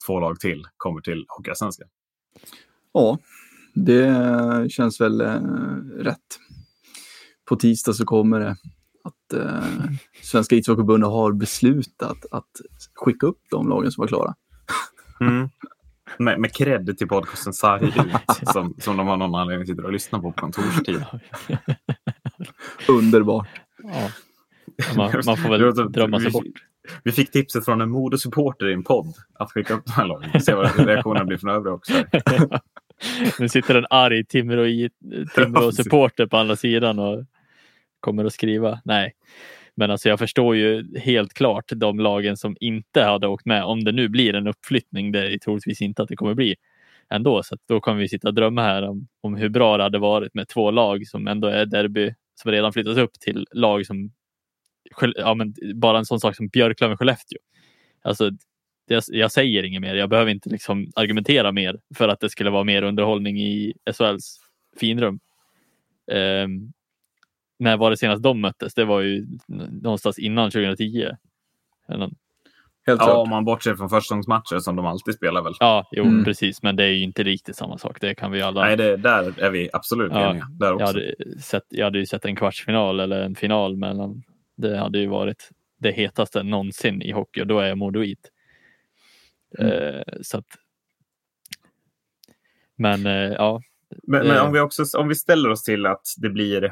två 0.07 0.21
lag 0.21 0.41
till 0.41 0.67
kommer 0.77 1.01
till 1.01 1.25
Hockeyallsvenskan. 1.29 1.89
Ja, 2.93 3.19
det 3.75 4.73
känns 4.73 5.01
väl 5.01 5.21
eh, 5.21 5.41
rätt. 5.99 6.19
På 7.49 7.57
tisdag 7.57 7.93
så 7.93 8.05
kommer 8.05 8.41
det 8.41 8.57
att 9.05 9.33
eh, 9.33 9.65
Svenska 10.23 10.57
ishockeyförbundet 10.57 11.11
har 11.11 11.33
beslutat 11.33 12.27
att 12.31 12.51
skicka 12.95 13.27
upp 13.27 13.41
de 13.51 13.69
lagen 13.69 13.93
som 13.93 14.03
var 14.03 14.09
klara. 14.09 14.35
Mm. 15.21 15.49
Med, 16.19 16.41
med 16.41 16.55
cred 16.55 16.99
till 16.99 17.09
podcasten 17.09 17.53
Sarg 17.53 17.87
ut 17.87 17.95
som, 18.53 18.75
som 18.79 18.97
de 18.97 19.07
har 19.07 19.17
någon 19.17 19.35
anledning 19.35 19.67
sitter 19.67 19.85
och 19.85 19.93
lyssnar 19.93 20.21
på 20.21 20.33
på 20.33 20.41
kontorstid. 20.41 21.05
Underbart. 22.88 23.49
Ja. 23.82 24.11
Man, 24.97 25.12
man 25.26 25.36
får 25.36 25.49
väl 25.49 25.93
drömma 25.93 26.20
sig 26.20 26.26
vi- 26.26 26.32
bort. 26.32 26.45
Vi 27.05 27.12
fick 27.12 27.30
tipset 27.30 27.64
från 27.64 27.80
en 27.80 27.90
modesupporter 27.90 28.68
i 28.68 28.72
en 28.72 28.84
podd 28.84 29.14
att 29.34 29.53
skicka 29.53 29.74
upp 29.74 29.86
de 29.86 29.93
här 29.93 30.07
lagen. 30.07 30.30
Vi 30.32 30.32
får 30.32 30.45
se 30.45 30.55
vad 30.55 30.86
reaktionen 30.86 31.26
blir 31.26 31.38
från 31.38 31.51
övriga 31.51 31.74
också. 31.74 31.93
nu 33.38 33.49
sitter 33.49 33.74
en 33.74 33.86
arg 33.90 34.24
Timrå-supporter 34.24 36.26
på 36.26 36.36
andra 36.36 36.57
sidan 36.57 36.99
och 36.99 37.24
kommer 38.01 38.24
att 38.24 38.32
skriva. 38.32 38.80
Nej, 38.84 39.12
men 39.74 39.90
alltså 39.90 40.09
jag 40.09 40.18
förstår 40.18 40.57
ju 40.57 40.99
helt 40.99 41.34
klart 41.34 41.64
de 41.76 42.01
lagen 42.01 42.36
som 42.36 42.57
inte 42.61 43.03
hade 43.03 43.26
åkt 43.26 43.47
med. 43.47 43.64
Om 43.64 43.84
det 43.84 43.93
nu 43.93 44.09
blir 44.09 44.34
en 44.34 44.47
uppflyttning, 44.47 45.12
det 45.12 45.34
är 45.34 45.38
troligtvis 45.38 45.82
inte 45.82 46.03
att 46.03 46.09
det 46.09 46.16
kommer 46.16 46.34
bli 46.34 46.57
ändå. 47.11 47.43
Så 47.43 47.55
att 47.55 47.61
då 47.68 47.80
kan 47.80 47.97
vi 47.97 48.09
sitta 48.09 48.28
och 48.28 48.34
drömma 48.34 48.62
här 48.62 48.88
om, 48.88 49.09
om 49.20 49.34
hur 49.34 49.49
bra 49.49 49.76
det 49.76 49.82
hade 49.82 49.99
varit 49.99 50.34
med 50.34 50.49
två 50.49 50.70
lag 50.70 51.07
som 51.07 51.28
ändå 51.28 51.49
är 51.49 51.66
derby, 51.66 52.14
som 52.35 52.51
redan 52.51 52.72
flyttats 52.72 52.99
upp 52.99 53.12
till 53.20 53.47
lag 53.53 53.87
som 53.87 54.12
ja, 55.01 55.35
men 55.35 55.55
bara 55.74 55.99
en 55.99 56.05
sån 56.05 56.20
sak 56.20 56.37
som 56.37 56.49
Björklöven-Skellefteå. 56.49 57.39
Alltså, 58.03 58.30
det, 58.89 59.05
jag 59.09 59.33
säger 59.33 59.62
inget 59.62 59.83
mer. 59.83 59.95
Jag 59.95 60.11
behöver 60.11 60.30
inte 60.30 60.51
liksom 60.51 60.93
argumentera 60.95 61.53
mer 61.53 61.80
för 61.95 62.09
att 62.09 62.20
det 62.20 62.30
skulle 62.30 62.51
vara 62.51 62.64
mer 62.64 62.83
underhållning 62.83 63.41
i 63.41 63.74
SHLs 63.93 64.41
finrum. 64.80 65.20
Um, 66.12 66.72
när 67.59 67.76
var 67.76 67.91
det 67.91 67.97
senast 67.97 68.22
de 68.22 68.41
möttes? 68.41 68.74
Det 68.74 68.85
var 68.85 69.01
ju 69.01 69.26
någonstans 69.70 70.18
innan 70.18 70.51
2010. 70.51 71.09
Eller 71.89 72.11
Helt 72.87 73.01
Ja, 73.01 73.07
klart. 73.07 73.16
om 73.18 73.30
man 73.30 73.45
bortser 73.45 73.74
från 73.74 73.89
förstagångsmatcher 73.91 74.59
som 74.59 74.76
de 74.76 74.87
alltid 74.87 75.14
spelar 75.14 75.43
väl. 75.43 75.53
Ja, 75.61 75.89
jo, 75.93 76.05
Mm. 76.05 76.24
precis. 76.24 76.62
Men 76.62 76.76
det 76.76 76.85
är 76.85 76.89
ju 76.89 77.03
inte 77.03 77.22
riktigt 77.22 77.57
samma 77.57 77.78
sak. 77.78 78.01
Det 78.01 78.14
kan 78.14 78.30
vi 78.33 78.43
alla. 78.43 78.61
Nej, 78.64 78.76
det, 78.76 78.97
där 78.97 79.41
är 79.41 79.51
vi 79.51 79.70
absolut 79.72 80.12
Ja, 80.12 80.30
eniga. 80.30 80.47
Där 80.51 80.66
jag, 80.66 80.74
också. 80.74 80.87
hade 80.87 81.14
sett, 81.41 81.62
jag 81.68 81.85
hade 81.85 81.99
ju 81.99 82.07
sett 82.07 82.24
en 82.24 82.37
kvartsfinal 82.37 83.01
eller 83.01 83.20
en 83.22 83.35
final 83.35 83.76
mellan. 83.76 84.22
Det 84.57 84.78
hade 84.78 84.99
ju 84.99 85.07
varit 85.07 85.51
det 85.80 85.91
hetaste 85.93 86.43
någonsin 86.43 87.03
i 87.03 87.12
hockey 87.12 87.41
och 87.43 87.47
då 87.47 87.59
är 87.59 87.68
jag 87.68 87.78
Modoit. 87.78 88.30
Mm. 89.59 89.72
Eh, 89.72 90.03
så 90.22 90.39
att, 90.39 90.47
men 92.76 93.07
eh, 93.07 93.12
ja, 93.33 93.62
Men, 94.07 94.26
men 94.26 94.41
om, 94.47 94.53
vi 94.53 94.61
också, 94.61 94.99
om 94.99 95.09
vi 95.09 95.14
ställer 95.14 95.51
oss 95.51 95.62
till 95.62 95.87
att 95.87 96.03
det 96.16 96.30
blir, 96.30 96.64
eh, 96.64 96.70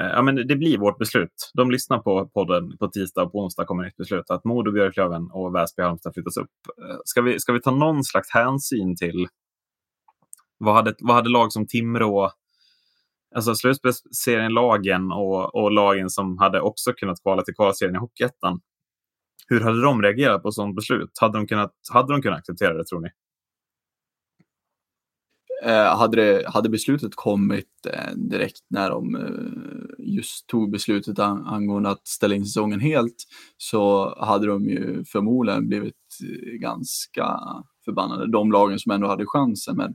Eh, 0.00 0.06
ja, 0.06 0.22
men 0.22 0.34
det 0.34 0.56
blir 0.56 0.78
vårt 0.78 0.98
beslut. 0.98 1.50
De 1.54 1.70
lyssnar 1.70 1.98
på 1.98 2.28
podden 2.28 2.76
på 2.78 2.88
tisdag 2.88 3.22
och 3.22 3.32
på 3.32 3.38
onsdag 3.38 3.64
kommer 3.64 3.86
ett 3.86 3.96
beslut 3.96 4.30
att 4.30 4.44
Modo, 4.44 4.72
Björklöven 4.72 5.30
och 5.30 5.54
Väsby 5.54 5.82
Halmstad 5.82 6.14
flyttas 6.14 6.36
upp. 6.36 6.50
Eh, 6.82 6.96
ska 7.04 7.22
vi, 7.22 7.40
ska 7.40 7.52
vi 7.52 7.60
ta 7.60 7.70
någon 7.70 8.04
slags 8.04 8.30
hänsyn 8.30 8.96
till 8.96 9.28
vad 10.58 10.74
hade, 10.74 10.94
vad 10.98 11.16
hade 11.16 11.30
lag 11.30 11.52
som 11.52 11.66
Timrå, 11.66 12.30
alltså 13.34 13.54
slutspelsserien-lagen 13.54 15.12
och, 15.12 15.54
och 15.54 15.72
lagen 15.72 16.10
som 16.10 16.38
hade 16.38 16.60
också 16.60 16.92
kunnat 16.92 17.22
kvala 17.22 17.42
till 17.42 17.54
kvalserien 17.54 17.96
i 17.96 17.98
Hockeyettan. 17.98 18.60
Hur 19.48 19.60
hade 19.60 19.82
de 19.82 20.02
reagerat 20.02 20.42
på 20.42 20.52
sådant 20.52 20.76
beslut? 20.76 21.10
Hade 21.20 21.38
de 21.38 21.46
kunnat, 21.46 21.72
hade 21.92 22.12
de 22.12 22.22
kunnat 22.22 22.38
acceptera 22.38 22.74
det 22.74 22.84
tror 22.84 23.00
ni? 23.00 23.08
Eh, 25.64 25.96
hade, 25.96 26.16
det, 26.16 26.48
hade 26.48 26.68
beslutet 26.68 27.14
kommit 27.14 27.86
eh, 27.92 28.14
direkt 28.16 28.60
när 28.70 28.90
de 28.90 29.14
eh, 29.14 30.14
just 30.14 30.46
tog 30.46 30.70
beslutet 30.70 31.18
an, 31.18 31.46
angående 31.46 31.90
att 31.90 32.06
ställa 32.08 32.34
in 32.34 32.46
säsongen 32.46 32.80
helt 32.80 33.16
så 33.56 34.14
hade 34.24 34.46
de 34.46 34.68
ju 34.68 35.04
förmodligen 35.04 35.68
blivit 35.68 35.94
eh, 36.22 36.58
ganska 36.58 37.40
förbannade. 37.84 38.30
De 38.32 38.52
lagen 38.52 38.78
som 38.78 38.92
ändå 38.92 39.06
hade 39.06 39.26
chansen. 39.26 39.76
Men 39.76 39.94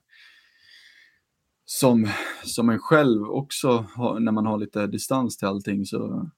som, 1.66 2.08
som 2.44 2.70
en 2.70 2.80
själv 2.80 3.24
också, 3.24 3.86
när 4.20 4.32
man 4.32 4.46
har 4.46 4.58
lite 4.58 4.88
distans 4.88 5.38
till 5.38 5.48
allting 5.48 5.86
så 5.86 6.30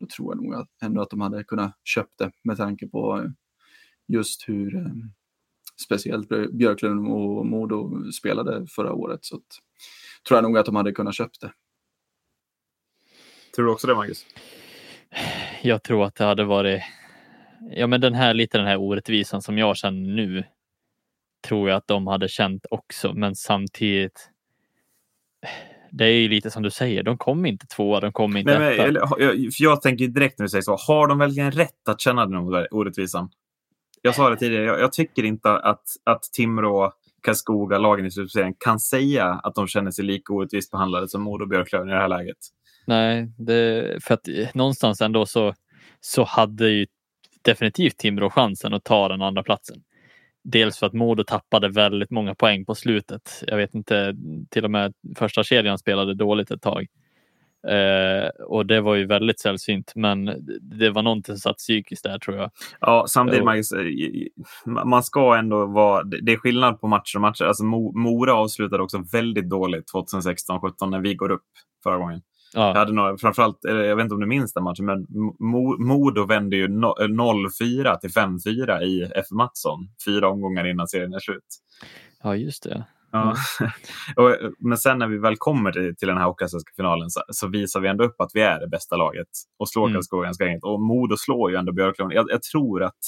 då 0.00 0.06
tror 0.16 0.34
jag 0.34 0.44
nog 0.44 0.54
att, 0.54 0.82
ändå 0.82 1.02
att 1.02 1.10
de 1.10 1.20
hade 1.20 1.44
kunnat 1.44 1.78
köpt 1.84 2.18
det 2.18 2.30
med 2.44 2.56
tanke 2.56 2.88
på 2.88 3.18
eh, 3.18 3.30
just 4.08 4.48
hur 4.48 4.76
eh, 4.76 4.92
speciellt 5.84 6.28
Björklund 6.52 7.08
och 7.12 7.46
Modo 7.46 8.12
spelade 8.12 8.66
förra 8.66 8.92
året. 8.92 9.24
Så 9.24 9.36
att, 9.36 9.42
tror 10.28 10.36
jag 10.36 10.42
nog 10.44 10.58
att 10.58 10.66
de 10.66 10.76
hade 10.76 10.92
kunnat 10.92 11.14
köpt 11.14 11.40
det. 11.40 11.52
Tror 13.56 13.64
du 13.66 13.72
också 13.72 13.86
det, 13.86 13.94
Marcus? 13.94 14.26
jag 15.62 15.82
tror 15.82 16.04
att 16.04 16.14
det 16.14 16.24
hade 16.24 16.44
varit. 16.44 16.82
Ja, 17.70 17.86
men 17.86 18.00
den 18.00 18.14
här 18.14 18.34
lite 18.34 18.58
den 18.58 18.66
här 18.66 18.76
orättvisan 18.76 19.42
som 19.42 19.58
jag 19.58 19.76
känner 19.76 20.10
nu. 20.14 20.44
Tror 21.48 21.68
jag 21.68 21.76
att 21.76 21.86
de 21.88 22.06
hade 22.06 22.28
känt 22.28 22.66
också, 22.70 23.12
men 23.12 23.34
samtidigt. 23.36 24.30
Det 25.90 26.04
är 26.04 26.12
ju 26.20 26.28
lite 26.28 26.50
som 26.50 26.62
du 26.62 26.70
säger, 26.70 27.02
de 27.02 27.18
kom 27.18 27.46
inte 27.46 27.66
tvåa, 27.66 28.00
de 28.00 28.12
kom 28.12 28.36
inte 28.36 28.58
Nej, 28.58 28.60
men, 28.60 28.72
etta. 28.72 28.82
eller, 28.82 29.00
har- 29.00 29.20
jag, 29.20 29.30
för 29.34 29.64
jag 29.64 29.82
tänker 29.82 30.08
direkt 30.08 30.38
när 30.38 30.44
du 30.44 30.48
säger 30.50 30.62
så, 30.62 30.76
har 30.76 31.08
de 31.08 31.18
verkligen 31.18 31.52
rätt 31.52 31.88
att 31.88 32.00
känna 32.00 32.26
den 32.26 32.36
orättvisan? 32.70 33.30
Jag 34.02 34.14
sa 34.14 34.30
det 34.30 34.36
tidigare, 34.36 34.64
jag, 34.64 34.80
jag 34.80 34.92
tycker 34.92 35.24
inte 35.24 35.50
att, 35.50 35.84
att 36.04 36.22
Timrå, 36.22 36.92
Karlskoga, 37.22 37.78
lagen 37.78 38.06
i 38.06 38.10
slutserien 38.10 38.54
kan 38.58 38.80
säga 38.80 39.24
att 39.24 39.54
de 39.54 39.66
känner 39.66 39.90
sig 39.90 40.04
lika 40.04 40.32
orättvist 40.32 40.70
behandlade 40.70 41.08
som 41.08 41.22
Modo 41.22 41.42
och 41.42 41.48
Björklöven 41.48 41.88
i 41.88 41.92
det 41.92 41.98
här 41.98 42.08
läget. 42.08 42.36
Nej, 42.86 43.32
det, 43.38 44.04
för 44.04 44.14
att 44.14 44.54
någonstans 44.54 45.00
ändå 45.00 45.26
så, 45.26 45.54
så 46.00 46.24
hade 46.24 46.68
ju 46.68 46.86
definitivt 47.42 47.96
Timrå 47.98 48.30
chansen 48.30 48.74
att 48.74 48.84
ta 48.84 49.08
den 49.08 49.22
andra 49.22 49.42
platsen. 49.42 49.76
Dels 50.44 50.78
för 50.78 50.86
att 50.86 50.92
Modo 50.92 51.24
tappade 51.24 51.68
väldigt 51.68 52.10
många 52.10 52.34
poäng 52.34 52.64
på 52.64 52.74
slutet. 52.74 53.44
Jag 53.46 53.56
vet 53.56 53.74
inte, 53.74 54.14
till 54.50 54.64
och 54.64 54.70
med 54.70 54.92
första 55.16 55.42
kedjan 55.42 55.78
spelade 55.78 56.14
dåligt 56.14 56.50
ett 56.50 56.62
tag. 56.62 56.86
Eh, 57.68 58.28
och 58.46 58.66
det 58.66 58.80
var 58.80 58.94
ju 58.94 59.06
väldigt 59.06 59.40
sällsynt, 59.40 59.92
men 59.94 60.24
det 60.60 60.90
var 60.90 61.02
någonting 61.02 61.34
som 61.36 61.40
satt 61.40 61.56
psykiskt 61.56 62.04
där 62.04 62.18
tror 62.18 62.36
jag. 62.36 62.50
Ja, 62.80 63.04
samtidigt. 63.08 63.44
Marcus, 63.44 63.72
eh, 63.72 64.84
man 64.84 65.02
ska 65.02 65.36
ändå 65.36 65.66
vara... 65.66 66.02
Det 66.02 66.32
är 66.32 66.36
skillnad 66.36 66.80
på 66.80 66.86
matcher 66.88 67.16
och 67.16 67.20
matcher. 67.20 67.44
Alltså, 67.44 67.64
Mo- 67.64 67.92
Mora 67.94 68.34
avslutade 68.34 68.82
också 68.82 69.04
väldigt 69.12 69.50
dåligt 69.50 69.92
2016-17 69.92 70.90
när 70.90 71.00
vi 71.00 71.14
går 71.14 71.30
upp 71.30 71.44
förra 71.82 71.96
gången. 71.96 72.22
Jag 72.54 72.62
Ja, 72.68 72.74
hade 72.78 72.92
några, 72.92 73.18
framförallt, 73.18 73.58
jag 73.62 73.96
vet 73.96 74.02
inte 74.04 74.14
om 74.14 74.20
du 74.20 74.26
minns 74.26 74.52
den 74.52 74.64
matchen, 74.64 74.84
men 74.86 75.06
Mo- 75.40 75.78
Modo 75.78 76.26
vände 76.26 76.56
ju 76.56 76.68
no- 76.68 77.08
0-4 77.08 77.96
till 78.00 78.10
5-4 78.10 78.82
i 78.82 79.02
F. 79.16 79.26
Mattsson. 79.30 79.88
Fyra 80.06 80.28
omgångar 80.28 80.66
innan 80.66 80.88
serien 80.88 81.14
är 81.14 81.18
slut. 81.18 81.44
ja 82.22 82.36
just 82.36 82.62
det. 82.62 82.84
Ja. 83.12 83.34
och, 84.16 84.36
men 84.58 84.78
sen 84.78 84.98
när 84.98 85.06
vi 85.08 85.18
väl 85.18 85.36
kommer 85.36 85.72
till, 85.72 86.08
den 86.08 86.16
här 86.16 86.24
Hockeyallsvenska 86.24 86.72
finalen 86.76 87.10
så, 87.10 87.20
så 87.28 87.48
visar 87.48 87.80
vi 87.80 87.88
ändå 87.88 88.04
upp 88.04 88.20
att 88.20 88.30
vi 88.34 88.40
är 88.40 88.60
det 88.60 88.68
bästa 88.68 88.96
laget 88.96 89.28
och 89.58 89.68
slår 89.68 89.86
Mm. 89.86 89.94
Karlskoga 89.94 90.24
ganska 90.24 90.44
enkelt. 90.44 90.64
Och 90.64 90.80
Modo 90.80 91.16
slår 91.16 91.50
ju 91.50 91.56
ändå 91.56 91.72
Björklöven. 91.72 92.16
Jag, 92.16 92.26
jag 92.30 92.42
tror 92.42 92.82
att 92.82 92.98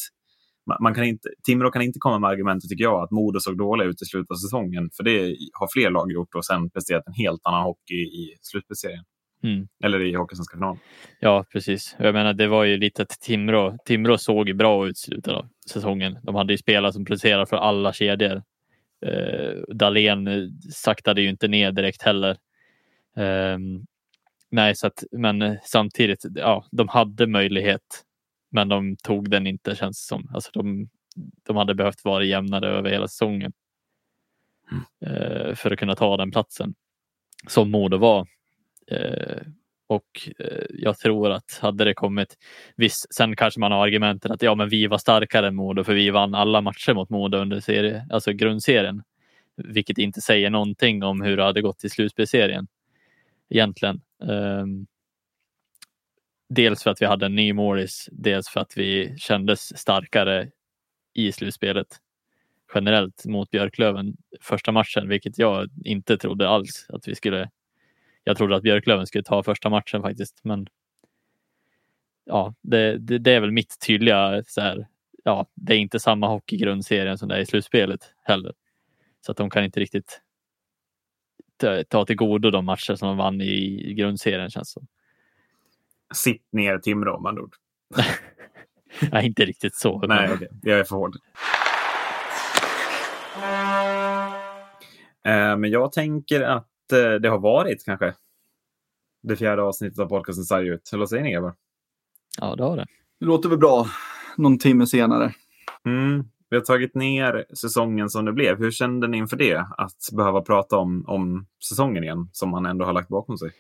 man, 0.81 0.95
kan 0.95 1.05
inte, 1.05 1.29
Timrå 1.47 1.71
kan 1.71 1.83
inte 1.83 1.99
komma 1.99 2.19
med 2.19 2.31
argumentet, 2.31 2.71
tycker 2.71 2.85
jag, 2.85 3.03
att 3.03 3.11
Modo 3.11 3.41
såg 3.41 3.59
dåliga 3.59 3.89
ut 3.89 4.03
i 4.03 4.05
slutet 4.05 4.31
av 4.31 4.35
säsongen. 4.35 4.91
För 4.97 5.05
det 5.05 5.37
har 5.53 5.69
fler 5.73 5.91
lag 5.91 6.13
gjort 6.13 6.35
och 6.35 6.45
sen 6.45 6.71
presterat 6.71 7.07
en 7.07 7.15
helt 7.15 7.41
annan 7.45 7.63
hockey 7.63 7.95
i 7.95 8.37
slutspelsserien. 8.41 9.05
Mm. 9.45 9.67
Eller 9.85 10.01
i 10.01 10.15
Hockeyallsvenska 10.15 10.57
finalen. 10.57 10.79
Ja, 11.21 11.45
precis. 11.53 11.97
Jag 11.99 12.15
menar, 12.15 12.33
det 12.33 12.49
var 12.49 12.65
ju 12.65 12.77
lite 12.77 13.03
att 13.03 13.09
Timrå, 13.09 13.77
Timrå 13.85 14.19
såg 14.19 14.57
bra 14.57 14.87
ut 14.87 14.97
i 14.97 15.01
slutet 15.01 15.33
av 15.33 15.47
säsongen. 15.71 16.19
De 16.23 16.35
hade 16.35 16.53
ju 16.53 16.59
spelare 16.59 16.93
som 16.93 17.05
producerade 17.05 17.47
för 17.47 17.57
alla 17.57 17.93
kedjor. 17.93 18.43
Eh, 19.03 19.63
Dahlén 19.69 20.27
eh, 20.27 20.49
saktade 20.73 21.23
ju 21.23 21.29
inte 21.29 21.49
ner 21.49 21.73
direkt 21.73 22.03
heller. 22.03 22.37
Ehm, 23.17 23.87
nej, 24.51 24.77
så 24.77 24.87
att, 24.87 25.05
men 25.13 25.43
eh, 25.43 25.55
samtidigt, 25.65 26.27
ja, 26.35 26.65
de 26.71 26.89
hade 26.89 27.27
möjlighet, 27.27 28.05
men 28.51 28.69
de 28.69 28.97
tog 28.97 29.31
den 29.31 29.47
inte 29.47 29.75
känns 29.77 29.99
det 30.03 30.09
som. 30.09 30.31
Alltså, 30.35 30.51
de, 30.55 30.89
de 31.43 31.57
hade 31.57 31.75
behövt 31.75 32.05
vara 32.05 32.25
jämnare 32.25 32.69
över 32.69 32.91
hela 32.91 33.09
säsongen 33.09 33.53
eh, 35.07 35.55
för 35.55 35.71
att 35.71 35.79
kunna 35.79 35.95
ta 35.95 36.17
den 36.17 36.31
platsen 36.31 36.75
som 37.49 37.71
Modo 37.71 37.97
var. 37.97 38.27
Och 39.93 40.31
eh, 40.39 40.67
jag 40.69 40.99
tror 40.99 41.31
att 41.31 41.59
hade 41.63 41.85
det 41.85 41.95
kommit, 41.95 42.37
visst, 42.77 43.15
sen 43.15 43.37
kanske 43.37 43.61
man 43.61 43.73
har 43.73 43.87
argumenten 43.87 44.33
att 44.33 44.43
ja, 44.43 44.55
men 44.55 44.69
vi 44.69 44.87
var 44.87 44.99
starkare 44.99 45.49
än 45.49 45.55
Modo 45.55 45.85
för 45.85 45.95
vi 45.95 46.11
vann 46.11 46.35
alla 46.35 46.61
matcher 46.61 46.95
mot 46.95 47.11
Modo 47.11 47.39
under 47.39 47.61
serie, 47.61 48.07
alltså 48.11 48.33
grundserien, 48.33 49.03
vilket 49.57 49.99
inte 49.99 50.21
säger 50.21 50.51
någonting 50.51 51.03
om 51.03 51.21
hur 51.21 51.37
det 51.37 51.45
hade 51.45 51.63
gått 51.63 51.85
i 51.85 51.89
slutspelsserien 51.89 52.67
egentligen. 53.51 54.01
Eh, 54.23 54.67
dels 56.49 56.83
för 56.83 56.91
att 56.91 57.03
vi 57.03 57.07
hade 57.07 57.27
en 57.27 57.35
ny 57.35 57.53
målis, 57.53 58.09
dels 58.13 58.49
för 58.49 58.61
att 58.61 58.73
vi 58.77 59.15
kändes 59.19 59.79
starkare 59.79 60.49
i 61.15 61.33
slutspelet 61.33 61.89
generellt 62.75 63.27
mot 63.27 63.51
Björklöven 63.51 64.17
första 64.41 64.73
matchen, 64.73 65.09
vilket 65.09 65.39
jag 65.39 65.69
inte 65.85 66.19
trodde 66.19 66.49
alls 66.49 66.87
att 66.89 67.09
vi 67.09 67.15
skulle 67.15 67.51
jag 68.25 68.37
trodde 68.37 68.57
att 68.57 68.63
Björklöven 68.63 69.07
skulle 69.07 69.25
ta 69.25 69.43
första 69.43 69.69
matchen 69.69 70.03
faktiskt, 70.03 70.41
men 70.45 70.67
ja, 72.25 72.55
det, 72.63 72.99
det, 72.99 73.19
det 73.19 73.33
är 73.33 73.41
väl 73.41 73.53
mitt 73.53 73.81
tydliga 73.87 74.43
så 74.47 74.61
här. 74.61 74.87
Ja, 75.25 75.47
det 75.55 75.75
är 75.75 75.79
inte 75.79 76.01
samma 76.01 76.29
hockey 76.29 76.57
i 76.57 76.59
grundserien 76.59 77.19
som 77.19 77.29
det 77.29 77.37
är 77.37 77.41
i 77.41 77.47
slutspelet 77.47 78.15
heller, 78.23 78.53
så 79.27 79.33
att 79.33 79.39
de 79.39 79.51
kan 79.51 79.65
inte 79.65 79.81
riktigt 79.81 80.21
ta, 81.57 81.85
ta 81.85 82.05
till 82.05 82.17
godo 82.17 82.51
de 82.51 82.65
matcher 82.65 82.95
som 82.95 83.09
de 83.09 83.17
vann 83.17 83.41
i, 83.41 83.91
i 83.91 83.95
grundserien 83.95 84.51
känns 84.51 84.73
som. 84.73 84.87
Sitt 86.15 86.53
ner 86.53 86.79
Timrå 86.79 87.21
med 87.21 87.29
andra 87.29 87.43
ord. 87.43 87.55
Nej, 89.13 89.27
inte 89.27 89.45
riktigt 89.45 89.75
så. 89.75 89.99
Nej, 89.99 90.29
men-. 90.29 90.61
Jag 90.63 90.79
är 90.79 90.85
för 90.85 90.97
hård. 90.97 91.17
Eh, 95.25 95.57
Men 95.57 95.71
jag 95.71 95.93
tänker 95.93 96.43
att 96.43 96.72
det 96.97 97.29
har 97.29 97.39
varit 97.39 97.85
kanske 97.85 98.15
det 99.23 99.37
fjärde 99.37 99.63
avsnittet 99.63 99.99
av 99.99 100.07
podcasten 100.07 100.45
Sarg 100.45 100.69
ut. 100.69 100.91
Eller 100.93 100.99
vad 100.99 101.09
säger 101.09 101.23
ni 101.23 101.33
grabbar? 101.33 101.55
Ja, 102.41 102.57
det 102.57 102.65
har 102.65 102.77
det. 102.77 102.87
Det 103.21 103.27
låter 103.27 103.49
väl 103.49 103.59
bra 103.59 103.87
någon 104.37 104.59
timme 104.59 104.87
senare. 104.87 105.35
Mm. 105.85 106.25
Vi 106.51 106.57
har 106.57 106.65
tagit 106.65 106.95
ner 106.95 107.47
säsongen 107.55 108.11
som 108.11 108.25
det 108.25 108.33
blev. 108.33 108.59
Hur 108.59 108.71
kände 108.71 109.09
ni 109.09 109.17
inför 109.17 109.37
det? 109.37 109.67
Att 109.79 110.09
behöva 110.13 110.41
prata 110.41 110.77
om, 110.77 111.05
om 111.07 111.47
säsongen 111.69 112.05
igen, 112.05 112.29
som 112.33 112.51
man 112.51 112.67
ändå 112.67 112.85
har 112.85 112.93
lagt 112.93 113.09
bakom 113.09 113.39
sig. 113.39 113.51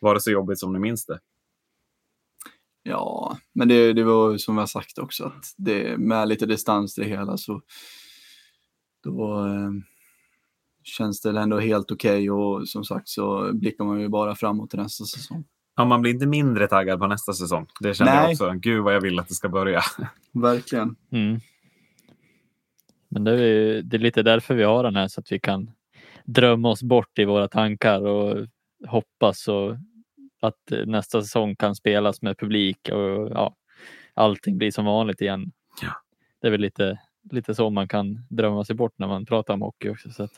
Var 0.00 0.14
det 0.14 0.20
så 0.20 0.30
jobbigt 0.30 0.58
som 0.58 0.72
ni 0.72 0.78
minns 0.78 1.06
det? 1.06 1.18
Ja, 2.82 3.38
men 3.52 3.68
det, 3.68 3.92
det 3.92 4.04
var 4.04 4.32
ju 4.32 4.38
som 4.38 4.58
jag 4.58 4.68
sagt 4.68 4.98
också, 4.98 5.24
att 5.24 5.54
det, 5.56 5.98
med 5.98 6.28
lite 6.28 6.46
distans 6.46 6.94
till 6.94 7.04
det 7.04 7.10
hela 7.10 7.36
så 7.36 7.62
då 9.02 9.46
eh, 9.46 9.70
känns 10.84 11.20
det 11.20 11.40
ändå 11.40 11.58
helt 11.58 11.90
okej 11.90 12.30
och 12.30 12.68
som 12.68 12.84
sagt 12.84 13.08
så 13.08 13.50
blickar 13.54 13.84
man 13.84 14.00
ju 14.00 14.08
bara 14.08 14.34
framåt 14.34 14.70
till 14.70 14.78
nästa 14.78 15.04
säsong. 15.04 15.44
Ja, 15.76 15.84
man 15.84 16.02
blir 16.02 16.12
inte 16.12 16.26
mindre 16.26 16.66
taggad 16.66 16.98
på 17.00 17.06
nästa 17.06 17.32
säsong. 17.32 17.66
Det 17.80 17.94
känner 17.94 18.14
jag 18.14 18.22
Nej. 18.22 18.32
också. 18.32 18.52
Gud 18.52 18.84
vad 18.84 18.94
jag 18.94 19.00
vill 19.00 19.18
att 19.18 19.28
det 19.28 19.34
ska 19.34 19.48
börja. 19.48 19.80
Verkligen. 20.32 20.96
Mm. 21.10 21.40
Men 23.08 23.24
det 23.24 23.30
är, 23.32 23.36
ju- 23.38 23.82
det 23.82 23.96
är 23.96 23.98
lite 23.98 24.22
därför 24.22 24.54
vi 24.54 24.62
har 24.62 24.82
den 24.82 24.96
här 24.96 25.08
så 25.08 25.20
att 25.20 25.32
vi 25.32 25.40
kan 25.40 25.70
drömma 26.24 26.68
oss 26.68 26.82
bort 26.82 27.18
i 27.18 27.24
våra 27.24 27.48
tankar 27.48 28.06
och 28.06 28.46
hoppas 28.86 29.48
och 29.48 29.76
att 30.40 30.72
nästa 30.86 31.22
säsong 31.22 31.56
kan 31.56 31.74
spelas 31.74 32.22
med 32.22 32.38
publik 32.38 32.88
och 32.92 33.30
ja, 33.30 33.56
allting 34.14 34.58
blir 34.58 34.70
som 34.70 34.84
vanligt 34.84 35.20
igen. 35.20 35.52
Ja. 35.82 35.88
Det 36.40 36.46
är 36.46 36.50
väl 36.50 36.60
lite, 36.60 37.00
lite 37.30 37.54
så 37.54 37.70
man 37.70 37.88
kan 37.88 38.26
drömma 38.30 38.64
sig 38.64 38.76
bort 38.76 38.94
när 38.96 39.06
man 39.06 39.26
pratar 39.26 39.54
om 39.54 39.62
hockey 39.62 39.88
också. 39.88 40.10
Så 40.10 40.22
att, 40.22 40.32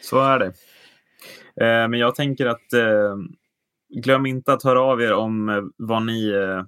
så 0.00 0.20
är 0.20 0.38
det. 0.38 0.46
Eh, 1.64 1.88
men 1.88 1.94
jag 1.94 2.14
tänker 2.14 2.46
att 2.46 2.72
eh, 2.72 3.16
glöm 4.02 4.26
inte 4.26 4.52
att 4.52 4.62
höra 4.62 4.82
av 4.82 5.02
er 5.02 5.12
om 5.12 5.48
eh, 5.48 5.62
vad 5.76 6.06
ni 6.06 6.28
eh, 6.28 6.64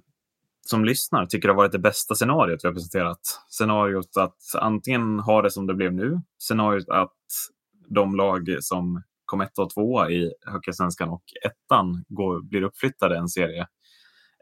som 0.65 0.85
lyssnar 0.85 1.25
tycker 1.25 1.47
har 1.47 1.55
varit 1.55 1.71
det 1.71 1.79
bästa 1.79 2.15
scenariot 2.15 2.59
vi 2.63 2.67
har 2.67 2.73
presenterat. 2.73 3.19
Scenariot 3.49 4.17
att 4.17 4.37
antingen 4.57 5.19
ha 5.19 5.41
det 5.41 5.51
som 5.51 5.67
det 5.67 5.73
blev 5.73 5.93
nu, 5.93 6.21
scenariot 6.39 6.89
att 6.89 7.11
de 7.87 8.15
lag 8.15 8.57
som 8.59 9.03
kom 9.25 9.41
ett 9.41 9.59
och 9.59 9.73
tvåa 9.73 10.09
i 10.09 10.31
Hockeyallsvenskan 10.45 11.09
och 11.09 11.23
ettan 11.45 12.05
går, 12.07 12.41
blir 12.41 12.63
uppflyttade 12.63 13.17
en 13.17 13.29
serie. 13.29 13.67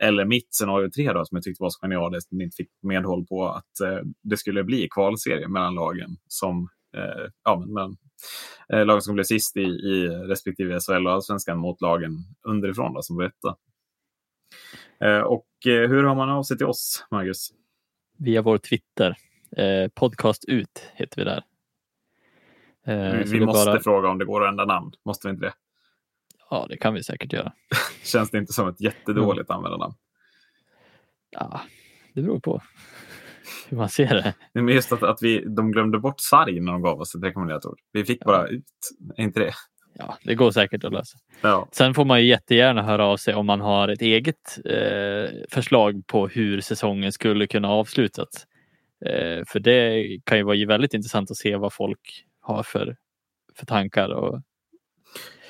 Eller 0.01 0.25
mitt 0.25 0.55
scenario 0.55 0.89
tre 0.89 1.13
då, 1.13 1.25
som 1.25 1.35
jag 1.35 1.43
tyckte 1.43 1.63
var 1.63 1.69
så 1.69 1.79
genialiskt, 1.81 2.31
men 2.31 2.41
inte 2.41 2.55
fick 2.55 2.69
medhåll 2.81 3.25
på 3.25 3.47
att 3.47 3.79
eh, 3.79 3.99
det 4.23 4.37
skulle 4.37 4.63
bli 4.63 4.87
kvalserie 4.91 5.47
mellan 5.47 5.75
lagen 5.75 6.17
som 6.27 6.69
eh, 6.97 7.29
ja, 7.43 7.59
men, 7.59 7.73
mellan 7.73 7.97
eh, 8.73 8.85
lagen 8.85 9.01
som 9.01 9.13
blev 9.15 9.23
sist 9.23 9.57
i, 9.57 9.61
i 9.61 10.07
respektive 10.07 10.79
SHL 10.79 11.07
och 11.07 11.13
allsvenskan 11.13 11.57
mot 11.57 11.81
lagen 11.81 12.11
underifrån 12.41 12.93
då, 12.93 13.01
som 13.01 13.15
var 13.15 13.23
etta. 13.23 13.55
Eh, 15.01 15.19
och 15.21 15.47
eh, 15.65 15.89
hur 15.89 16.03
har 16.03 16.15
man 16.15 16.29
av 16.29 16.43
sig 16.43 16.57
till 16.57 16.65
oss, 16.65 17.05
Marcus? 17.11 17.49
via 18.17 18.41
vår 18.41 18.57
Twitter, 18.57 19.15
eh, 19.57 19.87
podcast 19.93 20.45
ut 20.45 20.87
heter 20.93 21.17
vi 21.17 21.23
där. 21.23 21.43
Eh, 22.85 23.17
vi 23.17 23.23
vi 23.39 23.45
måste 23.45 23.71
bara- 23.71 23.79
fråga 23.79 24.09
om 24.09 24.17
det 24.17 24.25
går 24.25 24.43
att 24.43 24.49
ändra 24.49 24.65
namn. 24.65 24.91
Måste 25.05 25.27
vi 25.27 25.31
inte 25.33 25.45
det? 25.45 25.53
Ja, 26.49 26.65
det 26.69 26.77
kan 26.77 26.93
vi 26.93 27.03
säkert 27.03 27.33
göra. 27.33 27.53
Känns 28.03 28.31
det 28.31 28.37
inte 28.37 28.53
som 28.53 28.67
ett 28.67 28.81
jättedåligt 28.81 29.49
användarnamn? 29.49 29.93
Ja, 31.29 31.61
det 32.13 32.21
beror 32.21 32.39
på 32.39 32.61
hur 33.69 33.77
man 33.77 33.89
ser 33.89 34.13
det. 34.15 34.33
Nej, 34.53 34.63
Men 34.63 34.75
just 34.75 34.91
att, 34.91 35.03
att 35.03 35.17
vi, 35.21 35.45
de 35.45 35.71
glömde 35.71 35.99
bort 35.99 36.19
sarg 36.19 36.59
när 36.59 36.71
de 36.71 36.81
gav 36.81 37.01
oss 37.01 37.15
ett 37.15 37.23
rekommenderat 37.23 37.65
ord. 37.65 37.79
Vi 37.91 38.05
fick 38.05 38.25
bara 38.25 38.47
ut. 38.47 38.65
Är 39.17 39.23
inte 39.23 39.39
det? 39.39 39.53
Ja, 39.97 40.17
det 40.23 40.35
går 40.35 40.51
säkert 40.51 40.83
att 40.83 40.93
lösa. 40.93 41.17
Ja. 41.41 41.67
Sen 41.71 41.93
får 41.93 42.05
man 42.05 42.21
ju 42.21 42.27
jättegärna 42.27 42.83
höra 42.83 43.05
av 43.05 43.17
sig 43.17 43.35
om 43.35 43.45
man 43.45 43.61
har 43.61 43.87
ett 43.87 44.01
eget 44.01 44.57
eh, 44.65 45.29
förslag 45.49 46.03
på 46.07 46.27
hur 46.27 46.61
säsongen 46.61 47.11
skulle 47.11 47.47
kunna 47.47 47.69
avslutas. 47.69 48.47
Eh, 49.05 49.43
för 49.47 49.59
det 49.59 50.07
kan 50.23 50.37
ju 50.37 50.43
vara 50.43 50.65
väldigt 50.67 50.93
intressant 50.93 51.31
att 51.31 51.37
se 51.37 51.55
vad 51.55 51.73
folk 51.73 52.25
har 52.41 52.63
för, 52.63 52.95
för 53.55 53.65
tankar. 53.65 54.09
Och, 54.09 54.41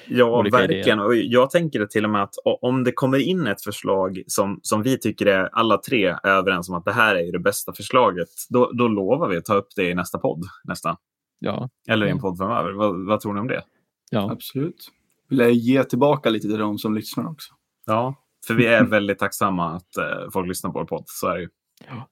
Ja, 0.08 0.40
olika 0.40 0.58
verkligen. 0.58 1.00
Och 1.00 1.16
jag 1.16 1.50
tänker 1.50 1.80
det 1.80 1.88
till 1.90 2.04
och 2.04 2.10
med 2.10 2.24
att 2.24 2.36
om 2.62 2.84
det 2.84 2.92
kommer 2.92 3.18
in 3.18 3.48
ett 3.48 3.62
förslag 3.62 4.22
som, 4.28 4.60
som 4.62 4.84
vi 4.84 5.00
tycker 5.00 5.26
är 5.26 5.50
alla 5.54 5.78
tre 5.78 6.06
är 6.06 6.28
överens 6.30 6.70
om 6.70 6.76
att 6.76 6.86
det 6.86 6.92
här 6.94 7.16
är 7.16 7.32
det 7.32 7.40
bästa 7.40 7.74
förslaget, 7.74 8.28
då, 8.50 8.72
då 8.72 8.88
lovar 8.88 9.28
vi 9.30 9.38
att 9.38 9.46
ta 9.46 9.54
upp 9.56 9.68
det 9.76 9.90
i 9.90 9.96
nästa 9.96 10.18
podd 10.20 10.44
nästan. 10.64 10.96
ja, 11.40 11.70
Eller 11.88 12.06
i 12.06 12.10
en 12.10 12.14
Mm. 12.14 12.22
podd 12.22 12.38
framöver. 12.38 12.72
Vad, 12.72 13.06
vad 13.06 13.20
tror 13.20 13.34
ni 13.34 13.40
om 13.40 13.48
det? 13.48 13.64
ja, 14.12 14.32
Absolut. 14.32 14.88
Vill 15.30 15.40
jag 15.40 15.52
ge 15.52 15.84
tillbaka 15.84 16.30
lite 16.30 16.48
till 16.48 16.58
de 16.60 16.78
som 16.78 16.96
lyssnar 16.96 17.30
också. 17.32 17.54
Ja, 17.86 18.16
för 18.48 18.54
vi 18.54 18.66
är 18.66 18.84
väldigt 18.86 19.20
tacksamma 19.20 19.72
att 19.76 19.98
eh, 19.98 20.30
folk 20.34 20.48
lyssnar 20.48 20.72
på 20.72 20.80
vår 20.80 20.86
podd. 20.86 21.04
Så 21.08 21.28
är 21.28 21.36
det 21.36 21.42
ju. 21.42 21.50
Ja. 21.88 22.10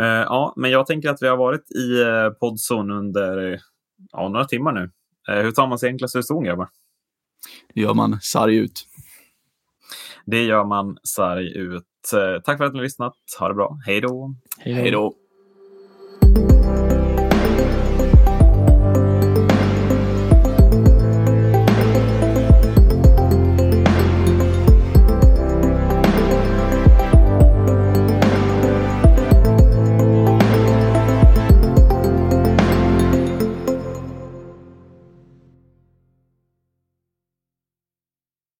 Eh, 0.00 0.06
ja, 0.06 0.52
men 0.56 0.70
jag 0.70 0.86
tänker 0.86 1.10
att 1.10 1.22
vi 1.22 1.28
har 1.28 1.36
varit 1.36 1.70
i 1.70 2.00
eh, 2.02 2.30
poddzon 2.30 2.90
under 2.90 3.58
ja, 4.12 4.28
några 4.28 4.44
timmar 4.44 4.72
nu. 4.72 4.90
Eh, 5.28 5.42
hur 5.42 5.50
tar 5.50 5.66
man 5.66 5.78
sig 5.78 5.88
enklast 5.88 6.16
ur 6.16 6.22
zon, 6.22 6.44
grabbar? 6.44 6.68
Det 7.74 7.80
gör 7.80 7.94
man 7.94 8.20
sarg 8.20 8.56
ut. 8.56 8.86
Det 10.26 10.42
gör 10.44 10.64
man 10.64 10.98
sarg 11.02 11.52
ut. 11.56 11.84
Eh, 12.14 12.42
Tack 12.44 12.58
för 12.58 12.64
att 12.64 12.72
ni 12.72 12.78
har 12.78 12.84
lyssnat. 12.84 13.14
Ha 13.38 13.48
det 13.48 13.54
bra. 13.54 13.78
Hej 13.86 14.00
då! 14.00 14.34
Hej 14.58 14.90
då! 14.90 15.14